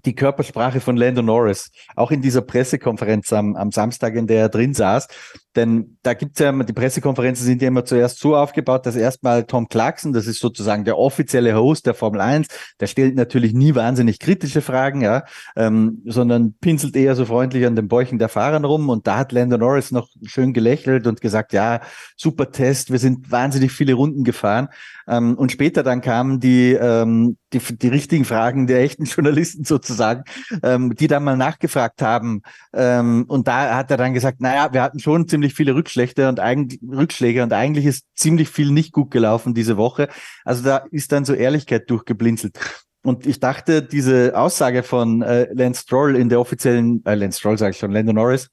[0.05, 4.49] die Körpersprache von Lando Norris, auch in dieser Pressekonferenz am, am Samstag, in der er
[4.49, 5.09] drin saß.
[5.57, 9.44] Denn da gibt's ja immer, die Pressekonferenzen sind ja immer zuerst so aufgebaut, dass erstmal
[9.44, 12.46] Tom Clarkson, das ist sozusagen der offizielle Host der Formel 1,
[12.78, 15.24] der stellt natürlich nie wahnsinnig kritische Fragen, ja,
[15.57, 18.88] ähm, sondern pinselt eher so freundlich an den Bäuchen der Fahrer rum.
[18.88, 21.80] Und da hat Lando Norris noch schön gelächelt und gesagt, ja,
[22.16, 24.68] super Test, wir sind wahnsinnig viele Runden gefahren.
[25.09, 30.22] Ähm, und später dann kamen die, ähm, die, die richtigen Fragen der echten Journalisten sozusagen,
[30.62, 32.42] ähm, die dann mal nachgefragt haben.
[32.72, 36.41] Ähm, und da hat er dann gesagt, naja, wir hatten schon ziemlich viele Rückschläge und
[36.41, 40.09] eigentlich Rückschläge und eigentlich ist ziemlich viel nicht gut gelaufen diese Woche.
[40.45, 42.59] Also da ist dann so Ehrlichkeit durchgeblinzelt.
[43.03, 47.57] Und ich dachte, diese Aussage von äh, Lance Stroll in der offiziellen, äh, Lance Stroll
[47.57, 48.51] sage ich schon, Lando Norris,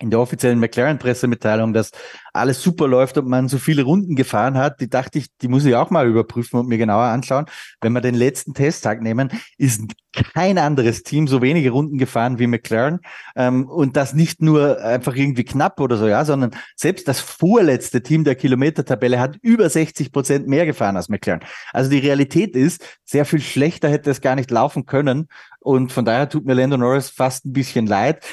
[0.00, 1.90] in der offiziellen McLaren-Pressemitteilung, dass
[2.32, 5.64] alles super läuft und man so viele Runden gefahren hat, die dachte ich, die muss
[5.64, 7.46] ich auch mal überprüfen und mir genauer anschauen.
[7.80, 9.82] Wenn wir den letzten Testtag nehmen, ist
[10.34, 13.00] kein anderes Team so wenige Runden gefahren wie McLaren
[13.36, 18.02] ähm, und das nicht nur einfach irgendwie knapp oder so, ja, sondern selbst das vorletzte
[18.02, 21.40] Team der Kilometertabelle hat über 60 Prozent mehr gefahren als McLaren.
[21.72, 25.28] Also die Realität ist, sehr viel schlechter hätte es gar nicht laufen können
[25.60, 28.24] und von daher tut mir Lando Norris fast ein bisschen leid.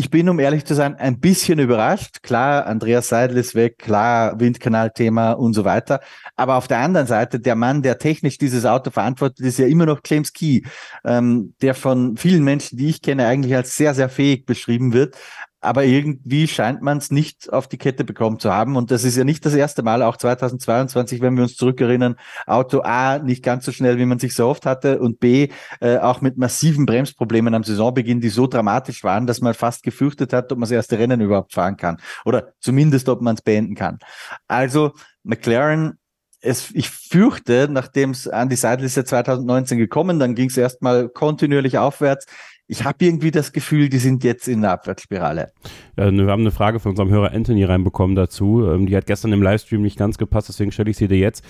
[0.00, 2.22] Ich bin, um ehrlich zu sein, ein bisschen überrascht.
[2.22, 5.98] Klar, Andreas Seidel ist weg, klar, Windkanalthema und so weiter.
[6.36, 9.86] Aber auf der anderen Seite, der Mann, der technisch dieses Auto verantwortet, ist ja immer
[9.86, 10.60] noch James Key,
[11.04, 15.16] ähm, der von vielen Menschen, die ich kenne, eigentlich als sehr, sehr fähig beschrieben wird
[15.60, 18.76] aber irgendwie scheint man es nicht auf die Kette bekommen zu haben.
[18.76, 22.80] Und das ist ja nicht das erste Mal, auch 2022, wenn wir uns zurückerinnern, Auto
[22.80, 25.48] A nicht ganz so schnell, wie man sich so oft hatte und B
[25.80, 30.32] äh, auch mit massiven Bremsproblemen am Saisonbeginn, die so dramatisch waren, dass man fast gefürchtet
[30.32, 33.74] hat, ob man das erste Rennen überhaupt fahren kann oder zumindest, ob man es beenden
[33.74, 33.98] kann.
[34.46, 34.92] Also
[35.24, 35.98] McLaren
[36.40, 40.56] es, ich fürchte, nachdem es an die Seidel ist ja 2019 gekommen, dann ging es
[40.56, 42.26] erstmal kontinuierlich aufwärts
[42.68, 45.52] ich habe irgendwie das Gefühl, die sind jetzt in der Abwärtsspirale.
[45.96, 48.66] Ja, wir haben eine Frage von unserem Hörer Anthony reinbekommen dazu.
[48.66, 51.42] Ähm, die hat gestern im Livestream nicht ganz gepasst, deswegen stelle ich sie dir jetzt.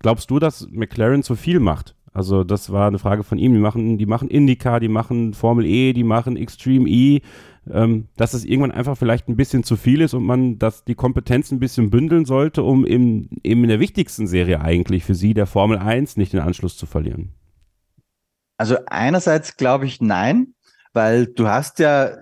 [0.00, 1.96] Glaubst du, dass McLaren zu viel macht?
[2.12, 3.54] Also das war eine Frage von ihm.
[3.54, 7.20] Die machen, die machen IndyCar, die machen Formel E, die machen Extreme E.
[7.68, 10.94] Ähm, dass es irgendwann einfach vielleicht ein bisschen zu viel ist und man das, die
[10.94, 15.34] Kompetenz ein bisschen bündeln sollte, um im, eben in der wichtigsten Serie eigentlich für sie,
[15.34, 17.32] der Formel 1, nicht den Anschluss zu verlieren.
[18.56, 20.54] Also einerseits glaube ich nein,
[20.96, 22.16] weil du hast ja äh,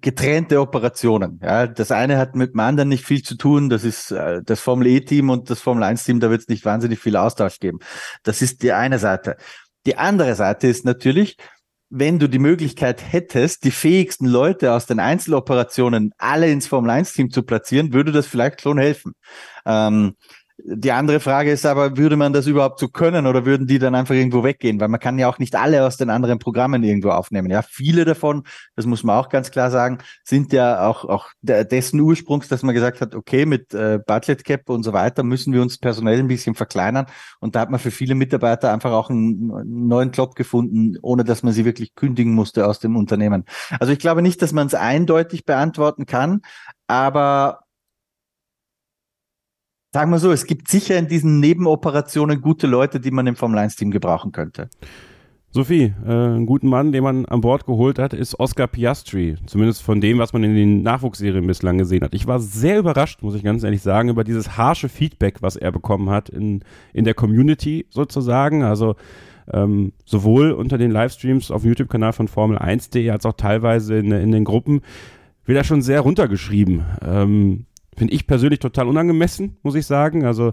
[0.00, 1.40] getrennte Operationen.
[1.42, 3.70] Ja, das eine hat mit dem anderen nicht viel zu tun.
[3.70, 6.18] Das ist äh, das Formel E-Team und das Formel 1-Team.
[6.18, 7.78] Da wird es nicht wahnsinnig viel Austausch geben.
[8.24, 9.36] Das ist die eine Seite.
[9.86, 11.36] Die andere Seite ist natürlich,
[11.88, 17.30] wenn du die Möglichkeit hättest, die fähigsten Leute aus den Einzeloperationen alle ins Formel 1-Team
[17.30, 19.12] zu platzieren, würde das vielleicht schon helfen.
[19.64, 20.16] Ähm,
[20.68, 23.94] die andere Frage ist aber, würde man das überhaupt so können oder würden die dann
[23.94, 24.80] einfach irgendwo weggehen?
[24.80, 27.50] Weil man kann ja auch nicht alle aus den anderen Programmen irgendwo aufnehmen.
[27.50, 28.42] Ja, viele davon,
[28.74, 32.74] das muss man auch ganz klar sagen, sind ja auch, auch dessen Ursprungs, dass man
[32.74, 36.28] gesagt hat, okay, mit äh, Budget Cap und so weiter müssen wir uns personell ein
[36.28, 37.06] bisschen verkleinern.
[37.38, 41.22] Und da hat man für viele Mitarbeiter einfach auch einen, einen neuen Job gefunden, ohne
[41.22, 43.44] dass man sie wirklich kündigen musste aus dem Unternehmen.
[43.78, 46.40] Also ich glaube nicht, dass man es eindeutig beantworten kann,
[46.88, 47.65] aber
[49.96, 53.60] Sagen wir so, es gibt sicher in diesen Nebenoperationen gute Leute, die man im Formel
[53.60, 54.68] 1-Team gebrauchen könnte.
[55.52, 59.36] Sophie, äh, einen guten Mann, den man an Bord geholt hat, ist Oscar Piastri.
[59.46, 62.12] Zumindest von dem, was man in den Nachwuchsserien bislang gesehen hat.
[62.12, 65.72] Ich war sehr überrascht, muss ich ganz ehrlich sagen, über dieses harsche Feedback, was er
[65.72, 68.64] bekommen hat in, in der Community sozusagen.
[68.64, 68.96] Also
[69.50, 74.12] ähm, sowohl unter den Livestreams auf dem YouTube-Kanal von Formel 1.de als auch teilweise in,
[74.12, 74.82] in den Gruppen
[75.46, 76.84] wird er schon sehr runtergeschrieben.
[77.00, 77.64] Ähm,
[77.96, 80.24] Finde ich persönlich total unangemessen, muss ich sagen.
[80.24, 80.52] Also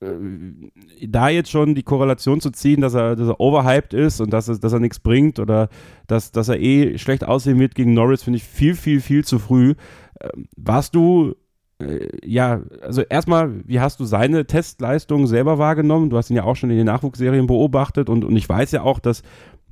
[0.00, 4.32] äh, da jetzt schon die Korrelation zu ziehen, dass er, dass er overhyped ist und
[4.32, 5.68] dass, er, dass er nichts bringt oder
[6.06, 9.38] dass, dass er eh schlecht aussehen wird gegen Norris, finde ich viel, viel, viel zu
[9.38, 9.74] früh.
[10.20, 11.34] Ähm, warst du,
[11.78, 16.10] äh, ja, also erstmal, wie hast du seine Testleistung selber wahrgenommen?
[16.10, 18.82] Du hast ihn ja auch schon in den Nachwuchsserien beobachtet und, und ich weiß ja
[18.82, 19.22] auch, dass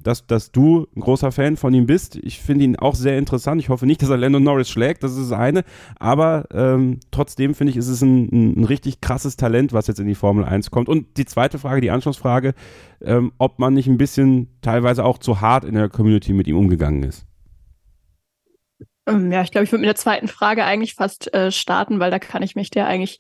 [0.03, 2.17] dass, dass du ein großer Fan von ihm bist.
[2.17, 3.61] Ich finde ihn auch sehr interessant.
[3.61, 5.65] Ich hoffe nicht, dass er Landon Norris schlägt, das ist das eine.
[5.99, 10.07] Aber ähm, trotzdem finde ich, ist es ein, ein, richtig krasses Talent, was jetzt in
[10.07, 10.89] die Formel 1 kommt.
[10.89, 12.55] Und die zweite Frage, die Anschlussfrage,
[13.01, 16.57] ähm, ob man nicht ein bisschen teilweise auch zu hart in der Community mit ihm
[16.57, 17.27] umgegangen ist.
[19.07, 22.11] Ähm, ja, ich glaube, ich würde mit der zweiten Frage eigentlich fast äh, starten, weil
[22.11, 23.19] da kann ich mich der eigentlich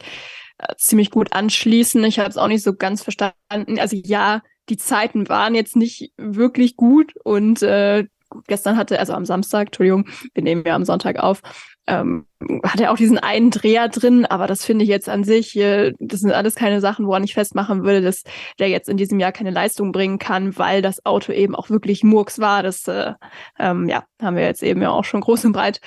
[0.59, 2.03] äh, ziemlich gut anschließen.
[2.05, 3.79] Ich habe es auch nicht so ganz verstanden.
[3.79, 8.07] Also ja, die Zeiten waren jetzt nicht wirklich gut und äh,
[8.47, 11.43] gestern hatte, also am Samstag, Entschuldigung, wir nehmen ja am Sonntag auf,
[11.87, 12.27] ähm,
[12.65, 15.93] hat er auch diesen einen Dreher drin, aber das finde ich jetzt an sich, äh,
[15.99, 18.23] das sind alles keine Sachen, woran ich festmachen würde, dass
[18.59, 22.05] der jetzt in diesem Jahr keine Leistung bringen kann, weil das Auto eben auch wirklich
[22.05, 22.63] Murks war.
[22.63, 23.13] Das äh,
[23.59, 25.81] ähm, ja, haben wir jetzt eben ja auch schon groß und breit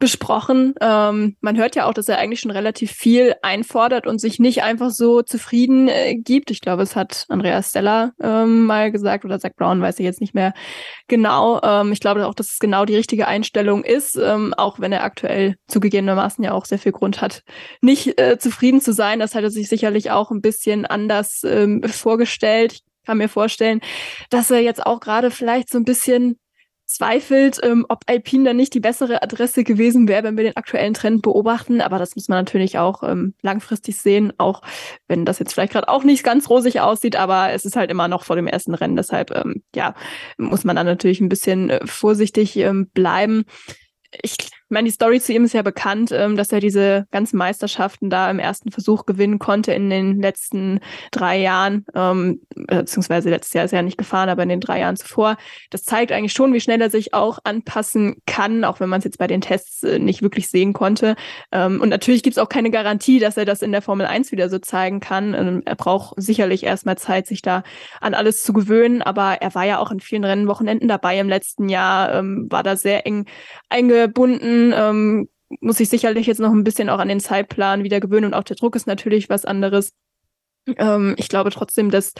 [0.00, 0.74] besprochen.
[0.80, 4.62] Ähm, man hört ja auch, dass er eigentlich schon relativ viel einfordert und sich nicht
[4.62, 6.50] einfach so zufrieden äh, gibt.
[6.50, 10.22] Ich glaube, es hat Andreas Stella ähm, mal gesagt oder Zach Brown, weiß ich jetzt
[10.22, 10.54] nicht mehr
[11.06, 11.60] genau.
[11.62, 15.04] Ähm, ich glaube auch, dass es genau die richtige Einstellung ist, ähm, auch wenn er
[15.04, 17.42] aktuell zugegebenermaßen ja auch sehr viel Grund hat,
[17.82, 19.20] nicht äh, zufrieden zu sein.
[19.20, 22.72] Das hat er sich sicherlich auch ein bisschen anders ähm, vorgestellt.
[22.72, 23.80] Ich kann mir vorstellen,
[24.30, 26.38] dass er jetzt auch gerade vielleicht so ein bisschen
[26.90, 30.94] zweifelt, ähm, ob Alpine dann nicht die bessere Adresse gewesen wäre, wenn wir den aktuellen
[30.94, 31.80] Trend beobachten.
[31.80, 34.62] Aber das muss man natürlich auch ähm, langfristig sehen, auch
[35.06, 38.08] wenn das jetzt vielleicht gerade auch nicht ganz rosig aussieht, aber es ist halt immer
[38.08, 38.96] noch vor dem ersten Rennen.
[38.96, 39.94] Deshalb, ähm, ja,
[40.36, 43.44] muss man dann natürlich ein bisschen äh, vorsichtig ähm, bleiben.
[44.22, 44.36] Ich
[44.70, 48.30] meine, die Story zu ihm ist ja bekannt, ähm, dass er diese ganzen Meisterschaften da
[48.30, 53.72] im ersten Versuch gewinnen konnte in den letzten drei Jahren, ähm, beziehungsweise letztes Jahr ist
[53.72, 55.36] er ja nicht gefahren, aber in den drei Jahren zuvor.
[55.70, 59.04] Das zeigt eigentlich schon, wie schnell er sich auch anpassen kann, auch wenn man es
[59.04, 61.16] jetzt bei den Tests äh, nicht wirklich sehen konnte.
[61.52, 64.30] Ähm, und natürlich gibt es auch keine Garantie, dass er das in der Formel 1
[64.30, 65.62] wieder so zeigen kann.
[65.64, 67.62] Er braucht sicherlich erstmal Zeit, sich da
[68.00, 71.68] an alles zu gewöhnen, aber er war ja auch in vielen Rennwochenenden dabei im letzten
[71.68, 73.26] Jahr, war da sehr eng
[73.68, 75.28] eingebunden ähm,
[75.60, 78.44] muss sich sicherlich jetzt noch ein bisschen auch an den Zeitplan wieder gewöhnen und auch
[78.44, 79.92] der Druck ist natürlich was anderes.
[80.76, 82.12] Ähm, ich glaube trotzdem, dass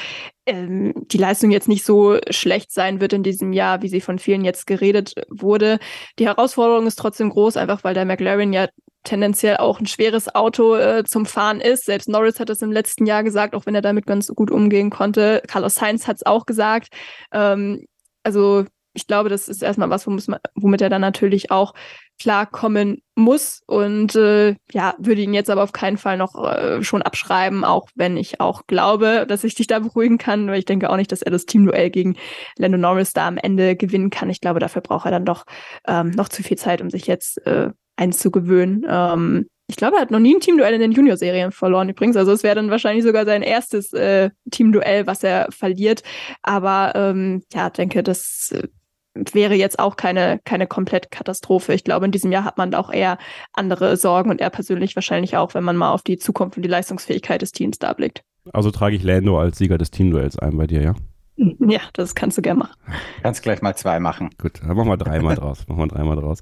[0.46, 4.18] ähm, die Leistung jetzt nicht so schlecht sein wird in diesem Jahr, wie sie von
[4.18, 5.78] vielen jetzt geredet wurde.
[6.18, 8.68] Die Herausforderung ist trotzdem groß, einfach weil der McLaren ja
[9.04, 11.86] tendenziell auch ein schweres Auto äh, zum Fahren ist.
[11.86, 14.90] Selbst Norris hat es im letzten Jahr gesagt, auch wenn er damit ganz gut umgehen
[14.90, 15.42] konnte.
[15.46, 16.88] Carlos Sainz hat es auch gesagt.
[17.32, 17.86] Ähm,
[18.22, 21.74] also ich glaube, das ist erstmal was, womit er dann natürlich auch
[22.20, 27.00] klarkommen muss und äh, ja, würde ihn jetzt aber auf keinen Fall noch äh, schon
[27.00, 30.90] abschreiben, auch wenn ich auch glaube, dass ich dich da beruhigen kann, weil ich denke
[30.90, 32.16] auch nicht, dass er das Teamduell gegen
[32.58, 34.28] Lando Norris da am Ende gewinnen kann.
[34.28, 35.44] Ich glaube, dafür braucht er dann doch
[35.86, 38.84] ähm, noch zu viel Zeit, um sich jetzt äh, einzugewöhnen.
[38.88, 42.16] Ähm, ich glaube, er hat noch nie ein Teamduell in den Junior-Serien verloren übrigens.
[42.16, 46.02] Also es wäre dann wahrscheinlich sogar sein erstes äh, Teamduell, was er verliert.
[46.42, 48.66] Aber ähm, ja, denke, das äh,
[49.14, 51.74] wäre jetzt auch keine, keine Komplettkatastrophe.
[51.74, 53.18] Ich glaube, in diesem Jahr hat man auch eher
[53.52, 56.68] andere Sorgen und er persönlich wahrscheinlich auch, wenn man mal auf die Zukunft und die
[56.68, 58.22] Leistungsfähigkeit des Teams da blickt.
[58.52, 60.94] Also trage ich Lando als Sieger des Teamduells ein bei dir, ja?
[61.36, 62.76] Ja, das kannst du gerne machen.
[63.22, 64.30] Kannst gleich mal zwei machen.
[64.38, 65.66] Gut, dann machen wir dreimal draus.
[65.68, 66.40] Machen wir dreimal draus.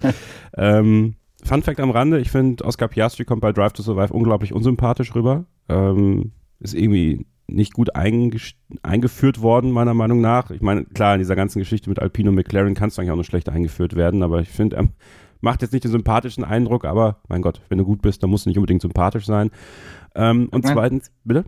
[0.56, 1.14] ähm,
[1.44, 5.14] Fun Fact am Rande, ich finde, Oscar Piastri kommt bei Drive to Survive unglaublich unsympathisch
[5.14, 5.46] rüber.
[5.68, 10.50] Ähm, ist irgendwie nicht gut eingeführt worden, meiner Meinung nach.
[10.50, 13.16] Ich meine, klar, in dieser ganzen Geschichte mit Alpino und McLaren kannst du eigentlich auch
[13.16, 14.88] noch schlecht eingeführt werden, aber ich finde, er
[15.40, 18.44] macht jetzt nicht den sympathischen Eindruck, aber mein Gott, wenn du gut bist, dann musst
[18.44, 19.50] du nicht unbedingt sympathisch sein.
[20.14, 21.44] Ähm, und zweitens, bitte?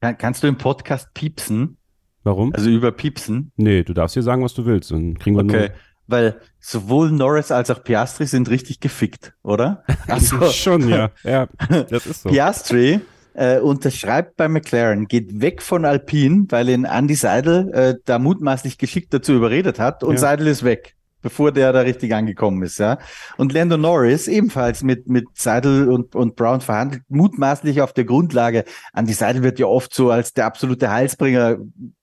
[0.00, 1.78] Kannst du im Podcast piepsen?
[2.22, 2.54] Warum?
[2.54, 3.52] Also über piepsen?
[3.56, 4.90] Nee, du darfst hier sagen, was du willst.
[4.90, 5.68] Dann kriegen wir okay.
[5.68, 5.76] Nur
[6.06, 9.84] weil sowohl Norris als auch Piastri sind richtig gefickt, oder?
[10.06, 11.10] Also schon, ja.
[11.22, 11.48] Ja,
[11.88, 12.28] das ist so.
[12.28, 13.00] Piastri
[13.34, 18.78] äh, unterschreibt bei McLaren, geht weg von Alpine, weil ihn Andy Seidel äh, da mutmaßlich
[18.78, 20.18] geschickt dazu überredet hat und ja.
[20.18, 22.98] Seidel ist weg bevor der da richtig angekommen ist, ja.
[23.38, 28.64] Und Lando Norris ebenfalls mit, mit Seidel und, und Brown verhandelt, mutmaßlich auf der Grundlage.
[28.94, 31.56] Andy Seidel wird ja oft so als der absolute Heilsbringer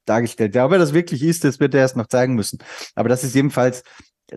[0.05, 0.55] dargestellt.
[0.55, 2.57] Ja, ob er das wirklich ist, das wird er erst noch zeigen müssen.
[2.95, 3.83] Aber das ist jedenfalls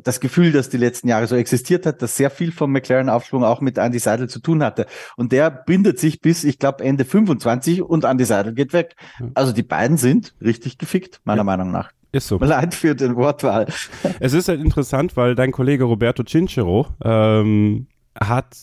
[0.03, 3.61] das Gefühl, das die letzten Jahre so existiert hat, dass sehr viel vom McLaren-Aufschwung auch
[3.61, 4.86] mit Andy Seidel zu tun hatte.
[5.16, 8.97] Und der bindet sich bis, ich glaube, Ende 25 und Andy Seidel geht weg.
[9.34, 11.45] Also die beiden sind richtig gefickt, meiner ja.
[11.45, 11.90] Meinung nach.
[12.12, 12.38] Ist so.
[12.38, 13.66] Leid für den Wortwahl.
[14.20, 17.86] Es ist halt interessant, weil dein Kollege Roberto Cinchero ähm,
[18.18, 18.57] hat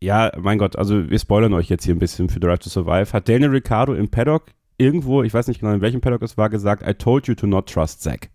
[0.00, 3.12] ja, mein Gott, also wir spoilern euch jetzt hier ein bisschen für Right to Survive,
[3.12, 4.44] hat Daniel Ricciardo im Paddock
[4.78, 7.46] irgendwo, ich weiß nicht genau in welchem Paddock es war, gesagt, I told you to
[7.46, 8.28] not trust Zach.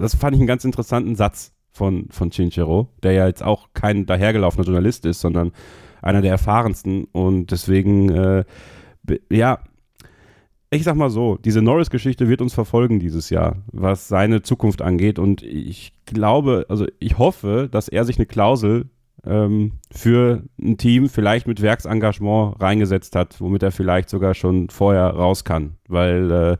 [0.00, 4.06] Das fand ich einen ganz interessanten Satz von, von Chinchero, der ja jetzt auch kein
[4.06, 5.52] dahergelaufener Journalist ist, sondern
[6.02, 7.04] einer der erfahrensten.
[7.12, 8.44] Und deswegen, äh,
[9.30, 9.60] ja,
[10.70, 15.18] ich sag mal so, diese Norris-Geschichte wird uns verfolgen dieses Jahr, was seine Zukunft angeht.
[15.18, 18.88] Und ich glaube, also ich hoffe, dass er sich eine Klausel
[19.24, 25.08] ähm, für ein Team vielleicht mit Werksengagement reingesetzt hat, womit er vielleicht sogar schon vorher
[25.08, 25.76] raus kann.
[25.88, 26.56] Weil äh,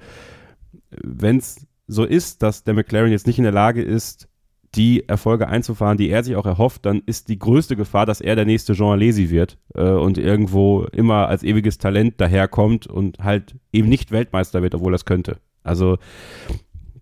[1.03, 4.29] wenn es so ist, dass der McLaren jetzt nicht in der Lage ist,
[4.77, 8.37] die Erfolge einzufahren, die er sich auch erhofft, dann ist die größte Gefahr, dass er
[8.37, 13.57] der nächste Jean Alesi wird äh, und irgendwo immer als ewiges Talent daherkommt und halt
[13.73, 15.39] eben nicht Weltmeister wird, obwohl er es könnte.
[15.65, 15.99] Also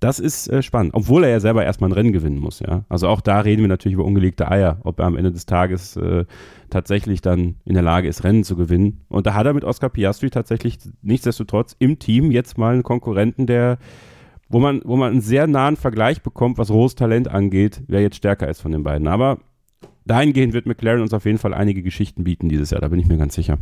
[0.01, 2.85] Das ist äh, spannend, obwohl er ja selber erstmal ein Rennen gewinnen muss, ja.
[2.89, 5.97] Also auch da reden wir natürlich über ungelegte Eier, ob er am Ende des Tages
[5.97, 6.25] äh,
[6.71, 9.05] tatsächlich dann in der Lage ist, Rennen zu gewinnen.
[9.09, 13.47] Und da hat er mit Oscar Piastri tatsächlich nichtsdestotrotz im Team jetzt mal einen Konkurrenten,
[13.47, 13.79] der,
[14.49, 18.17] wo man, wo man einen sehr nahen Vergleich bekommt, was rohes Talent angeht, wer jetzt
[18.17, 19.09] stärker ist von den beiden.
[19.09, 19.39] Aber
[20.07, 23.07] dahingehend wird McLaren uns auf jeden Fall einige Geschichten bieten dieses Jahr, da bin ich
[23.07, 23.59] mir ganz sicher.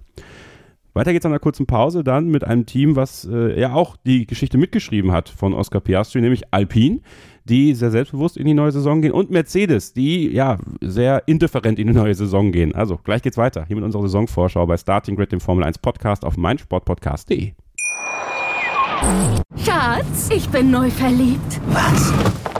[0.96, 4.26] Weiter geht's an einer kurzen Pause dann mit einem Team, was äh, ja auch die
[4.26, 7.00] Geschichte mitgeschrieben hat von Oscar Piastri, nämlich Alpine,
[7.44, 11.88] die sehr selbstbewusst in die neue Saison gehen und Mercedes, die ja sehr indifferent in
[11.88, 12.74] die neue Saison gehen.
[12.74, 16.24] Also gleich geht's weiter hier mit unserer Saisonvorschau bei Starting Grid, dem Formel 1 Podcast
[16.24, 17.52] auf meinsportpodcast.de.
[19.64, 21.60] Schatz, ich bin neu verliebt.
[21.68, 22.12] Was?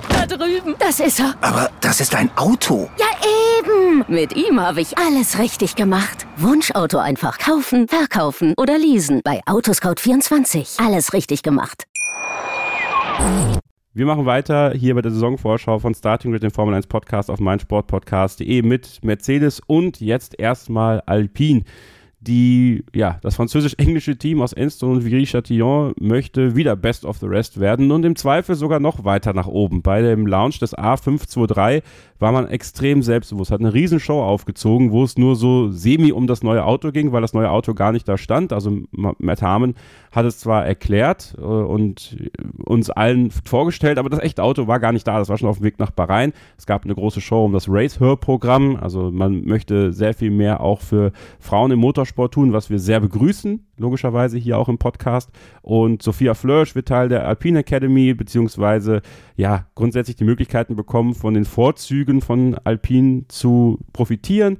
[0.09, 0.75] Da drüben.
[0.79, 1.35] Das ist er.
[1.41, 2.89] Aber das ist ein Auto.
[2.99, 3.07] Ja,
[3.59, 4.05] eben.
[4.09, 6.27] Mit ihm habe ich alles richtig gemacht.
[6.37, 9.21] Wunschauto einfach kaufen, verkaufen oder leasen.
[9.25, 10.85] Bei Autoscout24.
[10.85, 11.85] Alles richtig gemacht.
[13.95, 17.41] Wir machen weiter hier bei der Saisonvorschau von Starting Grid, dem Formel 1 Podcast auf
[17.41, 21.65] meinsportpodcast.de mit Mercedes und jetzt erstmal Alpine
[22.27, 27.61] die, ja, das französisch-englische Team aus Enston und Viry-Châtillon möchte wieder Best of the Rest
[27.61, 29.83] werden und im Zweifel sogar noch weiter nach oben.
[29.83, 31.83] Bei dem Launch des A523
[32.19, 36.43] war man extrem selbstbewusst, hat eine Riesenshow aufgezogen, wo es nur so semi um das
[36.43, 38.53] neue Auto ging, weil das neue Auto gar nicht da stand.
[38.53, 39.75] Also Matt Harmon
[40.17, 42.17] hat es zwar erklärt äh, und
[42.65, 45.19] uns allen vorgestellt, aber das echte Auto war gar nicht da.
[45.19, 46.33] Das war schon auf dem Weg nach Bahrain.
[46.57, 48.77] Es gab eine große Show um das Race-Hörprogramm.
[48.77, 53.01] Also man möchte sehr viel mehr auch für Frauen im Motorsport tun, was wir sehr
[53.01, 55.31] begrüßen, logischerweise hier auch im Podcast.
[55.61, 59.03] Und Sophia Flörsch wird Teil der Alpine Academy, beziehungsweise
[59.37, 64.57] ja, grundsätzlich die Möglichkeiten bekommen, von den Vorzügen von Alpine zu profitieren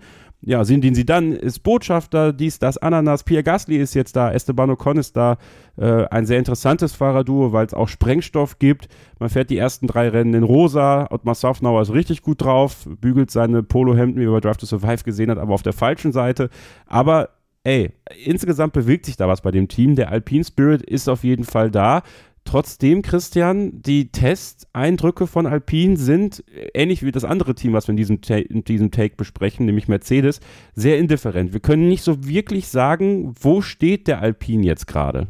[0.47, 4.71] ja, den sie dann, ist Botschafter, dies, das, Ananas, Pierre Gasly ist jetzt da, Esteban
[4.71, 5.39] Ocon ist da,
[5.77, 8.87] äh, ein sehr interessantes Fahrerduo, weil es auch Sprengstoff gibt.
[9.19, 13.33] Man fährt die ersten drei Rennen in rosa, Ottmar Safnauer ist richtig gut drauf, bügelt
[13.33, 16.49] seine Polohemden, wie man bei Drive to Survive gesehen hat, aber auf der falschen Seite.
[16.87, 17.31] Aber
[17.65, 17.91] ey,
[18.25, 19.97] insgesamt bewegt sich da was bei dem Team.
[19.97, 22.03] Der Alpine Spirit ist auf jeden Fall da.
[22.47, 26.45] Trotzdem, Christian, die Testeindrücke von Alpine sind,
[26.75, 30.41] ähnlich wie das andere Team, was wir in diesem, in diesem Take besprechen, nämlich Mercedes,
[30.75, 31.53] sehr indifferent.
[31.53, 35.27] Wir können nicht so wirklich sagen, wo steht der Alpine jetzt gerade.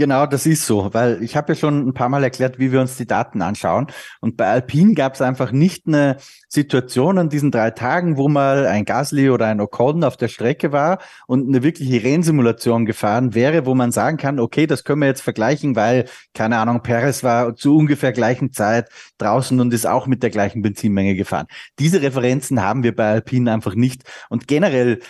[0.00, 2.80] Genau, das ist so, weil ich habe ja schon ein paar Mal erklärt, wie wir
[2.80, 3.88] uns die Daten anschauen.
[4.20, 6.18] Und bei Alpine gab es einfach nicht eine
[6.48, 10.70] Situation an diesen drei Tagen, wo mal ein Gasly oder ein Ocon auf der Strecke
[10.70, 15.08] war und eine wirkliche Rennsimulation gefahren wäre, wo man sagen kann, okay, das können wir
[15.08, 20.06] jetzt vergleichen, weil, keine Ahnung, Perez war zu ungefähr gleichen Zeit draußen und ist auch
[20.06, 21.48] mit der gleichen Benzinmenge gefahren.
[21.80, 24.04] Diese Referenzen haben wir bei Alpine einfach nicht.
[24.28, 25.00] Und generell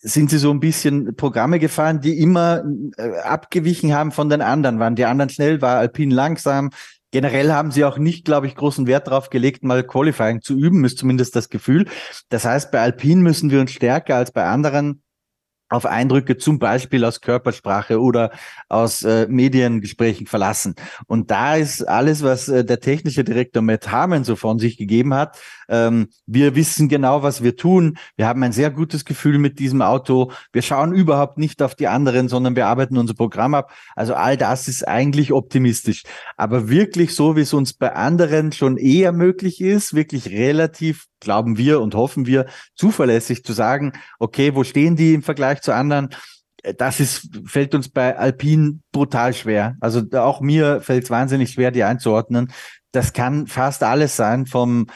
[0.00, 2.64] sind sie so ein bisschen Programme gefahren, die immer
[2.96, 4.78] äh, abgewichen haben von den anderen.
[4.78, 6.70] Waren die anderen schnell, war Alpine langsam.
[7.10, 10.84] Generell haben sie auch nicht, glaube ich, großen Wert darauf gelegt, mal Qualifying zu üben,
[10.84, 11.86] ist zumindest das Gefühl.
[12.28, 15.02] Das heißt, bei Alpine müssen wir uns stärker als bei anderen
[15.70, 18.32] auf Eindrücke zum Beispiel aus Körpersprache oder
[18.68, 20.74] aus äh, Mediengesprächen verlassen.
[21.06, 25.14] Und da ist alles, was äh, der technische Direktor Matt Harmon so von sich gegeben
[25.14, 25.38] hat.
[25.68, 27.96] Ähm, wir wissen genau, was wir tun.
[28.16, 30.32] Wir haben ein sehr gutes Gefühl mit diesem Auto.
[30.52, 33.72] Wir schauen überhaupt nicht auf die anderen, sondern wir arbeiten unser Programm ab.
[33.94, 36.02] Also all das ist eigentlich optimistisch.
[36.36, 41.56] Aber wirklich so, wie es uns bei anderen schon eher möglich ist, wirklich relativ glauben
[41.58, 46.10] wir und hoffen wir, zuverlässig zu sagen, okay, wo stehen die im Vergleich zu anderen?
[46.76, 49.76] Das ist, fällt uns bei Alpine brutal schwer.
[49.80, 52.52] Also auch mir fällt es wahnsinnig schwer, die einzuordnen.
[52.92, 54.86] Das kann fast alles sein vom,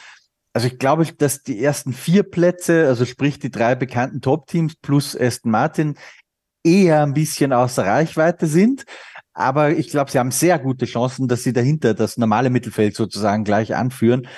[0.53, 5.19] also ich glaube, dass die ersten vier Plätze, also sprich die drei bekannten Top-Teams plus
[5.19, 5.97] Aston Martin,
[6.65, 8.85] eher ein bisschen außer Reichweite sind.
[9.35, 13.43] Aber ich glaube, sie haben sehr gute Chancen, dass sie dahinter das normale Mittelfeld sozusagen
[13.43, 14.28] gleich anführen.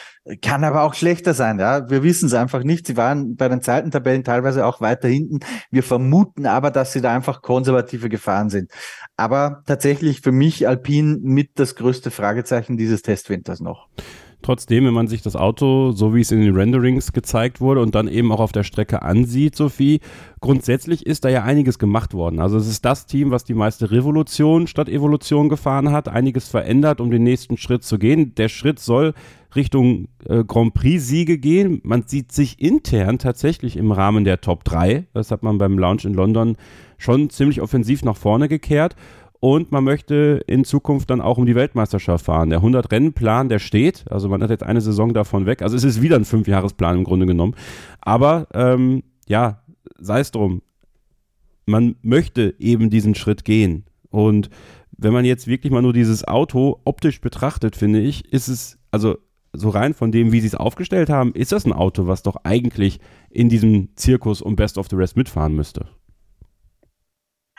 [0.40, 1.88] Kann aber auch schlechter sein, ja.
[1.90, 2.86] Wir wissen es einfach nicht.
[2.86, 5.40] Sie waren bei den Zeitentabellen teilweise auch weiter hinten.
[5.70, 8.70] Wir vermuten aber, dass sie da einfach konservative gefahren sind.
[9.18, 13.88] Aber tatsächlich für mich Alpin mit das größte Fragezeichen dieses Testwinters noch.
[14.46, 17.96] Trotzdem, wenn man sich das Auto, so wie es in den Renderings gezeigt wurde und
[17.96, 19.98] dann eben auch auf der Strecke ansieht, Sophie,
[20.38, 22.38] grundsätzlich ist da ja einiges gemacht worden.
[22.38, 27.00] Also es ist das Team, was die meiste Revolution statt Evolution gefahren hat, einiges verändert,
[27.00, 28.36] um den nächsten Schritt zu gehen.
[28.36, 29.14] Der Schritt soll
[29.56, 31.80] Richtung äh, Grand Prix-Siege gehen.
[31.82, 35.06] Man sieht sich intern tatsächlich im Rahmen der Top 3.
[35.12, 36.56] Das hat man beim Launch in London
[36.98, 38.94] schon ziemlich offensiv nach vorne gekehrt
[39.46, 42.50] und man möchte in Zukunft dann auch um die Weltmeisterschaft fahren.
[42.50, 46.02] Der 100-Rennen-Plan, der steht, also man hat jetzt eine Saison davon weg, also es ist
[46.02, 47.54] wieder ein Fünfjahresplan im Grunde genommen,
[48.00, 49.62] aber ähm, ja,
[50.00, 50.62] sei es drum,
[51.64, 53.84] man möchte eben diesen Schritt gehen.
[54.10, 54.50] Und
[54.98, 59.16] wenn man jetzt wirklich mal nur dieses Auto optisch betrachtet, finde ich, ist es, also
[59.52, 62.34] so rein von dem, wie sie es aufgestellt haben, ist das ein Auto, was doch
[62.42, 62.98] eigentlich
[63.30, 65.86] in diesem Zirkus um Best of the Rest mitfahren müsste.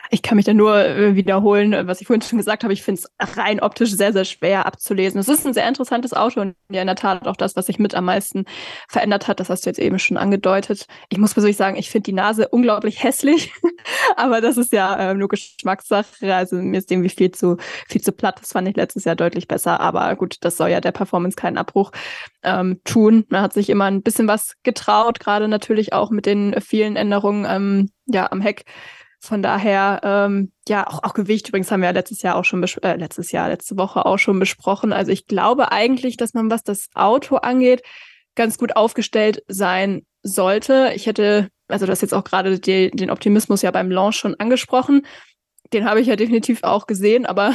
[0.10, 2.74] Ich kann mich da nur äh, wiederholen, was ich vorhin schon gesagt habe.
[2.74, 5.20] Ich finde es rein optisch sehr, sehr schwer abzulesen.
[5.20, 7.80] Es ist ein sehr interessantes Auto und ja in der Tat auch das, was sich
[7.80, 8.46] mit am meisten
[8.88, 9.40] verändert hat.
[9.40, 10.88] Das hast du jetzt eben schon angedeutet.
[11.10, 13.54] Ich muss persönlich sagen, ich finde die Nase unglaublich hässlich,
[14.16, 16.34] aber das ist ja äh, nur Geschmackssache.
[16.34, 17.58] Also mir ist irgendwie viel zu,
[17.88, 18.40] viel zu platt.
[18.42, 19.80] Das fand ich letztes Jahr deutlich besser.
[19.80, 21.92] Aber gut, das soll ja der Performance keinen Abbruch
[22.44, 23.26] ähm, tun.
[23.30, 27.46] Man hat sich immer ein bisschen was getraut, gerade natürlich auch mit den vielen Änderungen
[27.48, 28.64] ähm, ja, am Heck
[29.19, 32.64] von daher, ähm, ja, auch, auch Gewicht übrigens haben wir ja letztes Jahr auch schon,
[32.64, 34.94] äh, letztes Jahr, letzte Woche auch schon besprochen.
[34.94, 37.81] Also ich glaube eigentlich, dass man, was das Auto angeht,
[38.35, 40.91] ganz gut aufgestellt sein sollte.
[40.95, 45.06] Ich hätte, also das jetzt auch gerade den Optimismus ja beim Launch schon angesprochen.
[45.73, 47.53] Den habe ich ja definitiv auch gesehen, aber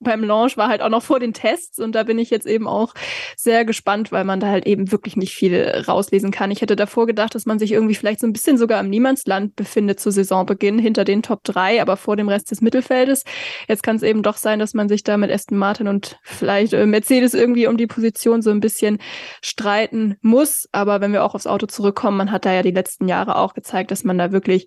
[0.00, 2.68] beim Launch war halt auch noch vor den Tests und da bin ich jetzt eben
[2.68, 2.94] auch
[3.36, 6.50] sehr gespannt, weil man da halt eben wirklich nicht viel rauslesen kann.
[6.50, 9.56] Ich hätte davor gedacht, dass man sich irgendwie vielleicht so ein bisschen sogar im Niemandsland
[9.56, 13.24] befindet zu Saisonbeginn hinter den Top 3, aber vor dem Rest des Mittelfeldes.
[13.68, 16.74] Jetzt kann es eben doch sein, dass man sich da mit Aston Martin und vielleicht
[16.74, 18.98] äh, Mercedes irgendwie um die Position so ein bisschen
[19.42, 20.68] streiten muss.
[20.72, 23.54] Aber wenn wir auch aufs Auto zurückkommen, man hat da ja die letzten Jahre auch
[23.54, 24.66] gezeigt, dass man da wirklich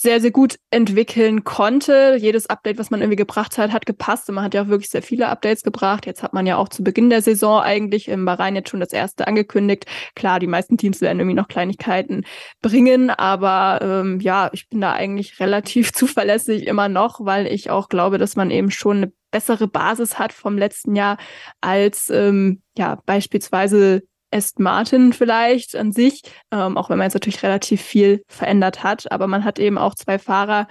[0.00, 2.16] sehr, sehr gut entwickeln konnte.
[2.18, 4.30] Jedes Update, was man irgendwie gebracht hat, hat gepasst.
[4.30, 6.06] Und man hat ja auch wirklich sehr viele Updates gebracht.
[6.06, 8.94] Jetzt hat man ja auch zu Beginn der Saison eigentlich im Bahrain jetzt schon das
[8.94, 9.84] erste angekündigt.
[10.14, 12.24] Klar, die meisten Teams werden irgendwie noch Kleinigkeiten
[12.62, 17.90] bringen, aber ähm, ja, ich bin da eigentlich relativ zuverlässig immer noch, weil ich auch
[17.90, 21.18] glaube, dass man eben schon eine bessere Basis hat vom letzten Jahr
[21.60, 27.42] als ähm, ja beispielsweise Aston Martin vielleicht an sich, ähm, auch wenn man jetzt natürlich
[27.42, 29.10] relativ viel verändert hat.
[29.10, 30.68] Aber man hat eben auch zwei Fahrer,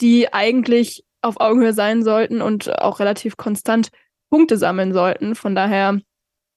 [0.00, 3.88] die eigentlich auf Augenhöhe sein sollten und auch relativ konstant
[4.30, 5.34] Punkte sammeln sollten.
[5.34, 6.00] Von daher,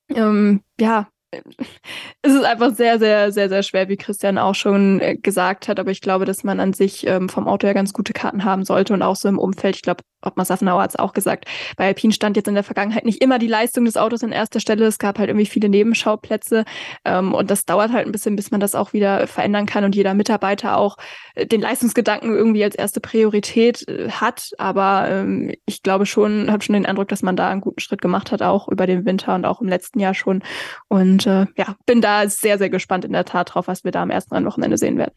[0.09, 1.07] ähm, ja,
[2.21, 5.79] es ist einfach sehr, sehr, sehr, sehr schwer, wie Christian auch schon äh, gesagt hat.
[5.79, 8.63] Aber ich glaube, dass man an sich ähm, vom Auto her ganz gute Karten haben
[8.63, 9.75] sollte und auch so im Umfeld.
[9.75, 11.45] Ich glaube, Ottmar Safnauer hat es auch gesagt.
[11.77, 14.59] Bei Alpine stand jetzt in der Vergangenheit nicht immer die Leistung des Autos an erster
[14.59, 14.85] Stelle.
[14.85, 16.65] Es gab halt irgendwie viele Nebenschauplätze.
[17.05, 19.95] Ähm, und das dauert halt ein bisschen, bis man das auch wieder verändern kann und
[19.95, 20.97] jeder Mitarbeiter auch
[21.35, 24.49] äh, den Leistungsgedanken irgendwie als erste Priorität äh, hat.
[24.57, 28.01] Aber ähm, ich glaube schon, habe schon den Eindruck, dass man da einen guten Schritt
[28.01, 30.43] gemacht hat, auch über den Winter und auch im letzten Jahr schon.
[30.87, 34.01] Und äh, ja, bin da sehr, sehr gespannt in der Tat drauf, was wir da
[34.01, 35.13] am ersten Rennwochenende sehen werden.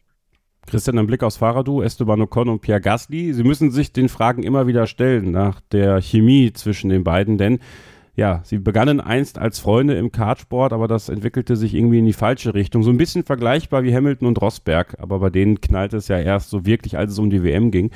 [0.71, 3.33] Christian, ein Blick aufs Fahrerdu, Esteban Ocon und Pierre Gasly.
[3.33, 7.59] Sie müssen sich den Fragen immer wieder stellen nach der Chemie zwischen den beiden, denn
[8.15, 12.13] ja, sie begannen einst als Freunde im Kartsport, aber das entwickelte sich irgendwie in die
[12.13, 12.83] falsche Richtung.
[12.83, 16.49] So ein bisschen vergleichbar wie Hamilton und Rosberg, aber bei denen knallte es ja erst
[16.49, 17.91] so wirklich, als es um die WM ging.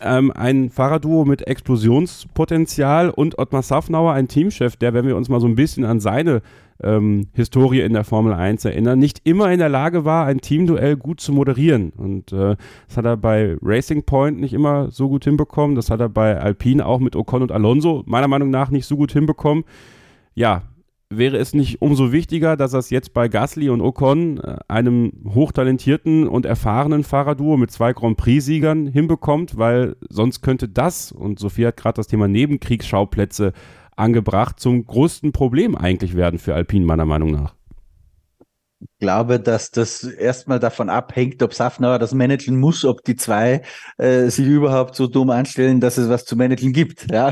[0.00, 5.40] Ähm, ein Fahrerduo mit Explosionspotenzial und Ottmar Safnauer, ein Teamchef, der, wenn wir uns mal
[5.40, 6.42] so ein bisschen an seine
[6.82, 10.96] ähm, Historie in der Formel 1 erinnern, nicht immer in der Lage war, ein Teamduell
[10.96, 11.90] gut zu moderieren.
[11.96, 12.56] Und äh,
[12.88, 15.76] das hat er bei Racing Point nicht immer so gut hinbekommen.
[15.76, 18.96] Das hat er bei Alpine auch mit Ocon und Alonso meiner Meinung nach nicht so
[18.96, 19.64] gut hinbekommen.
[20.34, 20.62] Ja,
[21.16, 25.12] wäre es nicht umso wichtiger, dass er es jetzt bei Gasly und Ocon, äh, einem
[25.28, 31.66] hochtalentierten und erfahrenen Fahrerduo mit zwei Grand Prix-Siegern, hinbekommt, weil sonst könnte das, und Sophie
[31.66, 33.52] hat gerade das Thema Nebenkriegsschauplätze
[34.02, 37.54] angebracht, zum größten Problem eigentlich werden für Alpine, meiner Meinung nach.
[38.82, 43.62] Ich glaube, dass das erstmal davon abhängt, ob Safnauer das managen muss, ob die zwei
[43.96, 47.06] äh, sich überhaupt so dumm anstellen, dass es was zu managen gibt.
[47.12, 47.28] Ja?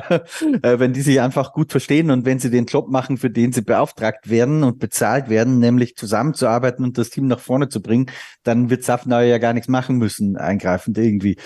[0.63, 3.53] äh, wenn die sich einfach gut verstehen und wenn sie den Job machen, für den
[3.53, 8.07] sie beauftragt werden und bezahlt werden, nämlich zusammenzuarbeiten und das Team nach vorne zu bringen,
[8.43, 11.37] dann wird Safnauer ja gar nichts machen müssen, eingreifend irgendwie.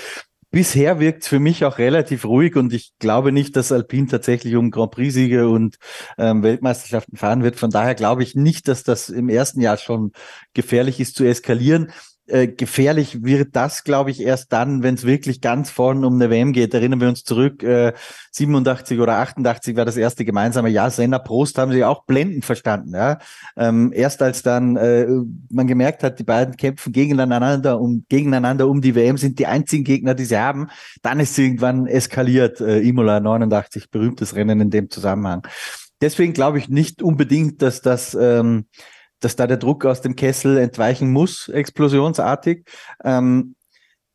[0.54, 4.54] Bisher wirkt es für mich auch relativ ruhig und ich glaube nicht, dass Alpine tatsächlich
[4.54, 5.78] um Grand Prix-Siege und
[6.16, 7.56] ähm, Weltmeisterschaften fahren wird.
[7.56, 10.12] Von daher glaube ich nicht, dass das im ersten Jahr schon
[10.52, 11.90] gefährlich ist zu eskalieren.
[12.26, 16.30] Äh, gefährlich wird das, glaube ich, erst dann, wenn es wirklich ganz vorne um eine
[16.30, 16.72] WM geht.
[16.72, 17.92] Erinnern wir uns zurück, äh,
[18.30, 20.90] 87 oder 88 war das erste gemeinsame Jahr.
[20.90, 22.94] Senna Prost haben sie auch blendend verstanden.
[22.94, 23.18] Ja?
[23.58, 25.06] Ähm, erst als dann äh,
[25.50, 29.84] man gemerkt hat, die beiden kämpfen gegeneinander um, gegeneinander um die WM, sind die einzigen
[29.84, 30.68] Gegner, die sie haben,
[31.02, 32.58] dann ist irgendwann eskaliert.
[32.60, 35.46] Äh, Imola 89, berühmtes Rennen in dem Zusammenhang.
[36.00, 38.64] Deswegen glaube ich nicht unbedingt, dass das ähm,
[39.24, 42.64] dass da der Druck aus dem Kessel entweichen muss, explosionsartig.
[43.02, 43.54] Ähm,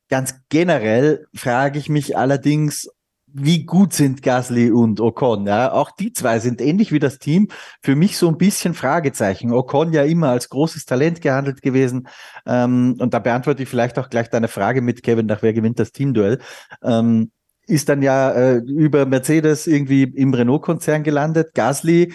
[0.10, 2.90] ganz generell frage ich mich allerdings,
[3.32, 5.46] wie gut sind Gasly und Ocon?
[5.46, 7.48] Ja, auch die zwei sind ähnlich wie das Team
[7.82, 9.54] für mich so ein bisschen Fragezeichen.
[9.54, 12.08] Ocon ja immer als großes Talent gehandelt gewesen.
[12.46, 15.80] Ähm, und da beantworte ich vielleicht auch gleich deine Frage mit Kevin, nach wer gewinnt
[15.80, 16.40] das Teamduell.
[16.84, 17.32] Ähm,
[17.68, 21.54] ist dann ja äh, über Mercedes irgendwie im Renault-Konzern gelandet.
[21.54, 22.14] Gasly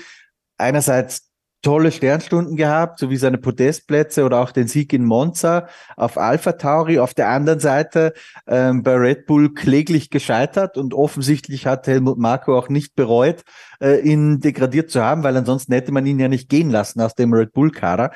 [0.58, 1.30] einerseits
[1.64, 5.66] tolle Sternstunden gehabt, so wie seine Podestplätze oder auch den Sieg in Monza
[5.96, 7.00] auf Alpha Tauri.
[7.00, 8.12] Auf der anderen Seite
[8.46, 13.42] ähm, bei Red Bull kläglich gescheitert und offensichtlich hat Helmut Marko auch nicht bereut,
[13.80, 17.14] äh, ihn degradiert zu haben, weil ansonsten hätte man ihn ja nicht gehen lassen aus
[17.14, 18.12] dem Red Bull-Kader.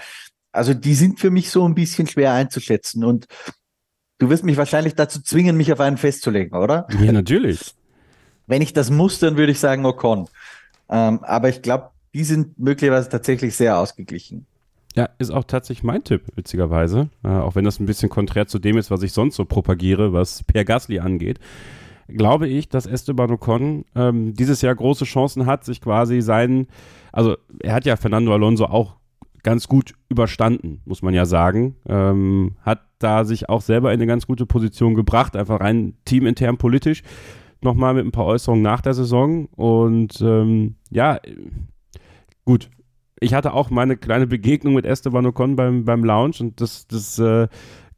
[0.53, 3.27] Also die sind für mich so ein bisschen schwer einzuschätzen und
[4.19, 6.87] du wirst mich wahrscheinlich dazu zwingen, mich auf einen festzulegen, oder?
[7.01, 7.75] Ja, natürlich.
[8.47, 10.29] Wenn ich das muss, dann würde ich sagen Ocon.
[10.91, 14.45] Ähm, aber ich glaube, die sind möglicherweise tatsächlich sehr ausgeglichen.
[14.97, 17.11] Ja, ist auch tatsächlich mein Tipp, witzigerweise.
[17.23, 20.13] Äh, auch wenn das ein bisschen konträr zu dem ist, was ich sonst so propagiere,
[20.13, 21.39] was Pierre Gasly angeht.
[22.09, 26.67] Glaube ich, dass Esteban Ocon ähm, dieses Jahr große Chancen hat, sich quasi seinen,
[27.13, 28.97] also er hat ja Fernando Alonso auch
[29.45, 31.77] ganz gut überstanden, muss man ja sagen.
[31.87, 36.57] Ähm, hat da sich auch selber in eine ganz gute Position gebracht, einfach rein teamintern
[36.57, 37.05] politisch.
[37.61, 39.47] Nochmal mit ein paar Äußerungen nach der Saison.
[39.55, 41.21] Und ähm, ja,
[42.49, 42.71] gut,
[43.21, 47.19] ich hatte auch meine kleine Begegnung mit Esteban Ocon beim, beim Lounge und das, das
[47.19, 47.47] äh,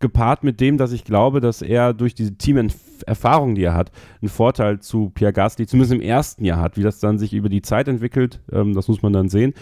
[0.01, 4.29] gepaart mit dem, dass ich glaube, dass er durch diese Teamerfahrung, die er hat, einen
[4.29, 6.77] Vorteil zu Pierre Gasly, zumindest im ersten Jahr hat.
[6.77, 9.55] Wie das dann sich über die Zeit entwickelt, ähm, das muss man dann sehen.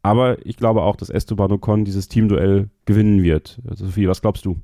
[0.00, 3.60] Aber ich glaube auch, dass Esteban Ocon dieses Teamduell gewinnen wird.
[3.74, 4.60] Sophie, was glaubst du?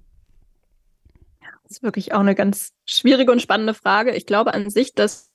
[1.72, 4.14] Ist wirklich auch eine ganz schwierige und spannende Frage.
[4.14, 5.30] Ich glaube an sich, dass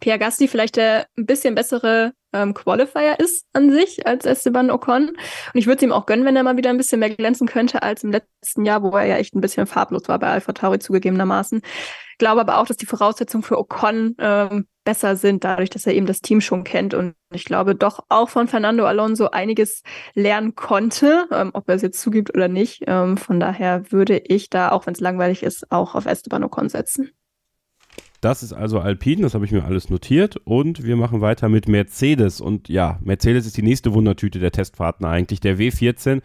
[0.00, 5.10] Pierre Gasly vielleicht der ein bisschen bessere ähm, Qualifier ist an sich als Esteban Ocon.
[5.10, 5.18] Und
[5.54, 7.84] ich würde es ihm auch gönnen, wenn er mal wieder ein bisschen mehr glänzen könnte
[7.84, 10.80] als im letzten Jahr, wo er ja echt ein bisschen farblos war bei Alpha Tauri
[10.80, 11.60] zugegebenermaßen.
[12.10, 15.92] Ich glaube aber auch, dass die Voraussetzungen für Ocon ähm, besser sind, dadurch, dass er
[15.92, 16.94] eben das Team schon kennt.
[16.94, 19.82] Und ich glaube doch auch von Fernando Alonso einiges
[20.14, 22.84] lernen konnte, ähm, ob er es jetzt zugibt oder nicht.
[22.86, 26.70] Ähm, von daher würde ich da, auch wenn es langweilig ist, auch auf Esteban Ocon
[26.70, 27.10] setzen.
[28.22, 30.38] Das ist also Alpine, das habe ich mir alles notiert.
[30.44, 32.40] Und wir machen weiter mit Mercedes.
[32.40, 36.22] Und ja, Mercedes ist die nächste Wundertüte der Testfahrten eigentlich, der W14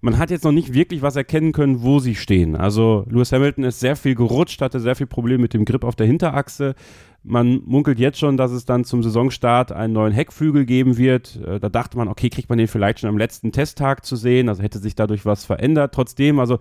[0.00, 2.56] man hat jetzt noch nicht wirklich was erkennen können, wo sie stehen.
[2.56, 5.94] Also Lewis Hamilton ist sehr viel gerutscht, hatte sehr viel Probleme mit dem Grip auf
[5.94, 6.74] der Hinterachse.
[7.22, 11.36] Man munkelt jetzt schon, dass es dann zum Saisonstart einen neuen Heckflügel geben wird.
[11.36, 14.48] Äh, da dachte man, okay, kriegt man den vielleicht schon am letzten Testtag zu sehen,
[14.48, 15.92] also hätte sich dadurch was verändert.
[15.94, 16.58] Trotzdem, also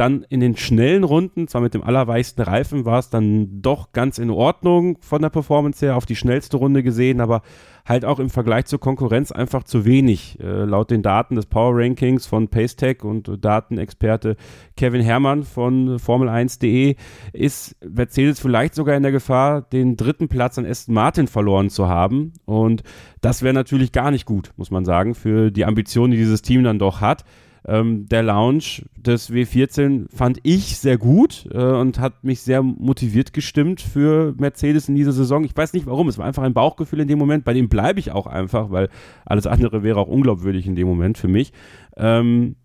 [0.00, 4.16] dann in den schnellen Runden, zwar mit dem allerweichsten Reifen, war es dann doch ganz
[4.16, 7.42] in Ordnung von der Performance her, auf die schnellste Runde gesehen, aber
[7.84, 10.38] halt auch im Vergleich zur Konkurrenz einfach zu wenig.
[10.40, 14.36] Äh, laut den Daten des Power Rankings von Pacetech und Datenexperte
[14.74, 16.96] Kevin Herrmann von Formel1.de
[17.34, 21.88] ist Mercedes vielleicht sogar in der Gefahr, den dritten Platz an Aston Martin verloren zu
[21.88, 22.32] haben.
[22.46, 22.84] Und
[23.20, 26.64] das wäre natürlich gar nicht gut, muss man sagen, für die Ambitionen, die dieses Team
[26.64, 27.24] dann doch hat.
[27.66, 33.32] Ähm, der Launch des W14 fand ich sehr gut äh, und hat mich sehr motiviert
[33.32, 35.44] gestimmt für Mercedes in dieser Saison.
[35.44, 37.44] Ich weiß nicht warum, es war einfach ein Bauchgefühl in dem Moment.
[37.44, 38.88] Bei dem bleibe ich auch einfach, weil
[39.26, 41.52] alles andere wäre auch unglaubwürdig in dem Moment für mich.
[41.96, 42.56] Ähm,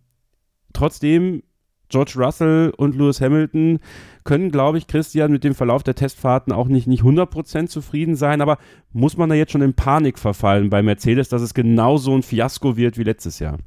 [0.73, 1.43] trotzdem,
[1.89, 3.79] George Russell und Lewis Hamilton
[4.23, 8.41] können, glaube ich, Christian, mit dem Verlauf der Testfahrten auch nicht, nicht 100% zufrieden sein.
[8.41, 8.57] Aber
[8.91, 12.75] muss man da jetzt schon in Panik verfallen bei Mercedes, dass es genauso ein Fiasko
[12.75, 13.57] wird wie letztes Jahr?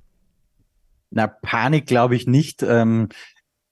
[1.10, 2.62] Na, Panik glaube ich nicht.
[2.62, 3.09] Ähm,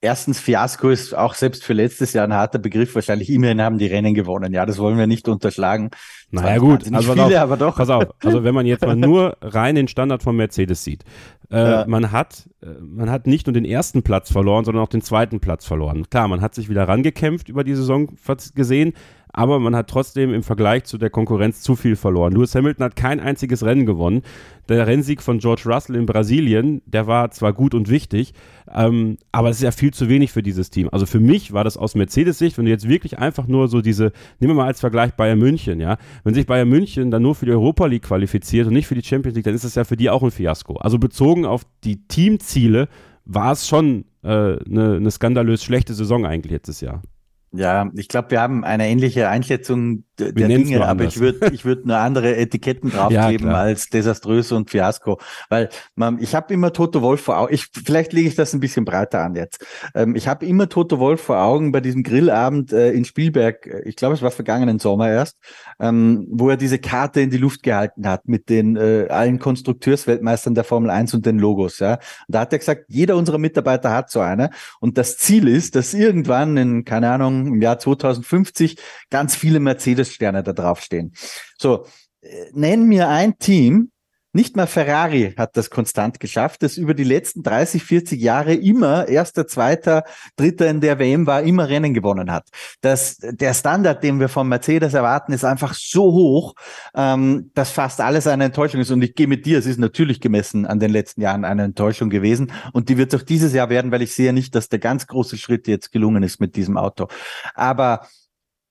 [0.01, 2.95] erstens, Fiasko ist auch selbst für letztes Jahr ein harter Begriff.
[2.95, 4.53] Wahrscheinlich immerhin haben die Rennen gewonnen.
[4.53, 5.91] Ja, das wollen wir nicht unterschlagen.
[6.31, 6.93] Naja, gut.
[6.93, 7.77] Also viele, auf, aber doch.
[7.77, 8.07] Pass auf.
[8.25, 11.05] Also, wenn man jetzt mal nur rein den Standard von Mercedes sieht.
[11.51, 11.85] Äh, ja.
[11.87, 15.41] man hat, äh, man hat nicht nur den ersten Platz verloren, sondern auch den zweiten
[15.41, 16.09] Platz verloren.
[16.11, 18.09] Klar, man hat sich wieder rangekämpft über die Saison
[18.55, 18.95] gesehen,
[19.37, 22.33] aber man hat trotzdem im Vergleich zu der Konkurrenz zu viel verloren.
[22.33, 24.23] Lewis Hamilton hat kein einziges Rennen gewonnen.
[24.71, 28.33] Der Rennsieg von George Russell in Brasilien, der war zwar gut und wichtig,
[28.75, 30.89] ähm, aber es ist ja viel zu wenig für dieses Team.
[30.91, 34.13] Also für mich war das aus Mercedes-Sicht, wenn du jetzt wirklich einfach nur so diese,
[34.41, 37.45] nehmen wir mal als Vergleich Bayern München, ja, wenn sich Bayern München dann nur für
[37.45, 39.99] die Europa League qualifiziert und nicht für die Champions League, dann ist das ja für
[39.99, 40.77] die auch ein Fiasko.
[40.77, 42.89] Also bezogen auf die Teamziele
[43.27, 47.03] war es schon eine äh, ne, ne skandalös schlechte Saison eigentlich letztes Jahr.
[47.53, 51.87] Ja, ich glaube, wir haben eine ähnliche Einschätzung der Dinge, aber ich würde ich würde
[51.87, 55.19] nur andere Etiketten draufkleben ja, als desaströs und Fiasko,
[55.49, 57.55] weil man, ich habe immer Toto Wolf vor Augen.
[57.55, 59.65] Ich, vielleicht lege ich das ein bisschen breiter an jetzt.
[59.95, 63.67] Ähm, ich habe immer Toto Wolf vor Augen bei diesem Grillabend äh, in Spielberg.
[63.85, 65.39] Ich glaube, es war vergangenen Sommer erst,
[65.81, 70.55] ähm, wo er diese Karte in die Luft gehalten hat mit den äh, allen Konstrukteursweltmeistern
[70.55, 71.79] der Formel 1 und den Logos.
[71.79, 74.51] Ja, und da hat er gesagt, jeder unserer Mitarbeiter hat so eine
[74.81, 78.77] und das Ziel ist, dass irgendwann in keine Ahnung im Jahr 2050
[79.11, 81.13] ganz viele Mercedes Sterne da draufstehen.
[81.59, 81.87] So,
[82.21, 83.91] äh, nenn mir ein Team,
[84.37, 89.09] Nicht mal Ferrari hat das konstant geschafft, das über die letzten 30, 40 Jahre immer
[89.09, 90.05] erster, zweiter,
[90.37, 92.47] dritter in der WM war, immer Rennen gewonnen hat.
[92.83, 96.55] Das, der Standard, den wir von Mercedes erwarten, ist einfach so hoch,
[96.95, 98.91] ähm, dass fast alles eine Enttäuschung ist.
[98.91, 102.11] Und ich gehe mit dir, es ist natürlich gemessen an den letzten Jahren eine Enttäuschung
[102.11, 102.53] gewesen.
[102.75, 105.39] Und die wird auch dieses Jahr werden, weil ich sehe nicht, dass der ganz große
[105.39, 107.09] Schritt jetzt gelungen ist mit diesem Auto.
[107.55, 108.07] Aber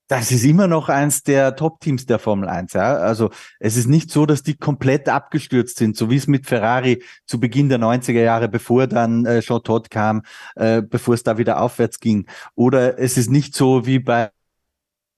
[0.08, 2.74] das ist immer noch eins der Top-Teams der Formel 1.
[2.74, 2.98] Ja?
[2.98, 7.04] Also es ist nicht so, dass die komplett abgestürzt sind, so wie es mit Ferrari
[7.26, 10.22] zu Beginn der 90er Jahre, bevor dann äh, Jean Todt kam,
[10.56, 12.28] äh, bevor es da wieder aufwärts ging.
[12.54, 14.30] Oder es ist nicht so wie bei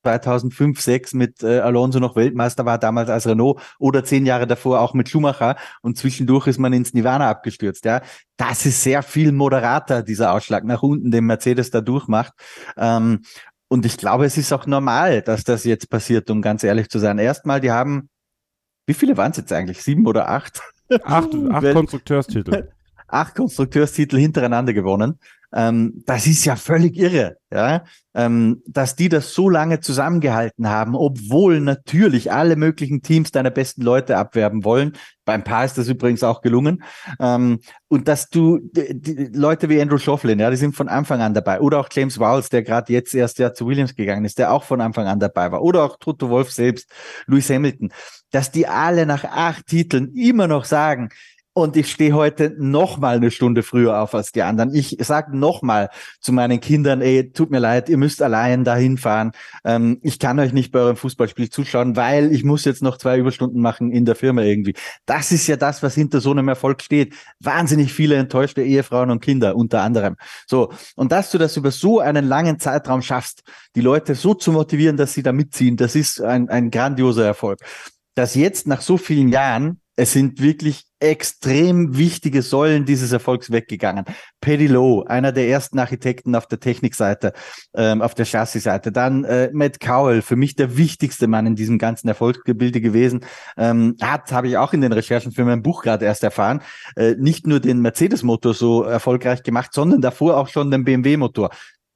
[0.03, 4.79] 2005, 6 mit äh, Alonso noch Weltmeister war, damals als Renault oder zehn Jahre davor
[4.79, 7.83] auch mit Schumacher und zwischendurch ist man ins Nirvana abgestürzt.
[7.83, 8.01] Ja,
[8.37, 12.33] das ist sehr viel moderater, dieser Ausschlag nach unten, den Mercedes da durchmacht.
[12.77, 13.21] Ähm,
[13.69, 16.99] und ich glaube, es ist auch normal, dass das jetzt passiert, um ganz ehrlich zu
[16.99, 17.17] sein.
[17.17, 18.09] Erstmal, die haben,
[18.85, 19.83] wie viele waren es jetzt eigentlich?
[19.83, 20.61] Sieben oder acht?
[21.03, 22.69] Acht, acht Konstrukteurstitel.
[23.09, 25.17] Acht Konstrukteurstitel hintereinander gewonnen.
[25.53, 30.93] Ähm, das ist ja völlig irre, ja, ähm, dass die das so lange zusammengehalten haben,
[30.93, 34.97] obwohl natürlich alle möglichen Teams deine besten Leute abwerben wollen.
[35.23, 36.83] Beim Paar ist das übrigens auch gelungen.
[37.21, 38.59] Ähm, und dass du
[39.33, 41.61] Leute wie Andrew Schofflin, ja, die sind von Anfang an dabei.
[41.61, 44.65] Oder auch James Wowles, der gerade jetzt erst ja zu Williams gegangen ist, der auch
[44.65, 45.61] von Anfang an dabei war.
[45.61, 46.91] Oder auch Toto Wolf selbst,
[47.25, 47.93] Lewis Hamilton,
[48.31, 51.09] dass die alle nach acht Titeln immer noch sagen,
[51.57, 54.75] und ich stehe heute noch mal eine Stunde früher auf als die anderen.
[54.75, 55.89] Ich sage noch mal
[56.21, 59.31] zu meinen Kindern, ey, tut mir leid, ihr müsst allein dahin fahren.
[59.65, 63.17] Ähm, ich kann euch nicht bei eurem Fußballspiel zuschauen, weil ich muss jetzt noch zwei
[63.17, 64.75] Überstunden machen in der Firma irgendwie.
[65.07, 67.15] Das ist ja das, was hinter so einem Erfolg steht.
[67.39, 70.15] Wahnsinnig viele enttäuschte Ehefrauen und Kinder unter anderem.
[70.45, 70.71] So.
[70.95, 73.41] Und dass du das über so einen langen Zeitraum schaffst,
[73.75, 77.61] die Leute so zu motivieren, dass sie da mitziehen, das ist ein, ein grandioser Erfolg.
[78.13, 84.05] Dass jetzt nach so vielen Jahren es sind wirklich extrem wichtige Säulen dieses Erfolgs weggegangen.
[84.41, 87.33] Paddy Lowe, einer der ersten Architekten auf der Technikseite,
[87.75, 88.91] ähm, auf der Chassis-Seite.
[88.91, 93.25] Dann äh, Matt Cowell, für mich der wichtigste Mann in diesem ganzen Erfolgsgebilde gewesen.
[93.57, 96.61] Ähm, hat, habe ich auch in den Recherchen für mein Buch gerade erst erfahren,
[96.95, 101.49] äh, nicht nur den Mercedes-Motor so erfolgreich gemacht, sondern davor auch schon den BMW-Motor.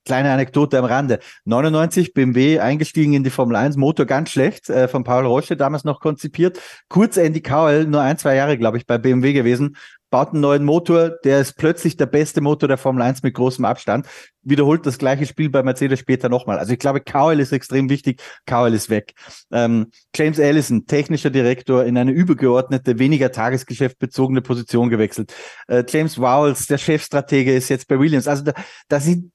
[0.06, 1.19] Kleine Anekdote am Rande.
[1.45, 5.84] 99 BMW eingestiegen in die Formel 1, Motor ganz schlecht, äh, von Paul Roche damals
[5.84, 6.60] noch konzipiert.
[6.90, 9.76] Kurz Andy Cowell, nur ein, zwei Jahre, glaube ich, bei BMW gewesen,
[10.11, 13.64] baut einen neuen Motor, der ist plötzlich der beste Motor der Formel 1 mit großem
[13.64, 14.06] Abstand,
[14.44, 16.60] wiederholt das gleiche Spiel bei Mercedes später nochmal.
[16.60, 19.14] Also ich glaube, Cowell ist extrem wichtig, Cowell ist weg.
[19.52, 25.34] Ähm, James Allison, technischer Direktor, in eine übergeordnete, weniger Tagesgeschäft bezogene Position gewechselt.
[25.68, 28.28] Äh, James Wowles, der Chefstratege, ist jetzt bei Williams.
[28.28, 28.53] Also da,
[28.90, 29.32] da sind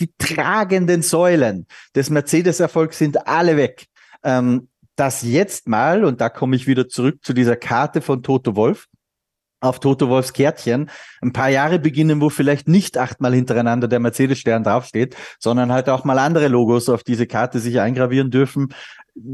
[0.00, 3.86] die tragenden Säulen des Mercedes-Erfolgs sind alle weg.
[4.22, 8.56] Ähm, das jetzt mal, und da komme ich wieder zurück zu dieser Karte von Toto
[8.56, 8.86] Wolf,
[9.60, 14.64] auf Toto Wolfs Kärtchen ein paar Jahre beginnen, wo vielleicht nicht achtmal hintereinander der Mercedes-Stern
[14.64, 18.68] draufsteht, sondern halt auch mal andere Logos auf diese Karte sich eingravieren dürfen,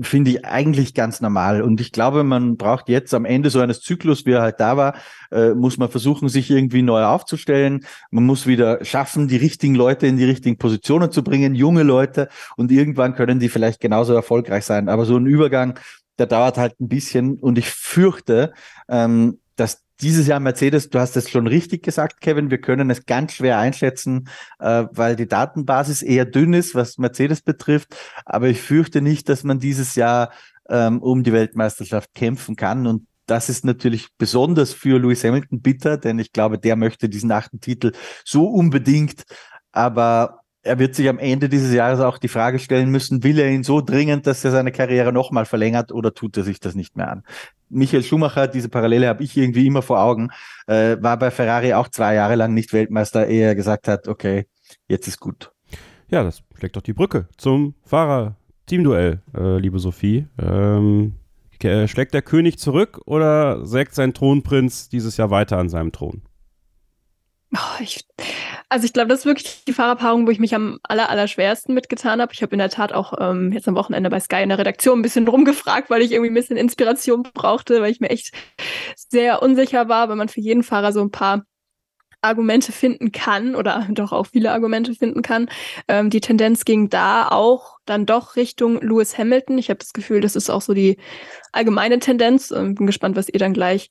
[0.02, 1.62] finde ich eigentlich ganz normal.
[1.62, 4.76] Und ich glaube, man braucht jetzt am Ende so eines Zyklus, wie er halt da
[4.76, 4.94] war,
[5.30, 7.84] äh, muss man versuchen, sich irgendwie neu aufzustellen.
[8.10, 12.28] Man muss wieder schaffen, die richtigen Leute in die richtigen Positionen zu bringen, junge Leute.
[12.56, 14.88] Und irgendwann können die vielleicht genauso erfolgreich sein.
[14.88, 15.78] Aber so ein Übergang,
[16.18, 17.38] der dauert halt ein bisschen.
[17.38, 18.52] Und ich fürchte,
[18.88, 23.06] ähm, dass dieses Jahr Mercedes, du hast es schon richtig gesagt, Kevin, wir können es
[23.06, 27.96] ganz schwer einschätzen, äh, weil die Datenbasis eher dünn ist, was Mercedes betrifft.
[28.24, 30.30] Aber ich fürchte nicht, dass man dieses Jahr
[30.68, 32.86] ähm, um die Weltmeisterschaft kämpfen kann.
[32.86, 37.32] Und das ist natürlich besonders für Lewis Hamilton bitter, denn ich glaube, der möchte diesen
[37.32, 37.92] achten Titel
[38.24, 39.24] so unbedingt.
[39.72, 43.50] Aber er wird sich am Ende dieses Jahres auch die Frage stellen müssen, will er
[43.50, 46.96] ihn so dringend, dass er seine Karriere nochmal verlängert oder tut er sich das nicht
[46.96, 47.22] mehr an?
[47.68, 50.30] Michael Schumacher, diese Parallele habe ich irgendwie immer vor Augen,
[50.66, 54.46] äh, war bei Ferrari auch zwei Jahre lang nicht Weltmeister, ehe er gesagt hat, okay,
[54.88, 55.52] jetzt ist gut.
[56.08, 60.26] Ja, das schlägt doch die Brücke zum Fahrer-Teamduell, äh, liebe Sophie.
[60.38, 61.14] Ähm,
[61.86, 66.22] schlägt der König zurück oder sägt sein Thronprinz dieses Jahr weiter an seinem Thron?
[67.56, 68.04] Oh, ich,
[68.68, 71.72] also ich glaube, das ist wirklich die Fahrerpaarung, wo ich mich am aller, aller schwersten
[71.72, 72.32] mitgetan habe.
[72.32, 74.98] Ich habe in der Tat auch ähm, jetzt am Wochenende bei Sky in der Redaktion
[74.98, 78.32] ein bisschen rumgefragt, weil ich irgendwie ein bisschen Inspiration brauchte, weil ich mir echt
[78.96, 81.44] sehr unsicher war, wenn man für jeden Fahrer so ein paar
[82.22, 85.48] Argumente finden kann oder doch auch viele Argumente finden kann.
[85.86, 89.58] Ähm, die Tendenz ging da auch dann doch Richtung Lewis Hamilton.
[89.58, 90.96] Ich habe das Gefühl, das ist auch so die
[91.52, 92.50] allgemeine Tendenz.
[92.50, 93.90] Ähm, bin gespannt, was ihr dann gleich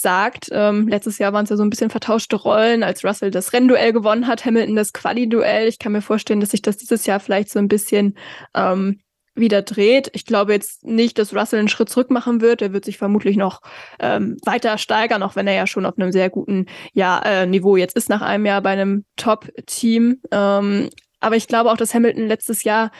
[0.00, 0.48] sagt.
[0.52, 3.92] Ähm, letztes Jahr waren es ja so ein bisschen vertauschte Rollen, als Russell das Rennduell
[3.92, 5.68] gewonnen hat, Hamilton das Quali-Duell.
[5.68, 8.16] Ich kann mir vorstellen, dass sich das dieses Jahr vielleicht so ein bisschen
[8.54, 9.00] ähm,
[9.34, 10.10] wieder dreht.
[10.14, 12.62] Ich glaube jetzt nicht, dass Russell einen Schritt zurück machen wird.
[12.62, 13.60] Er wird sich vermutlich noch
[13.98, 17.76] ähm, weiter steigern, auch wenn er ja schon auf einem sehr guten ja, äh, Niveau
[17.76, 20.20] jetzt ist nach einem Jahr bei einem Top-Team.
[20.30, 22.90] Ähm, aber ich glaube auch, dass Hamilton letztes Jahr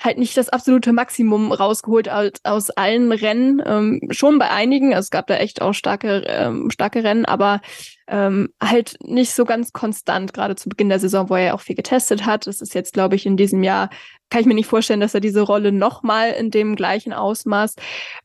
[0.00, 3.62] halt nicht das absolute Maximum rausgeholt aus, aus allen Rennen.
[3.64, 7.60] Ähm, schon bei einigen, also es gab da echt auch starke, ähm, starke Rennen, aber
[8.08, 11.60] ähm, halt nicht so ganz konstant, gerade zu Beginn der Saison, wo er ja auch
[11.60, 12.46] viel getestet hat.
[12.46, 13.90] Das ist jetzt, glaube ich, in diesem Jahr,
[14.30, 17.76] kann ich mir nicht vorstellen, dass er diese Rolle nochmal in dem gleichen Ausmaß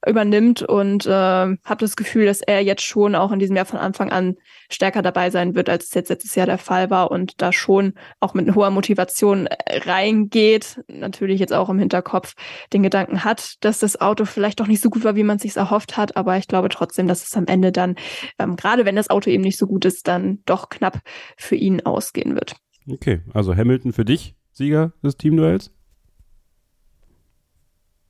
[0.05, 3.79] übernimmt und äh, habe das Gefühl, dass er jetzt schon auch in diesem Jahr von
[3.79, 4.35] Anfang an
[4.69, 7.93] stärker dabei sein wird, als es jetzt letztes Jahr der Fall war und da schon
[8.19, 10.83] auch mit hoher Motivation äh, reingeht.
[10.87, 12.33] Natürlich jetzt auch im Hinterkopf
[12.73, 15.43] den Gedanken hat, dass das Auto vielleicht doch nicht so gut war, wie man es
[15.43, 17.95] sich erhofft hat, aber ich glaube trotzdem, dass es am Ende dann,
[18.39, 21.01] ähm, gerade wenn das Auto eben nicht so gut Gutes dann doch knapp
[21.35, 22.55] für ihn ausgehen wird.
[22.87, 25.71] Okay, also Hamilton für dich, Sieger des Teamduells.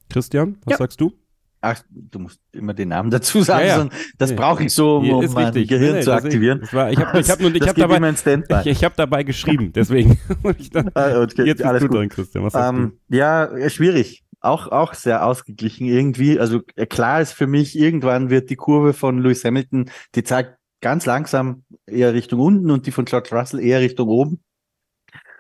[0.10, 0.78] Christian, was ja.
[0.80, 1.14] sagst du?
[1.62, 3.90] Ach, du musst immer den Namen dazu sagen, ja, ja.
[4.18, 4.36] das nee.
[4.36, 5.70] brauche ich so, um, mein wichtig.
[5.70, 6.60] Gehirn nee, zu aktivieren.
[6.60, 10.20] Das war, ich habe ich hab, ich hab dabei, ich, ich hab dabei geschrieben, deswegen.
[10.74, 11.94] dann, ah, okay, jetzt alles gut.
[11.94, 12.44] drin, Christian.
[12.44, 13.18] Was um, du?
[13.18, 14.26] Ja, schwierig.
[14.42, 16.38] Auch, auch sehr ausgeglichen irgendwie.
[16.38, 16.60] Also
[16.90, 21.64] klar ist für mich, irgendwann wird die Kurve von Lewis Hamilton, die zeigt ganz langsam
[21.88, 24.44] eher Richtung unten und die von George Russell eher Richtung oben.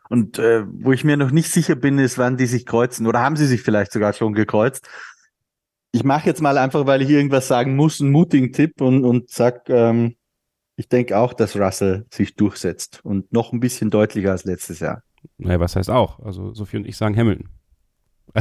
[0.10, 3.06] Und äh, wo ich mir noch nicht sicher bin, ist, wann die sich kreuzen.
[3.06, 4.88] Oder haben sie sich vielleicht sogar schon gekreuzt?
[5.91, 9.30] Ich mache jetzt mal einfach, weil ich irgendwas sagen muss, einen mutigen Tipp und, und
[9.30, 10.15] sag, ähm,
[10.76, 15.03] ich denke auch, dass Russell sich durchsetzt und noch ein bisschen deutlicher als letztes Jahr.
[15.38, 16.20] Naja, was heißt auch?
[16.20, 17.49] Also Sophie und ich sagen Hamilton.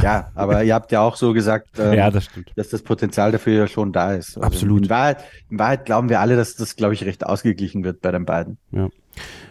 [0.01, 3.53] Ja, aber ihr habt ja auch so gesagt, ähm, ja, das dass das Potenzial dafür
[3.53, 4.37] ja schon da ist.
[4.37, 4.83] Also Absolut.
[4.83, 8.11] In Wahrheit, in Wahrheit glauben wir alle, dass das, glaube ich, recht ausgeglichen wird bei
[8.11, 8.57] den beiden.
[8.71, 8.89] Ja.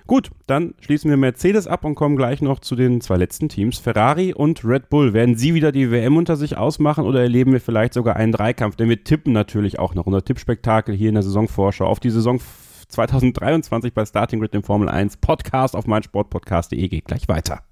[0.08, 3.78] Gut, dann schließen wir Mercedes ab und kommen gleich noch zu den zwei letzten Teams.
[3.78, 5.12] Ferrari und Red Bull.
[5.12, 8.74] Werden sie wieder die WM unter sich ausmachen oder erleben wir vielleicht sogar einen Dreikampf?
[8.74, 12.40] Denn wir tippen natürlich auch noch unser Tippspektakel hier in der Saisonvorschau auf die Saison
[12.88, 17.62] 2023 bei Starting Grid dem Formel 1 Podcast auf meinsportpodcast.de geht gleich weiter.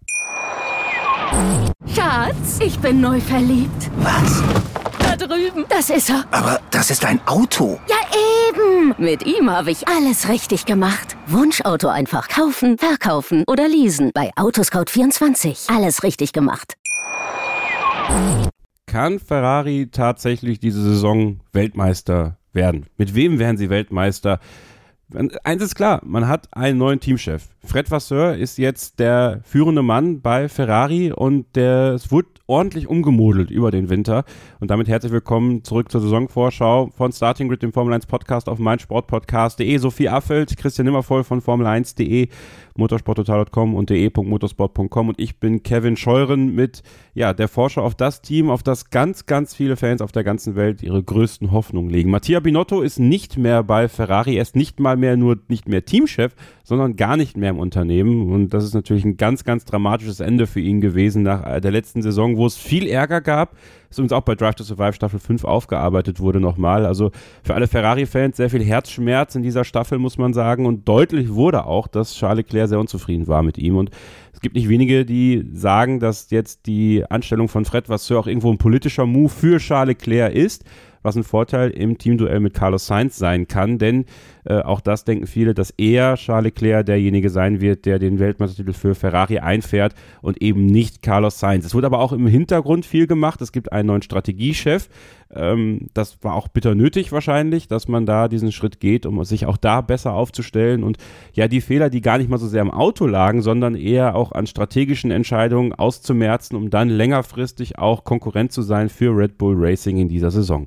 [1.94, 3.90] Schatz, ich bin neu verliebt.
[3.98, 4.42] Was?
[4.98, 5.64] Da drüben.
[5.68, 6.24] Das ist er.
[6.30, 7.78] Aber das ist ein Auto.
[7.88, 7.96] Ja,
[8.48, 8.94] eben.
[8.98, 11.16] Mit ihm habe ich alles richtig gemacht.
[11.26, 14.10] Wunschauto einfach kaufen, verkaufen oder leasen.
[14.14, 15.74] Bei Autoscout24.
[15.74, 16.74] Alles richtig gemacht.
[18.86, 22.86] Kann Ferrari tatsächlich diese Saison Weltmeister werden?
[22.96, 24.40] Mit wem werden sie Weltmeister?
[25.12, 27.48] Eins ist klar, man hat einen neuen Teamchef.
[27.64, 33.50] Fred Vasseur ist jetzt der führende Mann bei Ferrari und der, es wurde ordentlich umgemodelt
[33.50, 34.24] über den Winter.
[34.60, 38.60] Und damit herzlich willkommen zurück zur Saisonvorschau von Starting Grid, dem Formel 1 Podcast auf
[38.60, 39.78] meinsportpodcast.de.
[39.78, 42.28] Sophie Affeld, Christian Nimmervoll von Formel1.de,
[42.76, 46.82] motorsporttotal.com und de.motorsport.com und ich bin Kevin Scheuren mit
[47.14, 50.56] ja, der Vorschau auf das Team, auf das ganz, ganz viele Fans auf der ganzen
[50.56, 52.10] Welt ihre größten Hoffnungen legen.
[52.10, 55.84] Mattia Binotto ist nicht mehr bei Ferrari, er ist nicht mal mehr nur nicht mehr
[55.84, 56.34] Teamchef,
[56.64, 58.32] sondern gar nicht mehr im Unternehmen.
[58.32, 62.02] Und das ist natürlich ein ganz, ganz dramatisches Ende für ihn gewesen nach der letzten
[62.02, 63.56] Saison, wo es viel Ärger gab.
[63.90, 66.86] Das uns auch bei Drive to Survive Staffel 5 aufgearbeitet wurde nochmal.
[66.86, 67.10] Also
[67.42, 70.64] für alle Ferrari-Fans sehr viel Herzschmerz in dieser Staffel, muss man sagen.
[70.64, 73.76] Und deutlich wurde auch, dass Charles Leclerc sehr unzufrieden war mit ihm.
[73.76, 73.90] Und
[74.32, 78.50] es gibt nicht wenige, die sagen, dass jetzt die Anstellung von Fred Vasseur auch irgendwo
[78.52, 80.64] ein politischer Move für Charles Leclerc ist
[81.02, 84.04] was ein Vorteil im Teamduell mit Carlos Sainz sein kann, denn
[84.44, 88.72] äh, auch das denken viele, dass er Charles Leclerc derjenige sein wird, der den Weltmeistertitel
[88.72, 91.64] für Ferrari einfährt und eben nicht Carlos Sainz.
[91.64, 93.40] Es wurde aber auch im Hintergrund viel gemacht.
[93.40, 94.88] Es gibt einen neuen Strategiechef.
[95.32, 99.46] Ähm, das war auch bitter nötig wahrscheinlich, dass man da diesen Schritt geht, um sich
[99.46, 100.96] auch da besser aufzustellen und
[101.34, 104.32] ja, die Fehler, die gar nicht mal so sehr am Auto lagen, sondern eher auch
[104.32, 109.98] an strategischen Entscheidungen auszumerzen, um dann längerfristig auch Konkurrent zu sein für Red Bull Racing
[109.98, 110.66] in dieser Saison.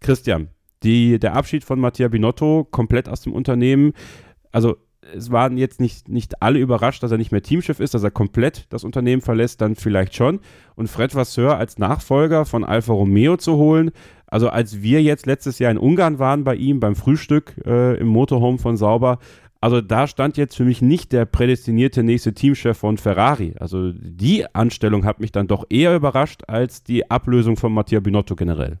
[0.00, 0.48] Christian,
[0.86, 3.92] die, der Abschied von Mattia Binotto komplett aus dem Unternehmen,
[4.52, 4.76] also
[5.14, 8.10] es waren jetzt nicht, nicht alle überrascht, dass er nicht mehr Teamchef ist, dass er
[8.10, 10.40] komplett das Unternehmen verlässt, dann vielleicht schon.
[10.74, 13.90] Und Fred Vasseur als Nachfolger von Alfa Romeo zu holen,
[14.26, 18.08] also als wir jetzt letztes Jahr in Ungarn waren bei ihm beim Frühstück äh, im
[18.08, 19.18] Motorhome von Sauber,
[19.60, 23.54] also da stand jetzt für mich nicht der prädestinierte nächste Teamchef von Ferrari.
[23.58, 28.36] Also die Anstellung hat mich dann doch eher überrascht als die Ablösung von Mattia Binotto
[28.36, 28.78] generell.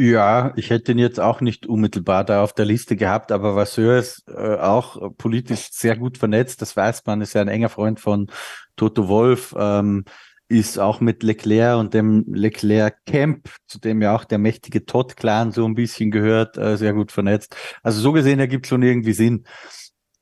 [0.00, 3.98] Ja, ich hätte ihn jetzt auch nicht unmittelbar da auf der Liste gehabt, aber Vasseur
[3.98, 6.62] ist äh, auch politisch sehr gut vernetzt.
[6.62, 8.28] Das weiß man, ist ja ein enger Freund von
[8.76, 10.06] Toto Wolf, ähm,
[10.48, 15.52] ist auch mit Leclerc und dem Leclerc Camp, zu dem ja auch der mächtige Todd-Clan
[15.52, 17.54] so ein bisschen gehört, äh, sehr gut vernetzt.
[17.82, 19.44] Also so gesehen ergibt schon irgendwie Sinn.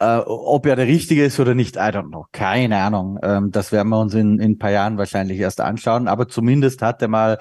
[0.01, 2.27] Äh, ob er der Richtige ist oder nicht, I don't know.
[2.33, 3.21] Keine Ahnung.
[3.23, 6.09] Ähm, das werden wir uns in, in ein paar Jahren wahrscheinlich erst anschauen.
[6.09, 7.39] Aber zumindest hat er mal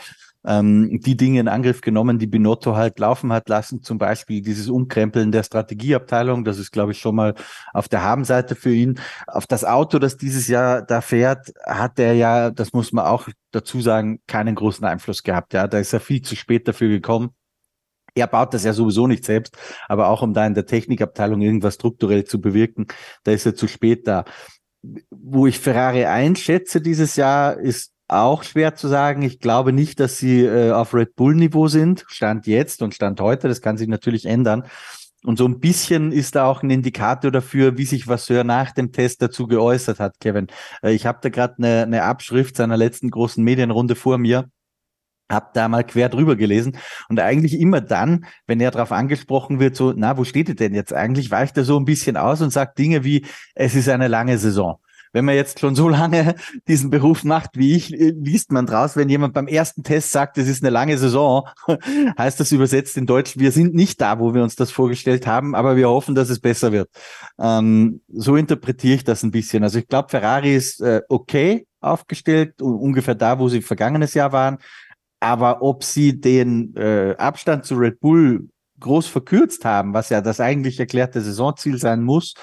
[0.48, 3.84] ähm, die Dinge in Angriff genommen, die Binotto halt laufen hat lassen.
[3.84, 6.46] Zum Beispiel dieses Umkrempeln der Strategieabteilung.
[6.46, 7.36] Das ist, glaube ich, schon mal
[7.74, 9.00] auf der Habenseite für ihn.
[9.28, 13.28] Auf das Auto, das dieses Jahr da fährt, hat er ja, das muss man auch
[13.52, 15.54] dazu sagen, keinen großen Einfluss gehabt.
[15.54, 17.32] Ja, da ist er viel zu spät dafür gekommen.
[18.16, 19.56] Er baut das ja sowieso nicht selbst,
[19.88, 22.88] aber auch um da in der Technikabteilung irgendwas strukturell zu bewirken,
[23.24, 24.26] da ist er zu spät da.
[25.12, 29.22] Wo ich Ferrari einschätze dieses Jahr, ist auch schwer zu sagen.
[29.22, 32.06] Ich glaube nicht, dass sie äh, auf Red Bull-Niveau sind.
[32.08, 33.48] Stand jetzt und Stand heute.
[33.48, 34.64] Das kann sich natürlich ändern.
[35.24, 38.92] Und so ein bisschen ist da auch ein Indikator dafür, wie sich Vasseur nach dem
[38.92, 40.48] Test dazu geäußert hat, Kevin.
[40.82, 44.50] Äh, ich habe da gerade eine, eine Abschrift seiner letzten großen Medienrunde vor mir
[45.30, 46.78] hab da mal quer drüber gelesen
[47.10, 50.74] und eigentlich immer dann, wenn er darauf angesprochen wird, so, na, wo steht er denn
[50.74, 53.26] jetzt eigentlich, weicht er so ein bisschen aus und sagt Dinge wie,
[53.56, 54.80] es ist eine lange Saison.
[55.14, 56.36] Wenn man jetzt schon so lange
[56.68, 60.48] diesen Beruf macht wie ich, liest man draus, wenn jemand beim ersten Test sagt, es
[60.48, 61.48] ist eine lange Saison,
[62.18, 65.56] heißt das übersetzt in Deutsch, wir sind nicht da, wo wir uns das vorgestellt haben,
[65.56, 66.90] aber wir hoffen, dass es besser wird.
[67.40, 69.64] Ähm, so interpretiere ich das ein bisschen.
[69.64, 74.58] Also ich glaube, Ferrari ist äh, okay aufgestellt, ungefähr da, wo sie vergangenes Jahr waren.
[75.20, 80.40] Aber ob sie den äh, Abstand zu Red Bull groß verkürzt haben, was ja das
[80.40, 82.36] eigentlich erklärte Saisonziel sein muss,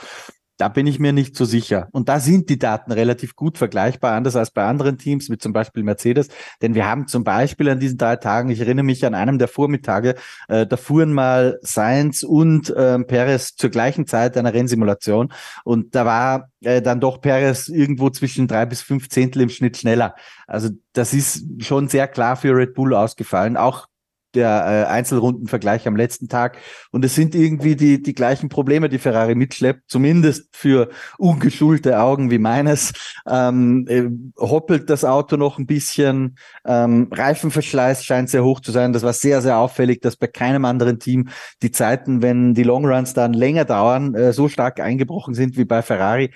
[0.57, 1.89] da bin ich mir nicht so sicher.
[1.93, 5.53] Und da sind die Daten relativ gut vergleichbar, anders als bei anderen Teams, wie zum
[5.53, 6.29] Beispiel Mercedes.
[6.63, 9.49] Denn wir haben zum Beispiel an diesen drei Tagen, ich erinnere mich an einem der
[9.49, 10.15] Vormittage,
[10.49, 15.33] äh, da fuhren mal Sainz und äh, Perez zur gleichen Zeit einer Rennsimulation.
[15.65, 19.77] Und da war äh, dann doch Perez irgendwo zwischen drei bis fünf Zehntel im Schnitt
[19.77, 20.15] schneller.
[20.47, 23.57] Also das ist schon sehr klar für Red Bull ausgefallen.
[23.57, 23.89] Auch
[24.35, 26.59] der äh, Einzelrundenvergleich am letzten Tag.
[26.90, 32.31] Und es sind irgendwie die, die gleichen Probleme, die Ferrari mitschleppt, zumindest für ungeschulte Augen
[32.31, 32.93] wie meines.
[33.28, 34.05] Ähm, äh,
[34.40, 36.36] hoppelt das Auto noch ein bisschen.
[36.66, 38.93] Ähm, Reifenverschleiß scheint sehr hoch zu sein.
[38.93, 41.28] Das war sehr, sehr auffällig, dass bei keinem anderen Team
[41.62, 45.82] die Zeiten, wenn die Longruns dann länger dauern, äh, so stark eingebrochen sind wie bei
[45.82, 46.31] Ferrari.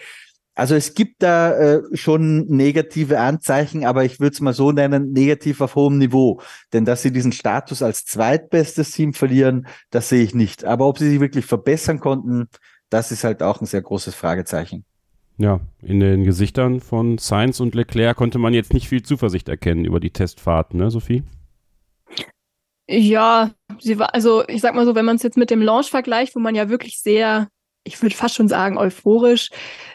[0.59, 5.13] Also es gibt da äh, schon negative Anzeichen, aber ich würde es mal so nennen,
[5.13, 6.41] negativ auf hohem Niveau.
[6.73, 10.65] Denn dass sie diesen Status als zweitbestes Team verlieren, das sehe ich nicht.
[10.65, 12.49] Aber ob sie sich wirklich verbessern konnten,
[12.91, 14.85] das ist halt auch ein sehr großes Fragezeichen.
[15.37, 19.85] Ja, in den Gesichtern von Sainz und Leclerc konnte man jetzt nicht viel Zuversicht erkennen
[19.85, 21.23] über die Testfahrt, ne, Sophie?
[22.89, 25.89] Ja, sie war, also ich sag mal so, wenn man es jetzt mit dem Launch
[25.89, 27.47] vergleicht, wo man ja wirklich sehr
[27.89, 29.51] ich würde fast schon sagen, euphorisch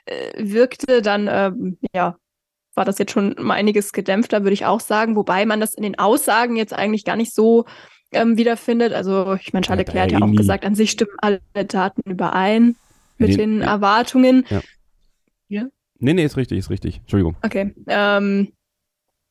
[0.06, 2.18] äh, wirkte, dann ähm, ja,
[2.76, 5.84] war das jetzt schon mal einiges gedämpfter, würde ich auch sagen, wobei man das in
[5.84, 7.66] den Aussagen jetzt eigentlich gar nicht so
[8.12, 8.94] ähm, wiederfindet.
[8.94, 12.76] Also ich meine, Charles Leclerc hat ja auch gesagt, an sich stimmen alle Daten überein
[13.18, 13.68] mit nee, den ja.
[13.68, 14.46] Erwartungen.
[14.50, 14.62] Ja.
[15.48, 15.66] ja.
[16.00, 16.98] Nee, nee, ist richtig, ist richtig.
[16.98, 17.36] Entschuldigung.
[17.44, 17.74] Okay.
[17.88, 18.54] Ähm,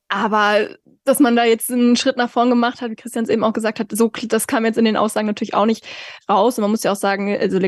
[0.08, 0.68] aber
[1.04, 3.52] dass man da jetzt einen Schritt nach vorn gemacht hat, wie Christian es eben auch
[3.52, 5.86] gesagt hat, so das kam jetzt in den Aussagen natürlich auch nicht
[6.28, 6.58] raus.
[6.58, 7.58] Und man muss ja auch sagen, also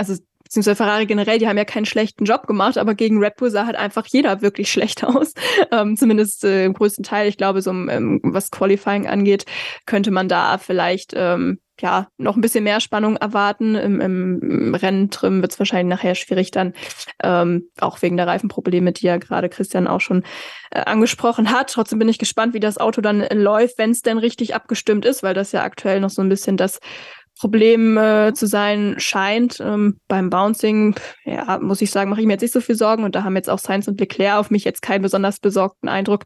[0.00, 3.50] also beziehungsweise Ferrari generell, die haben ja keinen schlechten Job gemacht, aber gegen Red Bull
[3.50, 5.32] sah halt einfach jeder wirklich schlecht aus.
[5.70, 7.28] Ähm, zumindest äh, im größten Teil.
[7.28, 9.44] Ich glaube, so ähm, was Qualifying angeht,
[9.86, 13.74] könnte man da vielleicht ähm, ja noch ein bisschen mehr Spannung erwarten.
[13.74, 16.74] Im, im Renntrim wird es wahrscheinlich nachher schwierig dann,
[17.22, 20.24] ähm, auch wegen der Reifenprobleme, die ja gerade Christian auch schon
[20.70, 21.70] äh, angesprochen hat.
[21.70, 25.22] Trotzdem bin ich gespannt, wie das Auto dann läuft, wenn es denn richtig abgestimmt ist,
[25.22, 26.80] weil das ja aktuell noch so ein bisschen das
[27.40, 29.60] Problem äh, zu sein scheint.
[29.60, 30.94] Ähm, beim Bouncing,
[31.24, 33.34] ja, muss ich sagen, mache ich mir jetzt nicht so viel Sorgen und da haben
[33.34, 36.24] jetzt auch Sainz und Leclerc auf mich jetzt keinen besonders besorgten Eindruck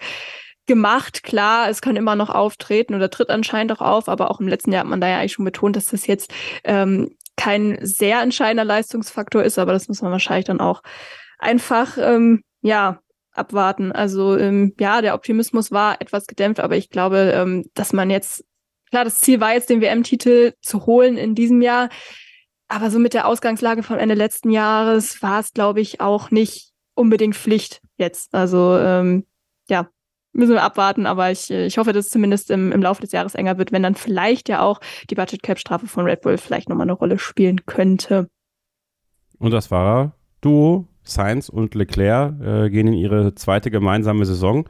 [0.66, 1.23] gemacht.
[1.23, 4.73] Klar, es kann immer noch auftreten oder tritt anscheinend auch auf, aber auch im letzten
[4.73, 6.32] Jahr hat man da ja eigentlich schon betont, dass das jetzt
[6.65, 10.82] ähm, kein sehr entscheidender Leistungsfaktor ist, aber das muss man wahrscheinlich dann auch
[11.39, 12.99] einfach, ähm, ja,
[13.32, 13.93] abwarten.
[13.93, 18.45] Also ähm, ja, der Optimismus war etwas gedämpft, aber ich glaube, ähm, dass man jetzt
[18.95, 21.89] Klar, das Ziel war jetzt, den WM-Titel zu holen in diesem Jahr.
[22.69, 26.71] Aber so mit der Ausgangslage vom Ende letzten Jahres war es, glaube ich, auch nicht
[26.95, 28.33] unbedingt Pflicht jetzt.
[28.37, 29.27] Also ähm,
[29.69, 29.89] ja,
[30.33, 33.35] müssen wir abwarten, aber ich, ich hoffe, dass es zumindest im, im Laufe des Jahres
[33.35, 34.79] enger wird, wenn dann vielleicht ja auch
[35.11, 38.29] die Budget Cap Strafe von Red Bull vielleicht nochmal eine Rolle spielen könnte.
[39.41, 44.69] Und das war Duo, Sainz und Leclerc äh, gehen in ihre zweite gemeinsame Saison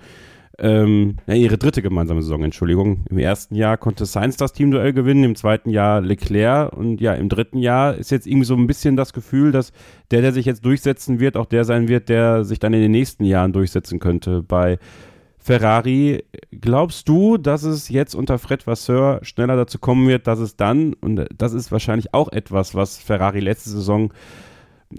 [0.58, 3.04] ähm, ihre dritte gemeinsame Saison, Entschuldigung.
[3.10, 7.28] Im ersten Jahr konnte Sainz das Teamduell gewinnen, im zweiten Jahr Leclerc und ja, im
[7.28, 9.72] dritten Jahr ist jetzt irgendwie so ein bisschen das Gefühl, dass
[10.10, 12.92] der, der sich jetzt durchsetzen wird, auch der sein wird, der sich dann in den
[12.92, 14.42] nächsten Jahren durchsetzen könnte.
[14.42, 14.78] Bei
[15.38, 20.56] Ferrari, glaubst du, dass es jetzt unter Fred Vasseur schneller dazu kommen wird, dass es
[20.56, 24.12] dann, und das ist wahrscheinlich auch etwas, was Ferrari letzte Saison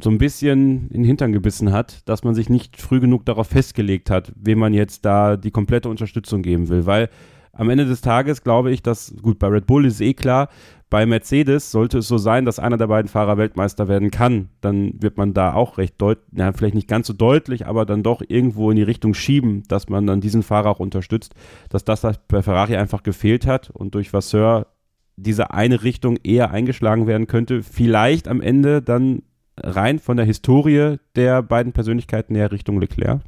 [0.01, 3.47] so ein bisschen in den Hintern gebissen hat, dass man sich nicht früh genug darauf
[3.47, 6.85] festgelegt hat, wem man jetzt da die komplette Unterstützung geben will.
[6.85, 7.09] Weil
[7.53, 10.49] am Ende des Tages glaube ich, dass, gut, bei Red Bull ist eh klar,
[10.89, 14.49] bei Mercedes sollte es so sein, dass einer der beiden Fahrer Weltmeister werden kann.
[14.61, 18.03] Dann wird man da auch recht deutlich, ja, vielleicht nicht ganz so deutlich, aber dann
[18.03, 21.33] doch irgendwo in die Richtung schieben, dass man dann diesen Fahrer auch unterstützt.
[21.69, 24.67] Dass das bei Ferrari einfach gefehlt hat und durch Vasseur
[25.17, 27.63] diese eine Richtung eher eingeschlagen werden könnte.
[27.63, 29.23] Vielleicht am Ende dann
[29.57, 33.21] rein von der Historie der beiden Persönlichkeiten her Richtung Leclerc.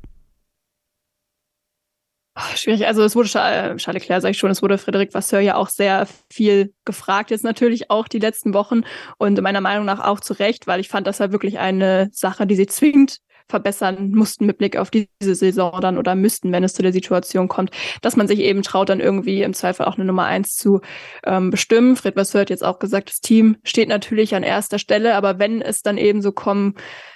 [2.56, 2.86] Schwierig.
[2.86, 6.08] Also es wurde Charles Leclerc, sage ich schon, es wurde Frederic Vasseur ja auch sehr
[6.32, 8.82] viel gefragt, jetzt natürlich auch die letzten Wochen
[9.18, 12.46] und meiner Meinung nach auch zu Recht, weil ich fand, das war wirklich eine Sache,
[12.46, 16.74] die sie zwingend verbessern mussten mit Blick auf diese Saison dann oder müssten, wenn es
[16.74, 17.72] zu der Situation kommt,
[18.02, 20.82] dass man sich eben traut, dann irgendwie im Zweifel auch eine Nummer eins zu
[21.26, 21.96] ähm, bestimmen.
[21.96, 25.62] Fred Vasseur hat jetzt auch gesagt, das Team steht natürlich an erster Stelle, aber wenn
[25.62, 26.76] es dann eben so kommen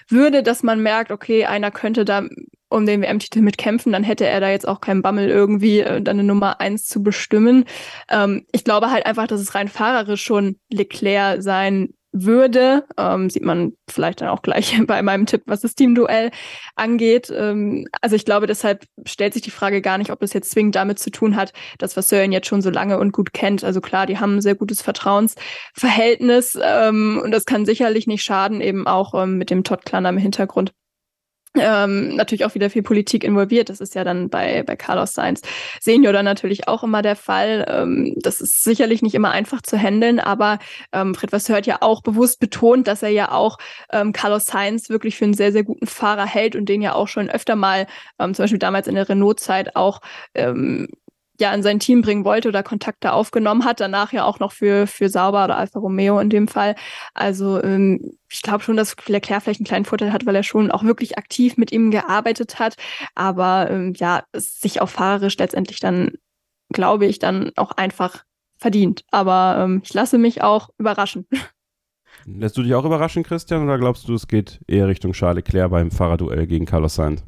[0.10, 2.24] würde, dass man merkt, okay, einer könnte da
[2.70, 6.20] um den WM-Titel mitkämpfen, dann hätte er da jetzt auch keinen Bammel irgendwie äh, dann
[6.20, 7.66] eine Nummer eins zu bestimmen.
[8.10, 12.86] Ähm, ich glaube halt einfach, dass es rein fahrerisch schon Leclerc sein würde.
[12.98, 16.32] Ähm, sieht man vielleicht dann auch gleich bei meinem Tipp, was das Teamduell
[16.76, 17.32] angeht.
[17.36, 20.76] Ähm, also ich glaube, deshalb stellt sich die Frage gar nicht, ob das jetzt zwingend
[20.76, 23.64] damit zu tun hat, dass was Sören jetzt schon so lange und gut kennt.
[23.64, 28.62] Also klar, die haben ein sehr gutes Vertrauensverhältnis ähm, und das kann sicherlich nicht schaden,
[28.62, 30.74] eben auch ähm, mit dem Todd Klanner im Hintergrund
[31.56, 33.70] ähm, natürlich auch wieder viel Politik involviert.
[33.70, 35.42] Das ist ja dann bei, bei Carlos Sainz
[35.82, 37.66] Senior dann natürlich auch immer der Fall.
[37.68, 40.60] Ähm, das ist sicherlich nicht immer einfach zu handeln, aber
[40.94, 43.58] ähm, Fred Vasseur hat ja auch bewusst betont, dass er ja auch
[43.92, 47.08] ähm, Carlos Sainz wirklich für einen sehr, sehr guten Fahrer hält und den ja auch
[47.08, 47.88] schon öfter mal,
[48.20, 50.02] ähm, zum Beispiel damals in der Renault-Zeit auch
[50.36, 50.88] ähm,
[51.42, 54.88] ja in sein Team bringen wollte oder Kontakte aufgenommen hat, danach ja auch noch für,
[54.88, 56.76] für Sauber oder Alfa Romeo in dem Fall.
[57.14, 60.72] Also ähm, ich glaube schon, dass Leclerc vielleicht einen kleinen Vorteil hat, weil er schon
[60.72, 62.76] auch wirklich aktiv mit ihm gearbeitet hat.
[63.16, 66.14] Aber ähm, ja, sich auf fahrerisch letztendlich dann,
[66.72, 68.24] glaube ich, dann auch einfach
[68.56, 69.04] verdient.
[69.12, 71.28] Aber ähm, ich lasse mich auch überraschen.
[72.26, 75.72] Lässt du dich auch überraschen, Christian, oder glaubst du, es geht eher Richtung Charles Leclerc
[75.72, 77.24] beim Fahrerduell gegen Carlos Sainz?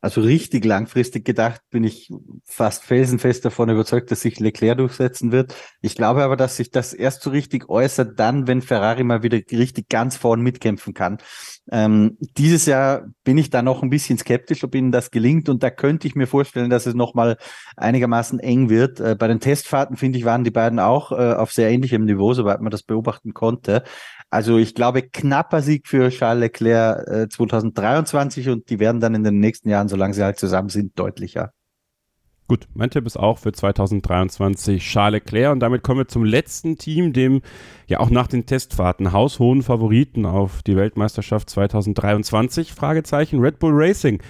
[0.00, 2.10] Also richtig langfristig gedacht bin ich
[2.44, 5.56] fast felsenfest davon überzeugt, dass sich Leclerc durchsetzen wird.
[5.80, 9.38] Ich glaube aber, dass sich das erst so richtig äußert, dann, wenn Ferrari mal wieder
[9.50, 11.18] richtig ganz vorn mitkämpfen kann.
[11.70, 15.62] Ähm, dieses Jahr bin ich da noch ein bisschen skeptisch, ob ihnen das gelingt und
[15.64, 17.36] da könnte ich mir vorstellen, dass es nochmal
[17.76, 19.00] einigermaßen eng wird.
[19.00, 22.34] Äh, bei den Testfahrten, finde ich, waren die beiden auch äh, auf sehr ähnlichem Niveau,
[22.34, 23.82] soweit man das beobachten konnte.
[24.30, 29.24] Also ich glaube, knapper Sieg für Charles Leclerc äh, 2023 und die werden dann in
[29.24, 31.52] den nächsten Jahren, solange sie halt zusammen sind, deutlicher.
[32.46, 36.78] Gut, mein Tipp ist auch für 2023 Charles Leclerc und damit kommen wir zum letzten
[36.78, 37.42] Team, dem
[37.86, 44.22] ja auch nach den Testfahrten haushohen Favoriten auf die Weltmeisterschaft 2023, Fragezeichen Red Bull Racing.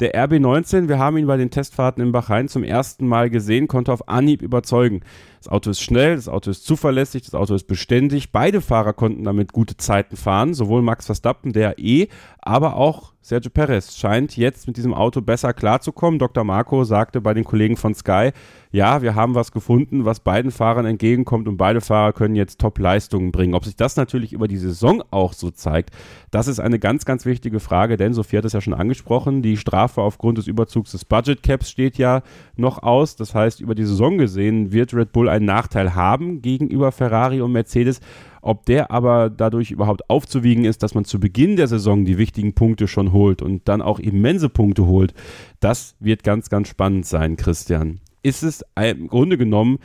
[0.00, 3.92] Der RB19, wir haben ihn bei den Testfahrten in Bahrain zum ersten Mal gesehen, konnte
[3.92, 5.00] auf Anhieb überzeugen.
[5.42, 8.30] Das Auto ist schnell, das Auto ist zuverlässig, das Auto ist beständig.
[8.30, 12.06] Beide Fahrer konnten damit gute Zeiten fahren, sowohl Max Verstappen, der eh,
[12.40, 16.18] aber auch Sergio Perez scheint jetzt mit diesem Auto besser klarzukommen.
[16.18, 16.42] Dr.
[16.42, 18.30] Marco sagte bei den Kollegen von Sky,
[18.72, 23.30] ja, wir haben was gefunden, was beiden Fahrern entgegenkommt und beide Fahrer können jetzt Top-Leistungen
[23.30, 23.54] bringen.
[23.54, 25.90] Ob sich das natürlich über die Saison auch so zeigt,
[26.32, 29.56] das ist eine ganz, ganz wichtige Frage, denn Sophie hat es ja schon angesprochen, die
[29.56, 32.22] Strafe aufgrund des Überzugs des Budget Caps steht ja
[32.56, 33.14] noch aus.
[33.14, 37.52] Das heißt, über die Saison gesehen wird Red Bull einen Nachteil haben gegenüber Ferrari und
[37.52, 38.00] Mercedes.
[38.40, 42.54] Ob der aber dadurch überhaupt aufzuwiegen ist, dass man zu Beginn der Saison die wichtigen
[42.54, 45.14] Punkte schon holt und dann auch immense Punkte holt,
[45.60, 49.78] das wird ganz, ganz spannend sein, Christian ist es im Grunde genommen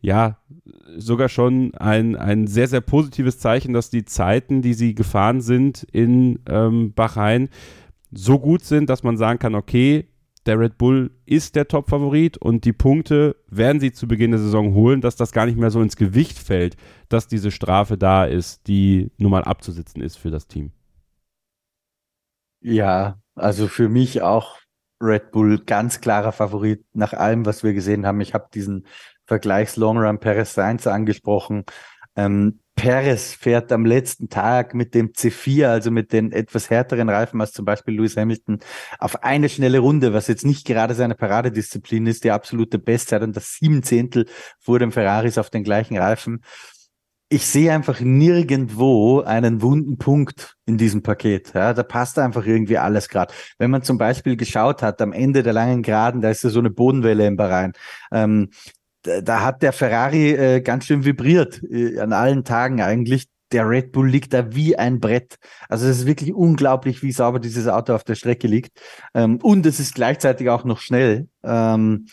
[0.00, 0.38] ja
[0.96, 5.86] sogar schon ein, ein sehr, sehr positives Zeichen, dass die Zeiten, die sie gefahren sind
[5.92, 7.48] in ähm, Bahrain,
[8.10, 10.06] so gut sind, dass man sagen kann, okay,
[10.46, 14.74] der Red Bull ist der Top-Favorit und die Punkte werden sie zu Beginn der Saison
[14.74, 16.76] holen, dass das gar nicht mehr so ins Gewicht fällt,
[17.08, 20.72] dass diese Strafe da ist, die nun mal abzusitzen ist für das Team.
[22.60, 24.58] Ja, also für mich auch
[25.00, 28.20] Red Bull ganz klarer Favorit nach allem, was wir gesehen haben.
[28.20, 28.86] Ich habe diesen
[29.26, 31.64] Vergleichs Long Run Perez Sainz angesprochen.
[32.14, 37.40] Ähm, Perez fährt am letzten Tag mit dem C4, also mit den etwas härteren Reifen
[37.40, 38.60] als zum Beispiel Lewis Hamilton,
[38.98, 43.36] auf eine schnelle Runde, was jetzt nicht gerade seine Paradedisziplin ist, die absolute Bestzeit und
[43.36, 44.26] das sieben Zehntel
[44.58, 46.42] vor dem Ferraris auf den gleichen Reifen
[47.32, 51.54] ich sehe einfach nirgendwo einen wunden Punkt in diesem Paket.
[51.54, 53.32] Ja, da passt einfach irgendwie alles gerade.
[53.56, 56.58] Wenn man zum Beispiel geschaut hat, am Ende der langen Geraden, da ist ja so
[56.58, 57.72] eine Bodenwelle im Bahrain.
[58.12, 58.50] Ähm,
[59.02, 63.28] da, hat der Ferrari äh, ganz schön vibriert, äh, an allen Tagen eigentlich.
[63.52, 65.36] der Red Bull liegt da wie ein Brett.
[65.68, 68.80] Also es ist wirklich unglaublich, wie sauber dieses Auto auf der Strecke liegt.
[69.14, 71.28] Ähm, und es ist gleichzeitig auch noch schnell.
[71.44, 72.06] Ähm,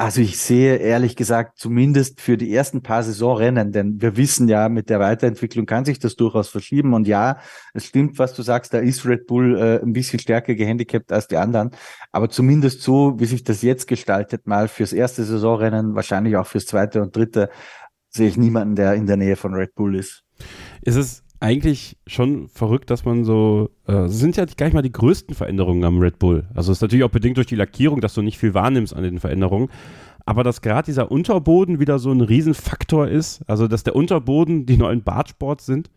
[0.00, 4.70] also ich sehe ehrlich gesagt zumindest für die ersten paar Saisonrennen, denn wir wissen ja,
[4.70, 6.94] mit der Weiterentwicklung kann sich das durchaus verschieben.
[6.94, 7.36] Und ja,
[7.74, 11.28] es stimmt, was du sagst, da ist Red Bull äh, ein bisschen stärker gehandicapt als
[11.28, 11.72] die anderen.
[12.12, 16.64] Aber zumindest so, wie sich das jetzt gestaltet, mal fürs erste Saisonrennen, wahrscheinlich auch fürs
[16.64, 17.50] zweite und dritte,
[18.08, 20.24] sehe ich niemanden, der in der Nähe von Red Bull ist.
[20.80, 24.92] Ist es eigentlich schon verrückt, dass man so, äh, sind ja gar nicht mal die
[24.92, 26.46] größten Veränderungen am Red Bull.
[26.54, 29.02] Also es ist natürlich auch bedingt durch die Lackierung, dass du nicht viel wahrnimmst an
[29.02, 29.68] den Veränderungen.
[30.26, 34.76] Aber dass gerade dieser Unterboden wieder so ein Riesenfaktor ist, also dass der Unterboden die
[34.76, 35.90] neuen Bartsports sind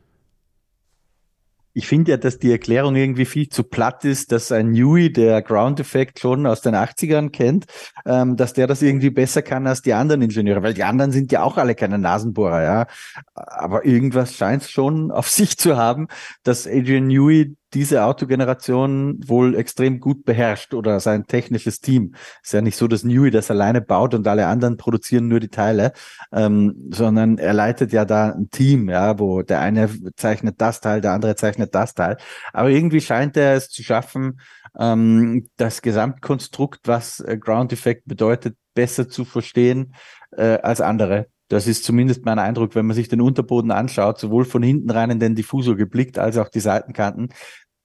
[1.74, 5.42] ich finde ja, dass die Erklärung irgendwie viel zu platt ist, dass ein Newey, der
[5.42, 7.66] Ground Effect schon aus den 80ern kennt,
[8.06, 11.32] ähm, dass der das irgendwie besser kann als die anderen Ingenieure, weil die anderen sind
[11.32, 12.88] ja auch alle keine Nasenbohrer, ja.
[13.34, 16.08] Aber irgendwas scheint es schon auf sich zu haben,
[16.44, 22.16] dass Adrian Newey diese Autogeneration wohl extrem gut beherrscht oder sein technisches Team.
[22.44, 25.50] Ist ja nicht so, dass Newey das alleine baut und alle anderen produzieren nur die
[25.50, 25.94] Teile,
[26.32, 31.02] ähm, sondern er leitet ja da ein Team, ja, wo der eine zeichnet das Teil,
[31.02, 32.18] der andere zeichnet das Teil.
[32.52, 34.40] Aber irgendwie scheint er es zu schaffen,
[34.80, 39.94] ähm, das Gesamtkonstrukt, was äh, Ground Effect bedeutet, besser zu verstehen
[40.32, 41.28] äh, als andere.
[41.50, 45.12] Das ist zumindest mein Eindruck, wenn man sich den Unterboden anschaut, sowohl von hinten rein
[45.12, 47.30] in den Diffusor geblickt, als auch die Seitenkanten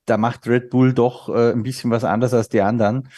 [0.08, 3.08] da macht Red Bull doch äh, ein bisschen was anders als die anderen.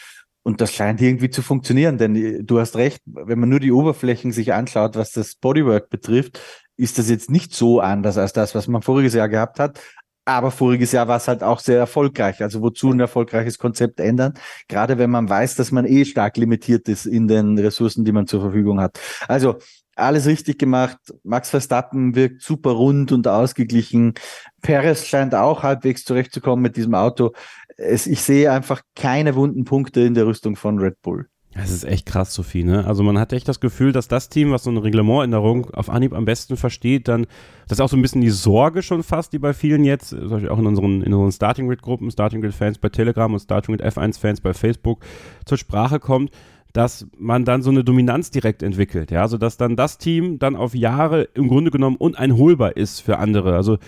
[0.43, 3.73] Und das scheint irgendwie zu funktionieren, denn äh, du hast recht, wenn man nur die
[3.73, 6.41] Oberflächen sich anschaut, was das Bodywork betrifft,
[6.77, 9.81] ist das jetzt nicht so anders als das, was man voriges Jahr gehabt hat.
[10.25, 12.43] Aber voriges Jahr war es halt auch sehr erfolgreich.
[12.43, 14.35] Also wozu ein erfolgreiches Konzept ändern?
[14.69, 18.27] Gerade wenn man weiß, dass man eh stark limitiert ist in den Ressourcen, die man
[18.27, 18.99] zur Verfügung hat.
[19.29, 19.57] Also
[20.01, 20.98] alles richtig gemacht.
[21.22, 24.14] Max Verstappen wirkt super rund und ausgeglichen.
[24.62, 27.32] Perez scheint auch halbwegs zurechtzukommen mit diesem Auto.
[27.77, 31.27] Es, ich sehe einfach keine wunden Punkte in der Rüstung von Red Bull.
[31.52, 32.86] Das ist echt krass, Sophie, ne?
[32.86, 36.12] Also man hat echt das Gefühl, dass das Team, was so eine Reglementänderung auf Anhieb
[36.12, 37.27] am besten versteht, dann,
[37.66, 40.28] das ist auch so ein bisschen die Sorge schon fast, die bei vielen jetzt, zum
[40.28, 43.40] Beispiel auch in unseren, in unseren Starting Grid Gruppen, Starting Grid Fans bei Telegram und
[43.40, 45.05] Starting Grid F1 Fans bei Facebook
[45.44, 46.31] zur Sprache kommt,
[46.72, 50.56] dass man dann so eine Dominanz direkt entwickelt, ja, also dass dann das Team dann
[50.56, 53.55] auf Jahre im Grunde genommen uneinholbar ist für andere.
[53.55, 53.78] Also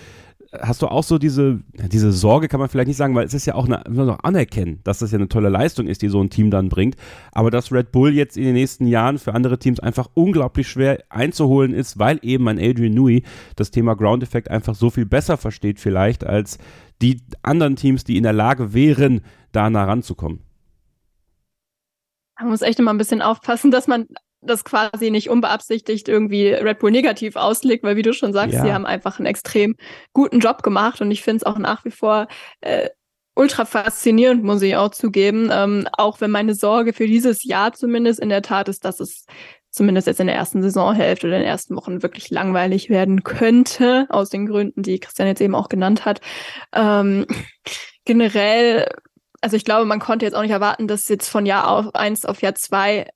[0.61, 1.61] hast du auch so diese,
[1.91, 4.79] diese Sorge, kann man vielleicht nicht sagen, weil es ist ja auch eine, noch anerkennen,
[4.83, 6.95] dass das ja eine tolle Leistung ist, die so ein Team dann bringt.
[7.31, 11.03] Aber dass Red Bull jetzt in den nächsten Jahren für andere Teams einfach unglaublich schwer
[11.09, 13.23] einzuholen ist, weil eben ein Adrian Newey
[13.55, 16.57] das Thema Ground Effect einfach so viel besser versteht, vielleicht als
[17.01, 20.39] die anderen Teams, die in der Lage wären, da nah ranzukommen.
[22.39, 24.07] Man muss echt immer ein bisschen aufpassen, dass man
[24.41, 28.63] das quasi nicht unbeabsichtigt irgendwie Red Bull negativ auslegt, weil wie du schon sagst, ja.
[28.63, 29.75] sie haben einfach einen extrem
[30.11, 32.27] guten Job gemacht und ich finde es auch nach wie vor
[32.61, 32.89] äh,
[33.35, 35.49] ultra faszinierend, muss ich auch zugeben.
[35.51, 39.25] Ähm, auch wenn meine Sorge für dieses Jahr zumindest in der Tat ist, dass es
[39.71, 44.05] zumindest jetzt in der ersten Saisonhälfte oder in den ersten Wochen wirklich langweilig werden könnte,
[44.09, 46.21] aus den Gründen, die Christian jetzt eben auch genannt hat.
[46.73, 47.25] Ähm,
[48.05, 48.87] generell
[49.43, 52.25] also ich glaube, man konnte jetzt auch nicht erwarten, dass jetzt von Jahr auf eins
[52.25, 53.07] auf Jahr zwei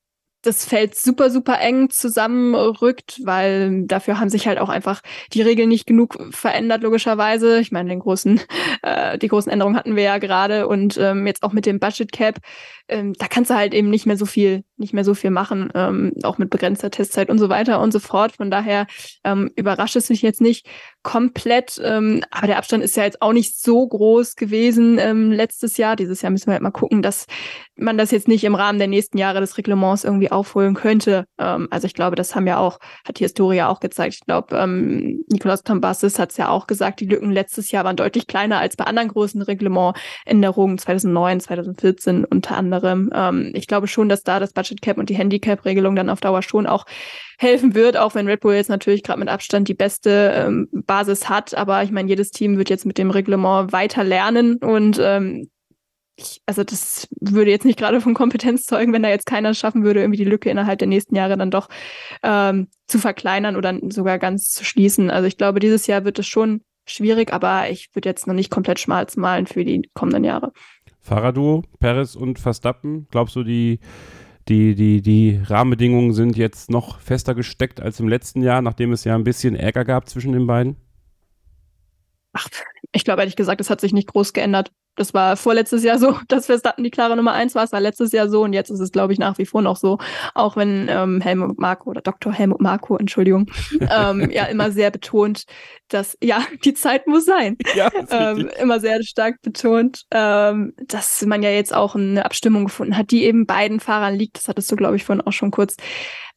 [0.43, 5.01] das Feld super, super eng zusammenrückt, weil dafür haben sich halt auch einfach
[5.33, 7.59] die Regeln nicht genug verändert, logischerweise.
[7.59, 8.41] Ich meine, den großen,
[8.83, 12.11] äh, die großen Änderungen hatten wir ja gerade und ähm, jetzt auch mit dem Budget
[12.11, 12.39] Cap,
[12.87, 15.71] ähm, da kannst du halt eben nicht mehr so viel, nicht mehr so viel machen,
[15.75, 18.33] ähm, auch mit begrenzter Testzeit und so weiter und so fort.
[18.33, 18.87] Von daher
[19.23, 20.67] ähm, überrascht es mich jetzt nicht
[21.03, 25.77] komplett, ähm, aber der Abstand ist ja jetzt auch nicht so groß gewesen ähm, letztes
[25.77, 25.95] Jahr.
[25.95, 27.27] Dieses Jahr müssen wir halt mal gucken, dass
[27.77, 31.25] man das jetzt nicht im Rahmen der nächsten Jahre des Reglements irgendwie aufholen könnte.
[31.37, 34.15] Ähm, also ich glaube, das haben ja auch, hat die Historie auch gezeigt.
[34.15, 37.95] Ich glaube, ähm, Nikolaus Tambassis hat es ja auch gesagt, die Lücken letztes Jahr waren
[37.95, 43.09] deutlich kleiner als bei anderen großen Reglementänderungen 2009, 2014 unter anderem.
[43.13, 46.41] Ähm, ich glaube schon, dass da das Budget Cap und die Handicap-Regelung dann auf Dauer
[46.41, 46.85] schon auch
[47.39, 51.29] helfen wird, auch wenn Red Bull jetzt natürlich gerade mit Abstand die beste ähm, Basis
[51.29, 51.55] hat.
[51.55, 55.49] Aber ich meine, jedes Team wird jetzt mit dem Reglement weiter lernen und ähm,
[56.17, 59.83] ich, also das würde jetzt nicht gerade von Kompetenz zeugen, wenn da jetzt keiner schaffen
[59.83, 61.69] würde, irgendwie die Lücke innerhalb der nächsten Jahre dann doch
[62.23, 65.11] ähm, zu verkleinern oder sogar ganz zu schließen.
[65.11, 68.49] Also ich glaube, dieses Jahr wird es schon schwierig, aber ich würde jetzt noch nicht
[68.49, 70.51] komplett schmalz malen für die kommenden Jahre.
[71.01, 73.79] Fahrradduo, Perez und Verstappen, glaubst du, die,
[74.49, 79.03] die, die, die Rahmenbedingungen sind jetzt noch fester gesteckt als im letzten Jahr, nachdem es
[79.03, 80.77] ja ein bisschen Ärger gab zwischen den beiden?
[82.33, 82.47] Ach,
[82.91, 84.71] ich glaube ehrlich gesagt, es hat sich nicht groß geändert.
[84.97, 87.63] Das war vorletztes Jahr so, dass Verstappen die klare Nummer eins war.
[87.63, 89.77] Es war letztes Jahr so und jetzt ist es, glaube ich, nach wie vor noch
[89.77, 89.99] so.
[90.33, 92.33] Auch wenn ähm, Helmut Marko oder Dr.
[92.33, 93.49] Helmut Marko, Entschuldigung,
[93.89, 95.45] ähm, ja immer sehr betont,
[95.87, 97.57] dass ja die Zeit muss sein.
[97.75, 102.97] Ja, ähm, immer sehr stark betont, ähm, dass man ja jetzt auch eine Abstimmung gefunden
[102.97, 104.37] hat, die eben beiden Fahrern liegt.
[104.37, 105.75] Das hattest du, glaube ich, vorhin auch schon kurz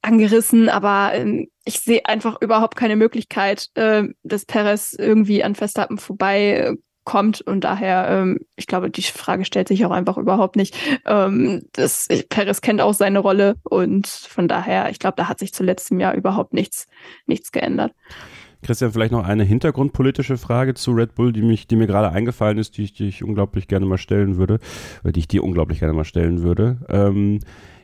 [0.03, 5.99] angerissen, aber ähm, ich sehe einfach überhaupt keine Möglichkeit, äh, dass Perez irgendwie an Verstappen
[5.99, 10.57] vorbei äh, kommt und daher, ähm, ich glaube, die Frage stellt sich auch einfach überhaupt
[10.57, 10.77] nicht.
[11.07, 15.53] Ähm, das, Perez kennt auch seine Rolle und von daher, ich glaube, da hat sich
[15.53, 16.87] zu letztem Jahr überhaupt nichts,
[17.27, 17.93] nichts geändert.
[18.63, 22.59] Christian, vielleicht noch eine hintergrundpolitische Frage zu Red Bull, die, mich, die mir gerade eingefallen
[22.59, 24.59] ist, die ich, die ich unglaublich gerne mal stellen würde,
[25.03, 26.79] oder die ich dir unglaublich gerne mal stellen würde.
[26.91, 27.41] Ähm,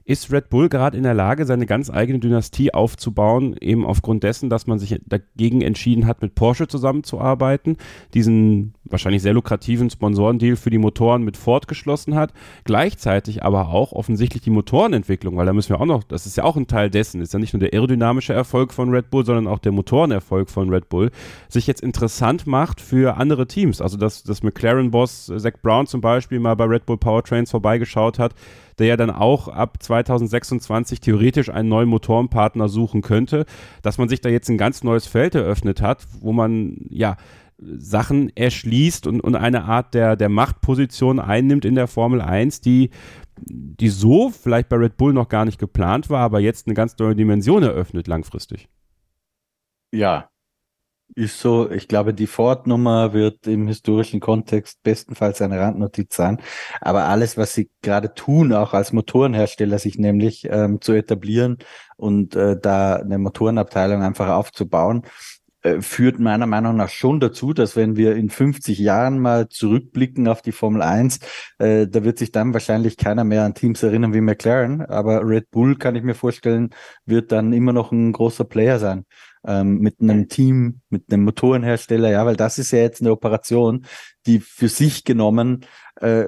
[0.07, 4.49] ist Red Bull gerade in der Lage, seine ganz eigene Dynastie aufzubauen, eben aufgrund dessen,
[4.49, 7.77] dass man sich dagegen entschieden hat, mit Porsche zusammenzuarbeiten,
[8.15, 13.91] diesen wahrscheinlich sehr lukrativen Sponsorendeal für die Motoren mit Ford geschlossen hat, gleichzeitig aber auch
[13.91, 16.89] offensichtlich die Motorenentwicklung, weil da müssen wir auch noch, das ist ja auch ein Teil
[16.89, 20.51] dessen, ist ja nicht nur der aerodynamische Erfolg von Red Bull, sondern auch der Motorenerfolg
[20.51, 21.11] von Red Bull,
[21.49, 23.81] sich jetzt interessant macht für andere Teams.
[23.81, 28.35] Also dass das McLaren-Boss Zach Brown zum Beispiel mal bei Red Bull Powertrains vorbeigeschaut hat,
[28.79, 33.47] der ja dann auch ab 2026 theoretisch einen neuen Motorenpartner suchen könnte,
[33.83, 37.17] dass man sich da jetzt ein ganz neues Feld eröffnet hat, wo man ja
[37.59, 42.91] Sachen erschließt und, und eine Art der, der Machtposition einnimmt in der Formel 1, die,
[43.39, 46.97] die so vielleicht bei Red Bull noch gar nicht geplant war, aber jetzt eine ganz
[46.99, 48.69] neue Dimension eröffnet langfristig.
[49.93, 50.29] Ja,
[51.15, 56.41] ist so, ich glaube, die Ford-Nummer wird im historischen Kontext bestenfalls eine Randnotiz sein.
[56.81, 61.59] Aber alles, was sie gerade tun, auch als Motorenhersteller, sich nämlich ähm, zu etablieren
[61.97, 65.03] und äh, da eine Motorenabteilung einfach aufzubauen,
[65.81, 70.43] führt meiner Meinung nach schon dazu, dass wenn wir in 50 Jahren mal zurückblicken auf
[70.43, 71.19] die Formel 1,
[71.59, 75.51] äh, da wird sich dann wahrscheinlich keiner mehr an Teams erinnern wie McLaren, aber Red
[75.51, 76.71] Bull kann ich mir vorstellen,
[77.05, 79.05] wird dann immer noch ein großer Player sein
[79.47, 83.87] ähm, mit einem Team, mit einem Motorenhersteller, ja, weil das ist ja jetzt eine Operation,
[84.27, 85.65] die für sich genommen
[86.01, 86.25] äh,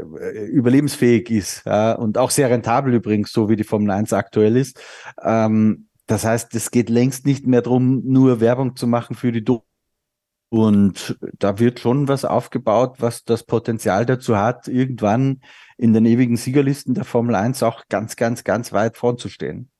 [0.47, 4.81] überlebensfähig ist ja, und auch sehr rentabel übrigens, so wie die Formel 1 aktuell ist.
[5.23, 9.44] Ähm, das heißt, es geht längst nicht mehr darum, nur Werbung zu machen für die
[9.44, 9.62] Do
[10.51, 15.43] und da wird schon was aufgebaut, was das Potenzial dazu hat, irgendwann
[15.76, 19.70] in den ewigen Siegerlisten der Formel 1 auch ganz, ganz, ganz weit vorzustehen.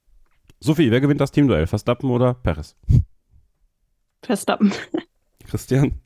[0.61, 1.67] Sophie, wer gewinnt das Teamduell?
[1.67, 2.77] Verstappen oder Perez?
[4.23, 4.73] Verstappen.
[5.47, 6.01] Christian?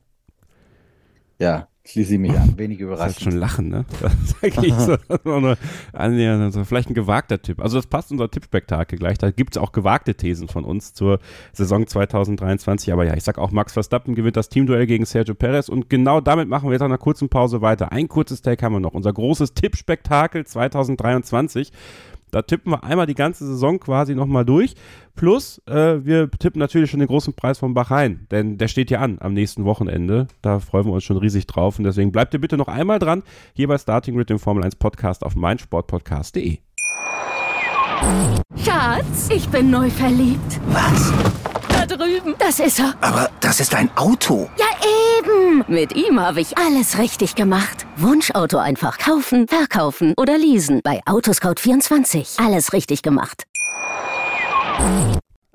[1.39, 2.57] Ja, schließe ich mich an.
[2.57, 3.17] Wenig überraschend.
[3.17, 3.85] Das schon lachen, ne?
[4.01, 4.97] Das ich so,
[5.93, 7.61] also vielleicht ein gewagter Tipp.
[7.61, 9.17] Also das passt unser Tippspektakel gleich.
[9.17, 11.19] Da gibt es auch gewagte Thesen von uns zur
[11.51, 12.93] Saison 2023.
[12.93, 15.69] Aber ja, ich sag auch, Max Verstappen gewinnt das Teamduell gegen Sergio Perez.
[15.69, 17.91] Und genau damit machen wir jetzt nach einer kurzen Pause weiter.
[17.91, 18.93] Ein kurzes Take haben wir noch.
[18.93, 21.71] Unser großes Tippspektakel 2023.
[22.33, 24.73] Da tippen wir einmal die ganze Saison quasi nochmal durch.
[25.15, 28.99] Plus, äh, wir tippen natürlich schon den großen Preis von Bahrain, denn der steht ja
[28.99, 30.27] an am nächsten Wochenende.
[30.41, 31.77] Da freuen wir uns schon riesig drauf.
[31.77, 33.21] Und deswegen bleibt ihr bitte noch einmal dran,
[33.53, 36.57] hier bei Starting Grid, dem Formel 1 Podcast auf meinsportpodcast.de.
[38.57, 40.59] Schatz, ich bin neu verliebt.
[40.67, 41.13] Was?
[41.97, 42.35] Drüben.
[42.39, 42.93] Das ist er.
[43.01, 44.49] Aber das ist ein Auto.
[44.57, 44.65] Ja,
[45.19, 45.63] eben.
[45.67, 47.85] Mit ihm habe ich alles richtig gemacht.
[47.97, 50.81] Wunschauto einfach kaufen, verkaufen oder leasen.
[50.83, 52.43] Bei Autoscout24.
[52.45, 53.43] Alles richtig gemacht.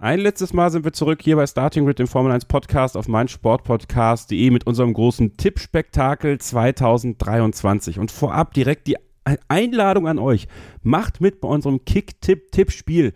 [0.00, 3.08] Ein letztes Mal sind wir zurück hier bei Starting Grid, dem Formel 1 Podcast auf
[3.08, 7.98] meinsportpodcast.de mit unserem großen Tippspektakel 2023.
[7.98, 8.96] Und vorab direkt die
[9.48, 10.46] Einladung an euch.
[10.82, 13.12] Macht mit bei unserem Kick-Tipp-Tippspiel.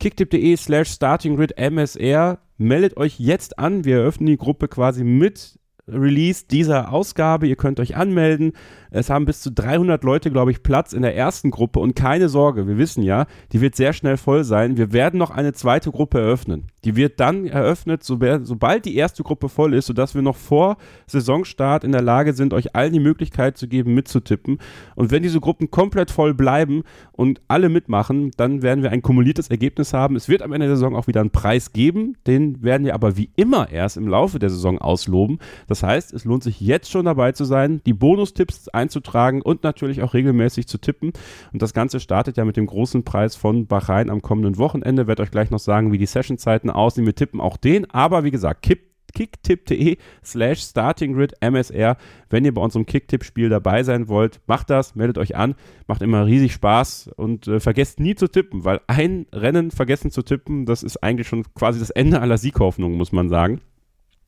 [0.00, 2.38] Kicktipp.de slash startinggrid MSR.
[2.58, 3.84] Meldet euch jetzt an.
[3.84, 5.58] Wir eröffnen die Gruppe quasi mit
[5.88, 7.46] Release dieser Ausgabe.
[7.46, 8.52] Ihr könnt euch anmelden.
[8.90, 11.78] Es haben bis zu 300 Leute, glaube ich, Platz in der ersten Gruppe.
[11.78, 14.76] Und keine Sorge, wir wissen ja, die wird sehr schnell voll sein.
[14.76, 16.68] Wir werden noch eine zweite Gruppe eröffnen.
[16.84, 20.76] Die wird dann eröffnet, sobald die erste Gruppe voll ist, sodass wir noch vor
[21.06, 24.58] Saisonstart in der Lage sind, euch allen die Möglichkeit zu geben, mitzutippen.
[24.94, 29.48] Und wenn diese Gruppen komplett voll bleiben und alle mitmachen, dann werden wir ein kumuliertes
[29.48, 30.14] Ergebnis haben.
[30.14, 32.16] Es wird am Ende der Saison auch wieder einen Preis geben.
[32.26, 35.38] Den werden wir aber wie immer erst im Laufe der Saison ausloben.
[35.66, 40.02] Das heißt, es lohnt sich jetzt schon dabei zu sein, die Bonustipps einzutragen und natürlich
[40.02, 41.12] auch regelmäßig zu tippen.
[41.52, 45.06] Und das Ganze startet ja mit dem großen Preis von Bahrain am kommenden Wochenende.
[45.06, 47.06] Werde euch gleich noch sagen, wie die Sessionzeiten aussehen.
[47.06, 51.96] Wir tippen auch den, aber wie gesagt, kippt kicktipp.de slash startinggrid MSR.
[52.28, 55.54] Wenn ihr bei unserem Kicktipp-Spiel dabei sein wollt, macht das, meldet euch an,
[55.86, 60.22] macht immer riesig Spaß und äh, vergesst nie zu tippen, weil ein Rennen vergessen zu
[60.22, 63.60] tippen, das ist eigentlich schon quasi das Ende aller Sieghoffnungen, muss man sagen.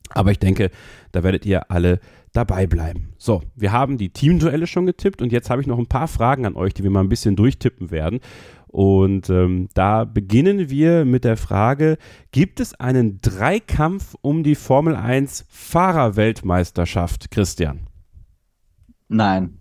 [0.09, 0.71] Aber ich denke,
[1.11, 1.99] da werdet ihr alle
[2.33, 3.13] dabei bleiben.
[3.17, 6.45] So, wir haben die Teamduelle schon getippt und jetzt habe ich noch ein paar Fragen
[6.45, 8.19] an euch, die wir mal ein bisschen durchtippen werden.
[8.67, 11.97] Und ähm, da beginnen wir mit der Frage,
[12.31, 17.87] gibt es einen Dreikampf um die Formel 1 Fahrerweltmeisterschaft, Christian?
[19.07, 19.57] Nein.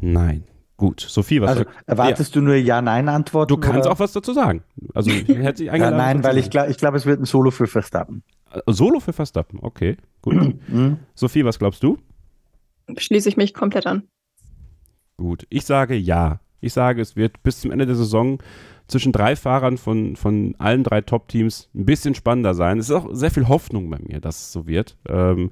[0.00, 0.44] Nein.
[0.76, 3.48] Gut, Sophie, was Also erwartest du nur Ja-Nein-Antworten?
[3.48, 3.90] Du kannst oder?
[3.92, 4.62] auch was dazu sagen.
[4.94, 5.98] Also herzlich Ja, eingeladen.
[5.98, 8.22] nein, was weil ich glaube, ich glaub, es wird ein Solo für Verstappen.
[8.50, 10.34] Äh, Solo für Verstappen, okay, gut.
[10.68, 10.98] Mhm.
[11.14, 11.98] Sophie, was glaubst du?
[12.96, 14.08] Schließe ich mich komplett an.
[15.16, 16.40] Gut, ich sage ja.
[16.60, 18.42] Ich sage, es wird bis zum Ende der Saison
[18.86, 22.78] zwischen drei Fahrern von, von allen drei Top-Teams ein bisschen spannender sein.
[22.78, 24.96] Es ist auch sehr viel Hoffnung bei mir, dass es so wird.
[25.08, 25.50] Ähm,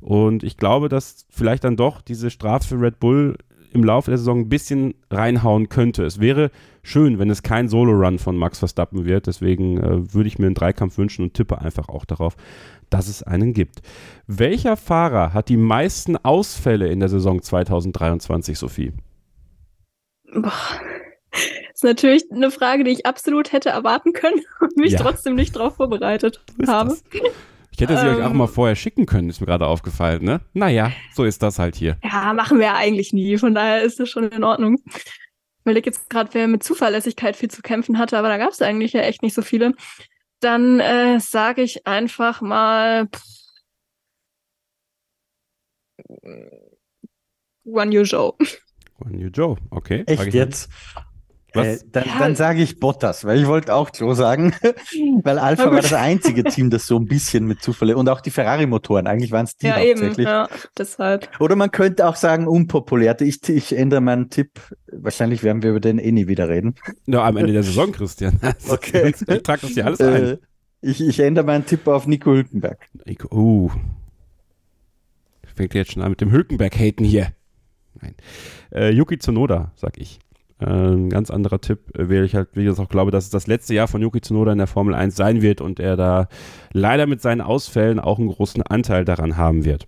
[0.00, 3.36] und ich glaube, dass vielleicht dann doch diese Strafe für Red Bull
[3.76, 6.04] im Laufe der Saison ein bisschen reinhauen könnte.
[6.04, 6.50] Es wäre
[6.82, 9.26] schön, wenn es kein Solo-Run von Max Verstappen wird.
[9.28, 12.36] Deswegen äh, würde ich mir einen Dreikampf wünschen und tippe einfach auch darauf,
[12.90, 13.80] dass es einen gibt.
[14.26, 18.92] Welcher Fahrer hat die meisten Ausfälle in der Saison 2023, Sophie?
[20.34, 20.52] Boah.
[21.74, 24.98] ist natürlich eine Frage, die ich absolut hätte erwarten können und mich Ja.
[25.00, 26.90] trotzdem nicht darauf vorbereitet habe.
[26.90, 27.04] das.
[27.76, 28.38] Ich hätte sie euch auch Ähm.
[28.38, 30.40] mal vorher schicken können, ist mir gerade aufgefallen, ne?
[30.54, 31.98] Naja, so ist das halt hier.
[32.02, 34.78] Ja, machen wir ja eigentlich nie, von daher ist das schon in Ordnung.
[34.86, 35.04] Ich
[35.62, 38.94] überlege jetzt gerade, wer mit Zuverlässigkeit viel zu kämpfen hatte, aber da gab es eigentlich
[38.94, 39.74] ja echt nicht so viele.
[40.40, 43.22] Dann äh, sage ich einfach mal pff,
[47.64, 48.32] One You Joe.
[49.04, 50.04] One New Joe, okay.
[50.06, 50.70] frag Echt jetzt?
[51.56, 51.66] Was?
[51.66, 52.18] Äh, dann Ja.
[52.18, 54.54] dann sage ich Bottas, weil ich wollte auch Joe sagen,
[55.22, 58.20] weil Alpha Na war das einzige Team, das so ein bisschen mit Zufälle und auch
[58.20, 60.00] die Ferrari-Motoren, eigentlich waren es die Ja, eben.
[60.00, 60.26] hauptsächlich.
[60.26, 61.28] Ja, deshalb.
[61.40, 63.20] Oder man könnte auch sagen, unpopulär.
[63.20, 64.60] Ich, ich ändere meinen Tipp.
[64.92, 66.74] Wahrscheinlich werden wir über den eh nie wieder reden.
[67.06, 68.38] Ja, am Ende der Saison, Christian.
[68.68, 69.12] Okay.
[69.28, 70.22] Ich trage das hier alles ein.
[70.24, 70.38] Äh,
[70.82, 72.78] ich, ich ändere meinen Tipp auf Nico Hülkenberg.
[73.04, 73.70] Ich, uh.
[75.54, 77.28] Fängt jetzt schon an mit dem Hülkenberg-Haten hier.
[78.02, 78.14] Nein.
[78.72, 80.18] Äh, Yuki Tsunoda, sag ich.
[80.58, 83.46] Ein ganz anderer Tipp, äh, weil ich halt, wie gesagt, auch glaube, dass es das
[83.46, 86.28] letzte Jahr von Yuki Tsunoda in der Formel 1 sein wird und er da
[86.72, 89.86] leider mit seinen Ausfällen auch einen großen Anteil daran haben wird.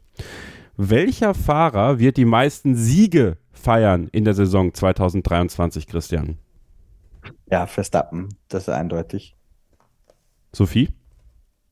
[0.77, 6.37] Welcher Fahrer wird die meisten Siege feiern in der Saison 2023, Christian?
[7.51, 9.37] Ja, Verstappen, das ist eindeutig.
[10.53, 10.91] Sophie?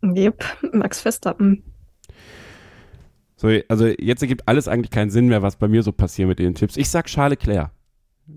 [0.03, 0.43] Yep,
[0.73, 1.63] Max Verstappen.
[3.37, 6.39] So, also jetzt ergibt alles eigentlich keinen Sinn mehr, was bei mir so passiert mit
[6.39, 6.77] den Tipps.
[6.79, 7.71] Ich sag Charles Leclerc.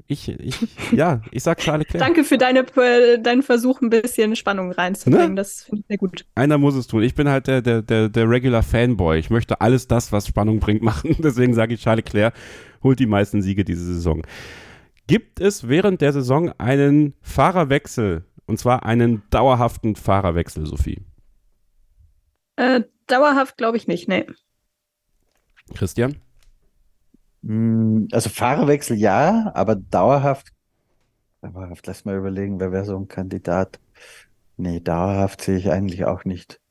[0.08, 0.56] Ich, ich,
[0.92, 2.04] ja, ich sag Charles Leclerc.
[2.04, 5.30] Danke für deine, äh, deinen Versuch, ein bisschen Spannung reinzubringen.
[5.30, 5.36] Ne?
[5.36, 6.26] Das finde ich sehr gut.
[6.36, 7.02] Einer muss es tun.
[7.02, 9.18] Ich bin halt der, der, der, der Regular Fanboy.
[9.18, 11.16] Ich möchte alles das, was Spannung bringt, machen.
[11.20, 12.34] Deswegen sage ich, Charles Leclerc
[12.84, 14.22] holt die meisten Siege diese Saison.
[15.08, 18.26] Gibt es während der Saison einen Fahrerwechsel?
[18.46, 21.02] Und zwar einen dauerhaften Fahrerwechsel, Sophie.
[22.56, 24.26] Äh, dauerhaft glaube ich nicht, nee.
[25.76, 26.18] Christian?
[27.44, 30.48] Hm, Also Fahrerwechsel ja, aber dauerhaft,
[31.42, 33.80] dauerhaft, lass mal überlegen, wer wäre so ein Kandidat?
[34.58, 36.62] Nee, dauerhaft sehe ich eigentlich auch nicht.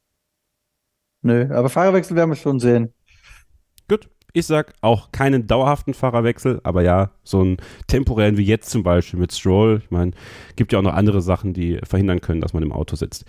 [1.22, 2.92] Nö, aber Fahrerwechsel werden wir schon sehen.
[3.88, 4.08] Gut.
[4.34, 9.18] Ich sag auch keinen dauerhaften Fahrerwechsel, aber ja, so einen temporären wie jetzt zum Beispiel
[9.18, 9.80] mit Stroll.
[9.82, 10.12] Ich meine,
[10.54, 13.24] gibt ja auch noch andere Sachen, die verhindern können, dass man im Auto sitzt.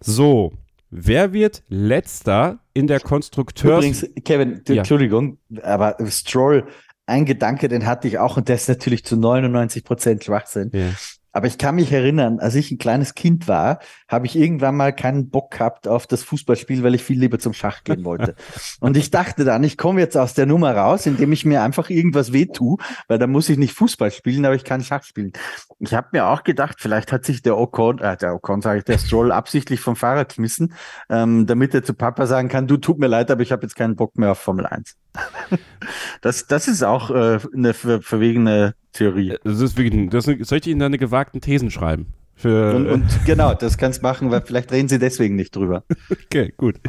[0.00, 0.52] So,
[0.90, 3.78] wer wird letzter in der Konstrukteurs...
[3.78, 4.76] Übrigens, Kevin, Ja.
[4.76, 6.66] Entschuldigung, aber Stroll,
[7.06, 10.70] ein Gedanke, den hatte ich auch und der ist natürlich zu 99 Prozent Schwachsinn.
[10.72, 10.90] Ja.
[11.32, 14.92] Aber ich kann mich erinnern, als ich ein kleines Kind war, habe ich irgendwann mal
[14.94, 18.34] keinen Bock gehabt auf das Fußballspiel, weil ich viel lieber zum Schach gehen wollte.
[18.80, 21.90] Und ich dachte dann, ich komme jetzt aus der Nummer raus, indem ich mir einfach
[21.90, 22.78] irgendwas wehtue,
[23.08, 25.32] weil dann muss ich nicht Fußball spielen, aber ich kann Schach spielen.
[25.78, 28.84] Ich habe mir auch gedacht, vielleicht hat sich der Ocon, äh, der Ocon sage ich,
[28.84, 30.74] der Stroll absichtlich vom Fahrrad geschmissen,
[31.10, 33.76] ähm, damit er zu Papa sagen kann, du tut mir leid, aber ich habe jetzt
[33.76, 34.96] keinen Bock mehr auf Formel 1.
[36.20, 39.36] das, das ist auch äh, eine ver verwegene Theorie.
[39.44, 42.14] Das ist wirklich, das, soll ich Ihnen deine gewagten Thesen schreiben?
[42.34, 45.82] Für, Und, und genau, das kannst machen, weil vielleicht reden sie deswegen nicht drüber.
[46.10, 46.80] okay, gut.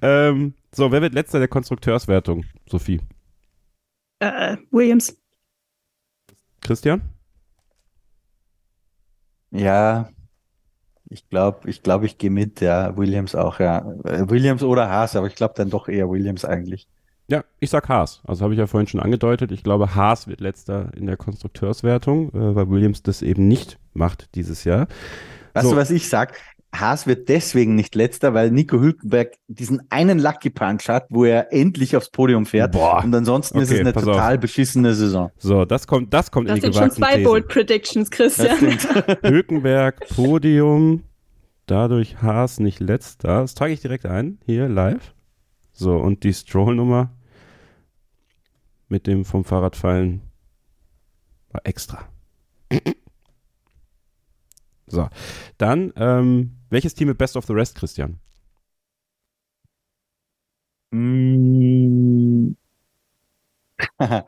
[0.00, 2.44] Ähm, so, wer wird letzter der Konstrukteurswertung?
[2.68, 3.00] Sophie.
[4.20, 5.16] Äh, Williams.
[6.60, 7.02] Christian?
[9.50, 10.10] Ja,
[11.08, 13.78] ich glaube, ich glaube, ich gehe mit, ja, Williams auch, ja.
[14.04, 16.88] Äh, Williams oder Haas, aber ich glaube dann doch eher Williams eigentlich.
[17.28, 18.20] Ja, ich sag Haas.
[18.26, 19.50] Also habe ich ja vorhin schon angedeutet.
[19.50, 24.28] Ich glaube, Haas wird letzter in der Konstrukteurswertung, äh, weil Williams das eben nicht macht
[24.34, 24.88] dieses Jahr.
[25.54, 25.72] Weißt So.
[25.72, 26.38] du, was ich sag?
[26.74, 31.52] Haas wird deswegen nicht letzter, weil Nico Hülkenberg diesen einen Lucky Punch hat, wo er
[31.52, 32.72] endlich aufs Podium fährt.
[32.72, 33.02] Boah.
[33.04, 34.16] Und ansonsten ist Okay, es eine pass auf.
[34.16, 35.30] total beschissene Saison.
[35.38, 37.24] So, das kommt, das kommt Das in die sind schon zwei Thesen.
[37.24, 38.78] Bold Predictions, Das Christian.
[39.22, 41.04] Hülkenberg, Podium,
[41.66, 43.42] dadurch Haas nicht letzter.
[43.42, 45.14] Das trage ich direkt ein, hier live.
[45.74, 47.10] So, und die Stroll-Nummer
[48.88, 50.22] mit dem vom Fahrradfallen
[51.50, 52.08] war extra.
[54.86, 55.08] So,
[55.56, 58.20] dann, ähm, welches Team mit Best of the Rest, Christian?
[60.92, 62.54] Mm.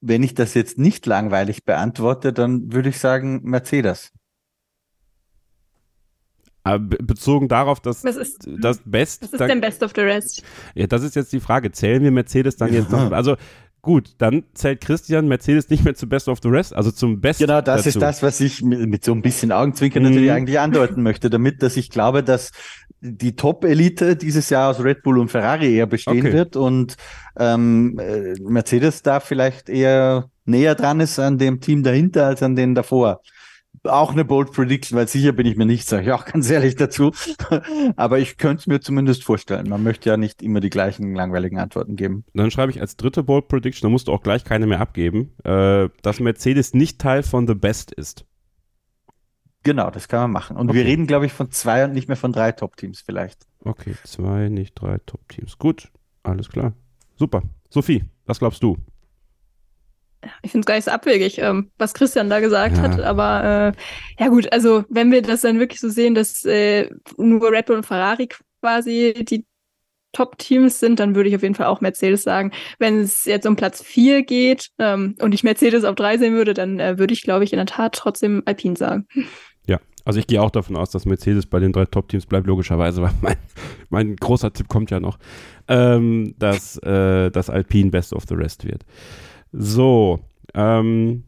[0.00, 4.12] Wenn ich das jetzt nicht langweilig beantworte, dann würde ich sagen Mercedes.
[6.78, 9.22] Bezogen darauf, dass Was ist, das Best.
[9.22, 10.42] was ist da- denn Best of the Rest?
[10.74, 11.70] Ja, das ist jetzt die Frage.
[11.72, 13.12] Zählen wir Mercedes dann jetzt noch?
[13.12, 13.36] Also
[13.82, 17.38] gut, dann zählt Christian Mercedes nicht mehr zu Best of the Rest, also zum Best.
[17.38, 17.88] Genau, das dazu.
[17.98, 20.08] ist das, was ich mit, mit so ein bisschen Augenzwinkern Mhm.
[20.08, 22.50] natürlich eigentlich andeuten möchte, damit, dass ich glaube, dass
[23.00, 26.32] die Top-Elite dieses Jahr aus Red Bull und Ferrari eher bestehen Okay.
[26.32, 26.96] wird und
[27.38, 32.56] ähm, äh, Mercedes da vielleicht eher näher dran ist an dem Team dahinter als an
[32.56, 33.20] denen davor.
[33.84, 36.76] Auch eine Bold Prediction, weil sicher bin ich mir nicht, sage ich auch ganz ehrlich
[36.76, 37.12] dazu.
[37.96, 39.68] Aber ich könnte es mir zumindest vorstellen.
[39.68, 42.24] Man möchte ja nicht immer die gleichen langweiligen Antworten geben.
[42.34, 45.32] Dann schreibe ich als dritte Bold Prediction, da musst du auch gleich keine mehr abgeben,
[45.44, 48.24] äh, dass Mercedes nicht Teil von The Best ist.
[49.62, 50.56] Genau, das kann man machen.
[50.56, 50.78] Und Okay.
[50.78, 53.46] wir reden, glaube ich, von zwei und nicht mehr von drei Top-Teams vielleicht.
[53.64, 55.58] Okay, zwei, nicht drei Top-Teams.
[55.58, 55.90] Gut,
[56.22, 56.72] alles klar.
[57.16, 57.42] Super.
[57.68, 58.76] Sophie, was glaubst du?
[60.42, 62.82] Ich finde es gar nicht so abwegig, ähm, was Christian da gesagt Ja.
[62.82, 63.00] hat.
[63.00, 63.74] Aber
[64.18, 67.66] äh, ja gut, also wenn wir das dann wirklich so sehen, dass äh, nur Red
[67.66, 68.28] Bull und Ferrari
[68.60, 69.44] quasi die
[70.12, 72.50] Top-Teams sind, dann würde ich auf jeden Fall auch Mercedes sagen.
[72.78, 76.54] Wenn es jetzt um Platz 4 geht ähm, und ich Mercedes auf 3 sehen würde,
[76.54, 79.06] dann äh, würde ich, glaube ich, in der Tat trotzdem Alpine sagen.
[79.66, 83.02] Ja, also ich gehe auch davon aus, dass Mercedes bei den drei Top-Teams bleibt, logischerweise,
[83.02, 83.36] weil mein,
[83.90, 85.18] mein großer Tipp kommt ja noch,
[85.68, 88.86] ähm, dass äh, das Alpine Best of the Rest wird.
[89.52, 90.20] So,
[90.54, 91.24] ähm,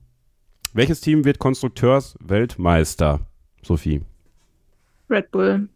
[0.73, 3.21] welches Team wird Konstrukteurs-Weltmeister?
[3.63, 4.03] Sophie.
[5.11, 5.69] Red Bull.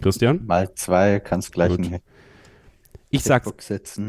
[0.00, 0.44] Christian?
[0.46, 1.86] Mal zwei, kannst gleich Gut.
[1.86, 2.00] eine
[3.10, 3.52] Ich sag's,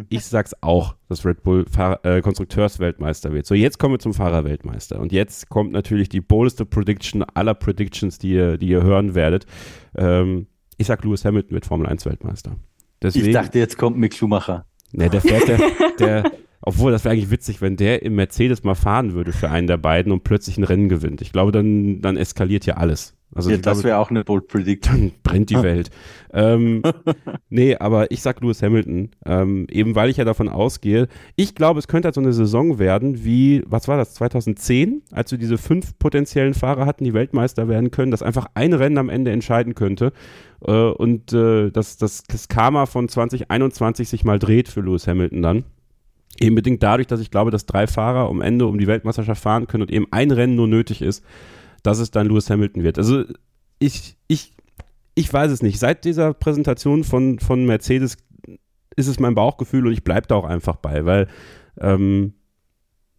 [0.09, 3.45] ich sag's auch, dass Red Bull Fahr äh, Konstrukteursweltmeister wird.
[3.45, 4.99] So, jetzt kommen wir zum Fahrerweltmeister.
[4.99, 9.45] Und jetzt kommt natürlich die boldeste Prediction aller Predictions, die ihr, die ihr hören werdet.
[9.95, 10.47] Ähm,
[10.77, 12.55] ich sag, Lewis Hamilton wird Formel 1 Weltmeister.
[13.01, 14.65] Deswegen, Ich dachte, jetzt kommt Mick Schumacher.
[14.91, 15.59] ne, der fährt der,
[15.99, 16.31] der
[16.61, 19.77] obwohl das wäre eigentlich witzig, wenn der im Mercedes mal fahren würde für einen der
[19.77, 21.21] beiden und plötzlich ein Rennen gewinnt.
[21.21, 23.15] Ich glaube, dann, dann eskaliert ja alles.
[23.33, 24.93] Also ja, das wäre auch eine Bold Prediction.
[24.93, 25.89] dann brennt die Welt.
[26.33, 26.81] ähm,
[27.49, 31.07] nee, aber ich sag Lewis Hamilton, ähm, eben weil ich ja davon ausgehe,
[31.37, 35.31] ich glaube, es könnte halt so eine Saison werden wie, was war das, 2010, als
[35.31, 39.09] wir diese fünf potenziellen Fahrer hatten, die Weltmeister werden können, dass einfach ein Rennen am
[39.09, 40.11] Ende entscheiden könnte
[40.65, 45.41] äh, und äh, dass, dass das Karma von 2021 sich mal dreht für Lewis Hamilton
[45.41, 45.63] dann.
[46.39, 49.67] Eben bedingt dadurch, dass ich glaube, dass drei Fahrer am Ende um die Weltmeisterschaft fahren
[49.67, 51.23] können und eben ein Rennen nur nötig ist,
[51.83, 52.97] dass es dann Lewis Hamilton wird.
[52.97, 53.23] Also
[53.79, 54.53] ich, ich,
[55.15, 55.79] ich weiß es nicht.
[55.79, 58.17] Seit dieser Präsentation von, von Mercedes
[58.95, 61.27] ist es mein Bauchgefühl und ich bleibe da auch einfach bei, weil
[61.79, 62.33] ähm,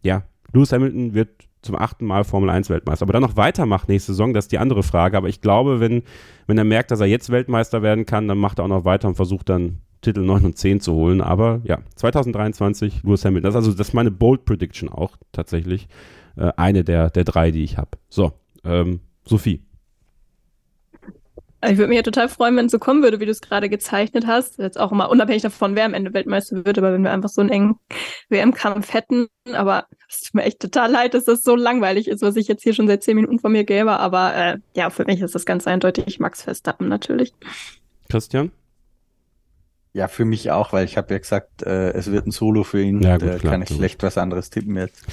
[0.01, 0.23] ja,
[0.53, 1.29] Lewis Hamilton wird
[1.61, 3.03] zum achten Mal Formel 1 Weltmeister.
[3.03, 5.17] Aber dann noch weitermacht nächste Saison, das ist die andere Frage.
[5.17, 6.03] Aber ich glaube, wenn,
[6.45, 9.07] wenn er merkt, dass er jetzt Weltmeister werden kann, dann macht er auch noch weiter
[9.07, 11.21] und versucht dann Titel 9 und 10 zu holen.
[11.21, 13.43] Aber ja, 2023 Lewis Hamilton.
[13.43, 15.87] Das ist also das ist meine Bold Prediction auch tatsächlich.
[16.35, 17.91] Äh, eine der, der drei, die ich habe.
[18.09, 19.63] So, ähm, Sophie.
[21.65, 23.69] Ich würde mich ja total freuen, wenn es so kommen würde, wie du es gerade
[23.69, 24.59] gezeichnet hast.
[24.59, 27.39] Jetzt auch immer unabhängig davon, wer am Ende Weltmeister wird, aber wenn wir einfach so
[27.39, 27.79] einen engen
[28.29, 29.27] WM-Kampf hätten.
[29.53, 32.63] Aber es tut mir echt total leid, dass das so langweilig ist, was ich jetzt
[32.63, 33.91] hier schon seit zehn Minuten von mir gäbe.
[33.91, 37.33] Aber äh, ja, für mich ist das ganz eindeutig Max Verstappen natürlich.
[38.09, 38.51] Christian?
[39.93, 42.81] Ja, für mich auch, weil ich habe ja gesagt, äh, es wird ein Solo für
[42.81, 43.01] ihn.
[43.01, 45.05] Ja, gut, da klar, kann ich schlecht was anderes tippen jetzt.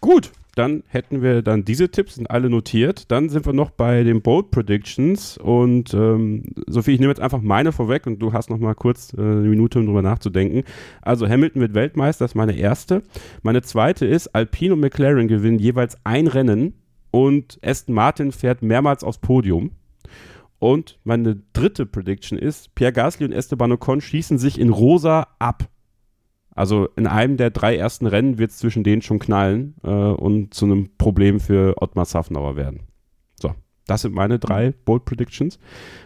[0.00, 3.10] Gut, dann hätten wir dann diese Tipps, sind alle notiert.
[3.10, 7.40] Dann sind wir noch bei den Bold Predictions und ähm, Sophie, ich nehme jetzt einfach
[7.40, 10.62] meine vorweg und du hast noch mal kurz äh, eine Minute, um drüber nachzudenken.
[11.02, 13.02] Also Hamilton wird Weltmeister, das ist meine erste.
[13.42, 16.74] Meine zweite ist, Alpine und McLaren gewinnen jeweils ein Rennen
[17.10, 19.72] und Aston Martin fährt mehrmals aufs Podium.
[20.64, 25.68] Und meine dritte Prediction ist, Pierre Gasly und Esteban Ocon schießen sich in rosa ab.
[26.54, 30.54] Also in einem der drei ersten Rennen wird es zwischen denen schon knallen äh, und
[30.54, 32.84] zu einem Problem für Ottmar Safnauer werden.
[33.38, 33.52] So,
[33.86, 35.58] das sind meine drei Bold Predictions.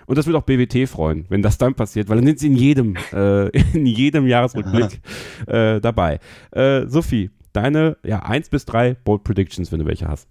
[0.06, 2.56] Und das wird auch BWT freuen, wenn das dann passiert, weil dann sind sie in
[2.56, 5.00] jedem, äh, in jedem Jahresrückblick
[5.46, 6.18] äh, dabei.
[6.50, 10.28] Äh, Sophie, deine ja, eins bis drei Bold Predictions, wenn du welche hast.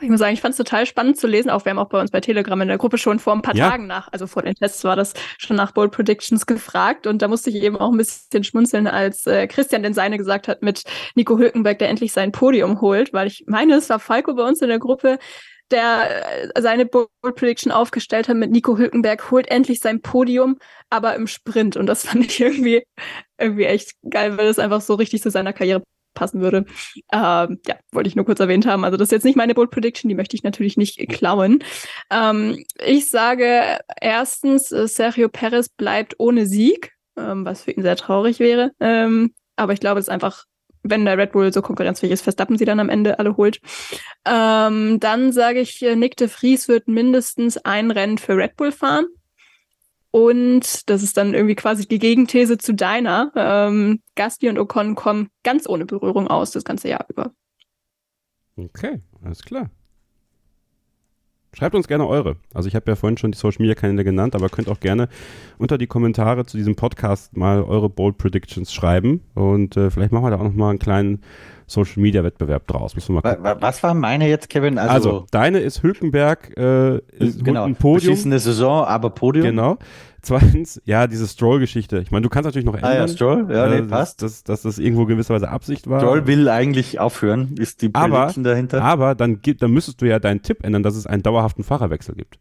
[0.00, 1.50] Ich muss sagen, ich fand es total spannend zu lesen.
[1.50, 3.54] Auch wir haben auch bei uns bei Telegram in der Gruppe schon vor ein paar
[3.54, 3.70] Ja.
[3.70, 7.06] Tagen nach, also vor den Tests war das schon nach Bold Predictions gefragt.
[7.06, 10.48] Und da musste ich eben auch ein bisschen schmunzeln, als äh, Christian den seine gesagt
[10.48, 10.84] hat mit
[11.14, 14.62] Nico Hülkenberg, der endlich sein Podium holt, weil ich meine, es war Falco bei uns
[14.62, 15.18] in der Gruppe,
[15.70, 20.58] der äh, seine Bold Prediction aufgestellt hat mit Nico Hülkenberg, holt endlich sein Podium,
[20.90, 21.76] aber im Sprint.
[21.76, 22.84] Und das fand ich irgendwie,
[23.38, 25.82] irgendwie echt geil, weil das einfach so richtig zu seiner Karriere
[26.14, 26.64] passen würde.
[27.12, 28.84] Ähm, ja, wollte ich nur kurz erwähnt haben.
[28.84, 31.62] Also das ist jetzt nicht meine Bold Prediction, die möchte ich natürlich nicht klauen.
[32.10, 37.96] Ähm, ich sage erstens, äh, Sergio Perez bleibt ohne Sieg, ähm, was für ihn sehr
[37.96, 38.72] traurig wäre.
[38.80, 40.44] Ähm, aber ich glaube, es ist einfach
[40.84, 43.60] wenn der Red Bull so konkurrenzfähig ist, Verstappen sie dann am Ende alle holt.
[44.26, 48.70] Ähm, dann sage ich, äh, Nick de Vries wird mindestens ein Rennen für Red Bull
[48.70, 49.06] fahren.
[50.14, 53.32] Und das ist dann irgendwie quasi die Gegenthese zu deiner.
[53.34, 57.32] Ähm, Gasti und Ocon kommen ganz ohne Berührung aus das ganze Jahr über.
[58.56, 59.70] Okay, alles klar.
[61.52, 62.36] Schreibt uns gerne eure.
[62.52, 65.08] Also ich habe ja vorhin schon die Social Media Kanäle genannt, aber könnt auch gerne
[65.58, 70.26] unter die Kommentare zu diesem Podcast mal eure Bold Predictions schreiben und äh, vielleicht machen
[70.26, 71.22] wir da auch noch mal einen kleinen
[71.66, 72.94] Social Media Wettbewerb draus.
[72.94, 73.56] Müssen wir mal gucken.
[73.60, 74.78] Was war meine jetzt, Kevin?
[74.78, 77.64] Also, also deine ist Hülkenberg äh, ist genau.
[77.64, 78.12] ein Podium.
[78.12, 79.44] Beschissene Saison, aber Podium.
[79.44, 79.78] Genau.
[80.24, 81.98] Zweitens, ja, diese Stroll-Geschichte.
[81.98, 82.92] Ich meine, du kannst natürlich noch ändern.
[82.92, 84.22] Ah ja, Stroll, ja, nee, äh, passt.
[84.22, 86.00] Dass, dass, dass das irgendwo gewisserweise Absicht war.
[86.00, 88.82] Stroll will eigentlich aufhören, ist die Prediction dahinter.
[88.82, 92.14] Aber dann, gibt, dann müsstest du ja deinen Tipp ändern, dass es einen dauerhaften Fahrerwechsel
[92.14, 92.38] gibt.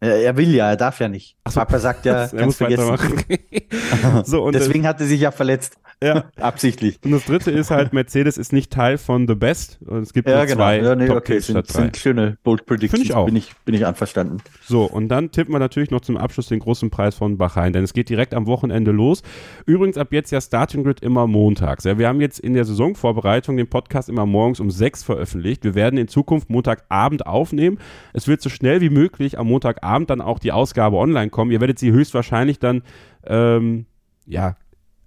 [0.00, 1.36] Er, will ja, er darf ja nicht.
[1.42, 1.60] Ach so.
[1.60, 2.84] Papa sagt ja, er muss vergessen.
[4.24, 5.76] so, und Deswegen hat er sich ja verletzt.
[6.00, 6.26] Ja.
[6.36, 7.00] Absichtlich.
[7.04, 9.80] Und das dritte ist halt, Mercedes ist nicht Teil von The Best.
[9.84, 10.56] Und es gibt ja, nur genau.
[10.56, 13.00] zwei ja, nee, Top okay, sind, sind schöne Bold Predictions.
[13.00, 13.26] Finde ich auch.
[13.26, 14.38] Bin ich, bin ich einverstanden.
[14.64, 17.82] So, und dann tippen wir natürlich noch zum Abschluss den großen Preis von Bahrain, denn
[17.82, 19.22] es geht direkt am Wochenende los.
[19.66, 21.82] Übrigens ab jetzt ja Starting Grid immer montags.
[21.82, 25.64] Ja, wir haben jetzt in der Saisonvorbereitung den Podcast immer morgens um sechs veröffentlicht.
[25.64, 27.78] Wir werden in Zukunft Montagabend aufnehmen.
[28.12, 31.50] Es wird so schnell wie möglich am Montagabend dann auch die Ausgabe online kommen.
[31.50, 32.82] Ihr werdet sie höchstwahrscheinlich dann
[33.26, 33.86] ähm,
[34.26, 34.56] ja,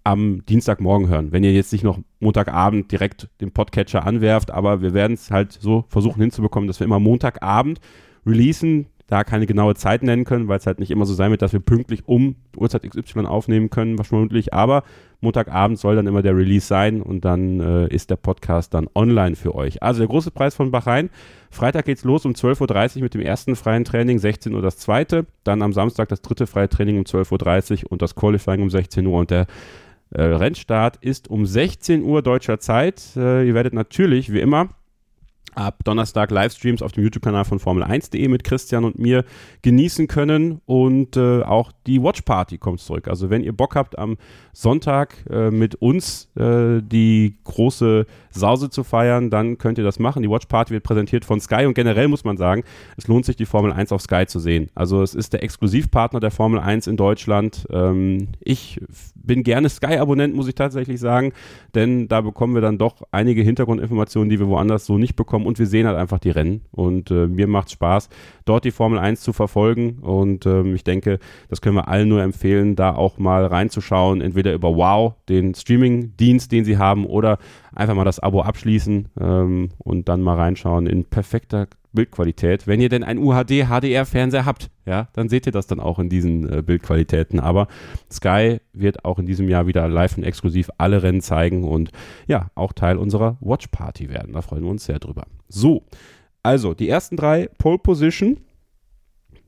[0.04, 4.94] am Dienstagmorgen hören, wenn ihr jetzt nicht noch Montagabend direkt den Podcatcher anwerft, aber wir
[4.94, 7.80] werden es halt so versuchen hinzubekommen, dass wir immer Montagabend
[8.26, 11.42] releasen, da keine genaue Zeit nennen können, weil es halt nicht immer so sein wird,
[11.42, 14.84] dass wir pünktlich um Uhrzeit XY aufnehmen können, wahrscheinlich, aber
[15.20, 19.36] Montagabend soll dann immer der Release sein und dann äh, ist der Podcast dann online
[19.36, 19.84] für euch.
[19.84, 21.10] Also der große Preis von Bahrain.
[21.52, 25.28] Freitag geht's los um 12.30 Uhr mit dem ersten freien Training, 16 Uhr das zweite,
[25.44, 29.06] dann am Samstag das dritte freie Training um 12.30 Uhr und das Qualifying um 16
[29.06, 29.48] Uhr und der
[30.12, 33.02] äh, Rennstart ist um 16 Uhr deutscher Zeit.
[33.16, 34.70] Äh, ihr werdet natürlich, wie immer,
[35.56, 39.26] ab Donnerstag Livestreams auf dem YouTube-Kanal von Formel1.de mit Christian und mir
[39.62, 43.08] genießen können und äh, auch die Watch Party kommt zurück.
[43.08, 44.18] Also wenn ihr Bock habt, am
[44.54, 50.24] Sonntag äh, mit uns äh, die große Sause zu feiern, dann könnt ihr das machen.
[50.24, 52.64] Die Watch Party wird präsentiert von Sky und generell muss man sagen,
[52.98, 54.70] es lohnt sich, die Formel 1 auf Sky zu sehen.
[54.76, 57.68] Also es ist der Exklusivpartner der Formel 1 in Deutschland.
[57.72, 58.80] Ähm, ich
[59.16, 61.34] bin gerne Sky-Abonnent, muss ich tatsächlich sagen,
[61.76, 65.60] denn da bekommen wir dann doch einige Hintergrundinformationen, die wir woanders so nicht bekommen und
[65.60, 68.10] wir sehen halt einfach die Rennen und äh, mir macht Spaß,
[68.52, 72.22] dort die Formel 1 zu verfolgen und ähm, ich denke, das können wir allen nur
[72.22, 77.38] empfehlen, da auch mal reinzuschauen, entweder über Wow, den Streaming-Dienst, den sie haben, oder
[77.74, 82.68] einfach mal das Abo abschließen ähm, und dann mal reinschauen in perfekter Bildqualität.
[82.68, 86.10] Wenn ihr denn einen UHD HDR-Fernseher habt, ja, dann seht ihr das dann auch in
[86.10, 87.40] diesen äh, Bildqualitäten.
[87.40, 87.70] Aber
[88.12, 91.92] Sky wird auch in diesem Jahr wieder live und exklusiv alle Rennen zeigen und
[92.28, 94.34] ja, auch Teil unserer Watch Party werden.
[94.34, 95.24] Da freuen wir uns sehr drüber.
[95.48, 95.84] So,
[96.44, 98.40] also die ersten drei Pole Position.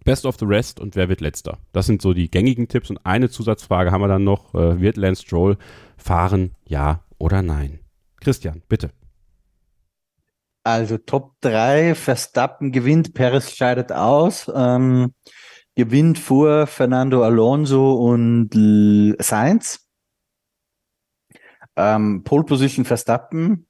[0.04, 1.60] Best of the Rest und wer wird letzter?
[1.72, 4.54] Das sind so die gängigen Tipps und eine Zusatzfrage haben wir dann noch.
[4.54, 5.58] Äh, wird Lance Stroll
[5.98, 7.80] fahren, ja oder nein?
[8.20, 8.92] Christian, bitte.
[10.66, 15.14] Also Top 3, Verstappen gewinnt, Perez scheidet aus, ähm,
[15.76, 18.50] gewinnt vor Fernando Alonso und
[19.20, 19.90] Sainz.
[21.76, 23.68] Ähm, Pole Position Verstappen,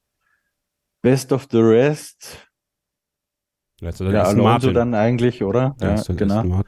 [1.02, 2.48] Best of the Rest.
[3.80, 4.74] Letzter ja, Alonso Martin.
[4.74, 5.76] dann eigentlich, oder?
[5.80, 6.62] Ja, ja genau.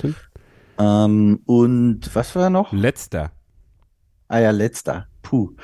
[0.78, 2.72] Ähm, und was war noch?
[2.72, 3.32] Letzter.
[4.28, 5.06] Ah ja, letzter.
[5.22, 5.54] Puh.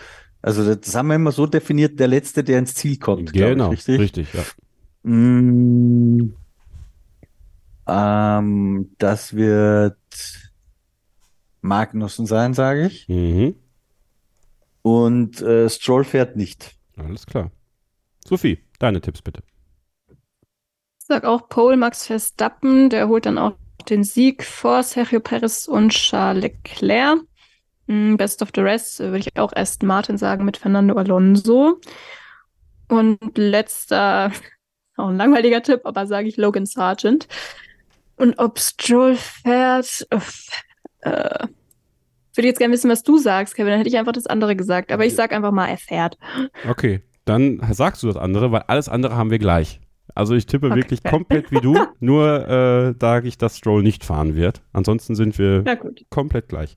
[0.41, 3.33] Also das haben wir immer so definiert, der Letzte, der ins Ziel kommt.
[3.33, 4.01] Genau, ich, richtig?
[4.01, 4.43] richtig, ja.
[5.09, 6.35] Mm,
[7.87, 9.97] ähm, das wird
[11.61, 13.09] Magnussen sein, sage ich.
[13.09, 13.55] Mhm.
[14.83, 16.75] Und äh, Stroll fährt nicht.
[16.97, 17.51] Alles klar.
[18.25, 19.43] Sophie, deine Tipps bitte.
[21.13, 23.53] Ich sag auch Paul Max Verstappen, der holt dann auch
[23.91, 27.19] den Sieg vor Sergio Perez und Charles Leclerc.
[27.87, 31.79] Mm, Best of the Rest äh, würde ich auch erst Martin sagen mit Fernando Alonso.
[32.89, 34.33] Und letzter,
[34.97, 37.29] auch ein langweiliger Tipp, aber sage ich Logan Sargent.
[38.17, 40.07] Und ob Stroll fährt,
[41.01, 41.47] äh, würde
[42.37, 43.73] ich jetzt gerne wissen, was du sagst, Kevin.
[43.73, 44.91] Dann hätte ich einfach das andere gesagt.
[44.91, 46.17] Aber ich sage einfach mal, er fährt.
[46.67, 49.82] Okay, dann sagst du das andere, weil alles andere haben wir gleich.
[50.15, 54.37] Also ich tippe wirklich komplett wie du, nur äh, sage ich, dass Stroll nicht fahren
[54.37, 54.63] wird.
[54.73, 55.65] Ansonsten sind wir
[56.11, 56.77] komplett gleich.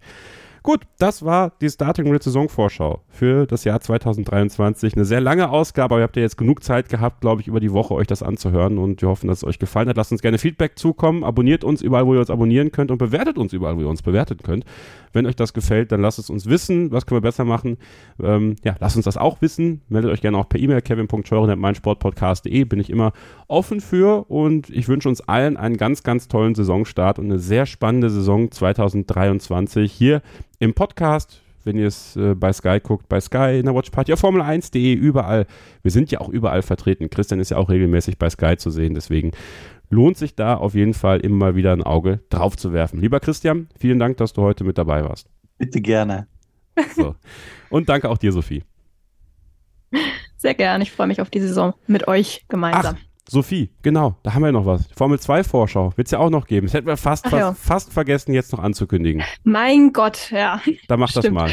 [0.65, 4.95] Gut, das war die Starting Grid Saisonvorschau für das Jahr 2023.
[4.95, 7.59] Eine sehr lange Ausgabe, aber ihr habt ja jetzt genug Zeit gehabt, glaube ich, über
[7.59, 9.97] die Woche euch das anzuhören und wir hoffen, dass es euch gefallen hat.
[9.97, 13.37] Lasst uns gerne Feedback zukommen, abonniert uns überall, wo ihr uns abonnieren könnt und bewertet
[13.37, 14.65] uns überall, wo ihr uns bewerten könnt.
[15.13, 16.91] Wenn euch das gefällt, dann lasst es uns wissen.
[16.91, 17.77] Was können wir besser machen?
[18.19, 19.81] Ähm, ja, lasst uns das auch wissen.
[19.87, 22.63] Meldet euch gerne auch per E-Mail kevin.scheuren.meinsportpodcast.de.
[22.65, 23.13] Bin ich immer
[23.47, 27.67] offen für und ich wünsche uns allen einen ganz, ganz tollen Saisonstart und eine sehr
[27.67, 30.23] spannende Saison 2023 hier
[30.65, 34.23] im Podcast wenn ihr es äh, bei Sky guckt, bei Sky, in der Watchparty, auf
[34.23, 35.47] Formel1.de, überall.
[35.81, 37.09] Wir sind ja auch überall vertreten.
[37.09, 39.31] Christian ist ja auch regelmäßig bei Sky zu sehen, deswegen
[39.89, 42.99] lohnt sich da auf jeden Fall immer wieder ein Auge drauf zu werfen.
[42.99, 45.27] Lieber Christian, vielen Dank, dass du heute mit dabei warst.
[45.57, 46.27] Bitte gerne.
[46.95, 47.15] So.
[47.69, 48.63] Und danke auch dir, Sophie.
[50.37, 50.83] Sehr gerne.
[50.83, 52.97] Ich freue mich auf die Saison mit euch gemeinsam.
[52.99, 54.88] Ach, Sophie, genau, da haben wir noch was.
[54.95, 56.68] Formel 2 Vorschau wird es ja auch noch geben.
[56.68, 57.53] Das hätten wir fast, fast, ja.
[57.53, 59.23] fast, vergessen, jetzt noch anzukündigen.
[59.43, 60.61] Mein Gott, ja.
[60.88, 61.52] Da macht das mal.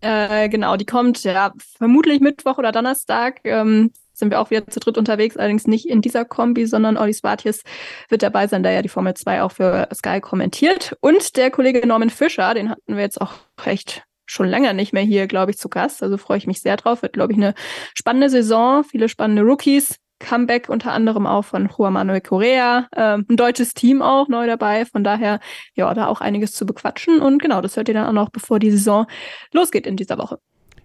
[0.00, 3.40] Äh, genau, die kommt ja vermutlich Mittwoch oder Donnerstag.
[3.44, 7.14] Ähm, sind wir auch wieder zu dritt unterwegs, allerdings nicht in dieser Kombi, sondern Olli
[7.14, 7.62] Spartius
[8.08, 10.96] wird dabei sein, da ja die Formel 2 auch für Sky kommentiert.
[11.00, 13.32] Und der Kollege Norman Fischer, den hatten wir jetzt auch
[13.64, 16.02] recht schon länger nicht mehr hier, glaube ich, zu Gast.
[16.02, 17.02] Also freue ich mich sehr drauf.
[17.02, 17.54] Wird, glaube ich, eine
[17.94, 19.98] spannende Saison, viele spannende Rookies.
[20.18, 24.86] Comeback unter anderem auch von Juan Manuel Correa, äh, ein deutsches Team auch neu dabei.
[24.86, 25.40] Von daher,
[25.74, 27.20] ja, da auch einiges zu bequatschen.
[27.20, 29.06] Und genau, das hört ihr dann auch noch, bevor die Saison
[29.52, 30.38] losgeht in dieser Woche.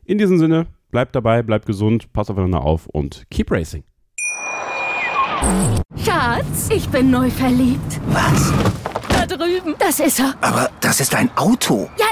[0.05, 3.83] In diesem Sinne, bleibt dabei, bleibt gesund, passt aufeinander auf und keep racing.
[6.03, 8.01] Schatz, ich bin neu verliebt.
[8.07, 8.88] Was?
[9.29, 9.75] Drüben.
[9.79, 10.33] Das ist er.
[10.41, 11.89] Aber das ist ein Auto.
[11.97, 12.07] Ja,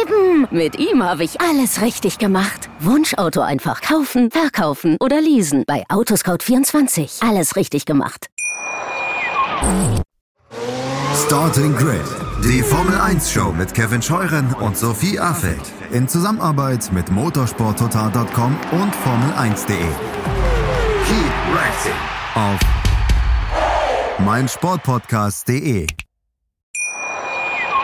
[0.00, 0.48] eben.
[0.50, 2.68] Mit ihm habe ich alles richtig gemacht.
[2.80, 5.64] Wunschauto einfach kaufen, verkaufen oder leasen.
[5.66, 7.26] Bei Autoscout24.
[7.28, 8.28] Alles richtig gemacht.
[11.26, 12.00] Starting Grid.
[12.44, 15.62] Die Formel 1 Show mit Kevin Scheuren und Sophie Affeld.
[15.92, 19.76] In Zusammenarbeit mit motorsporttotal.com und Formel1.de.
[21.06, 21.92] Keep racing
[22.34, 22.58] auf
[24.18, 25.86] meinsportpodcast.de.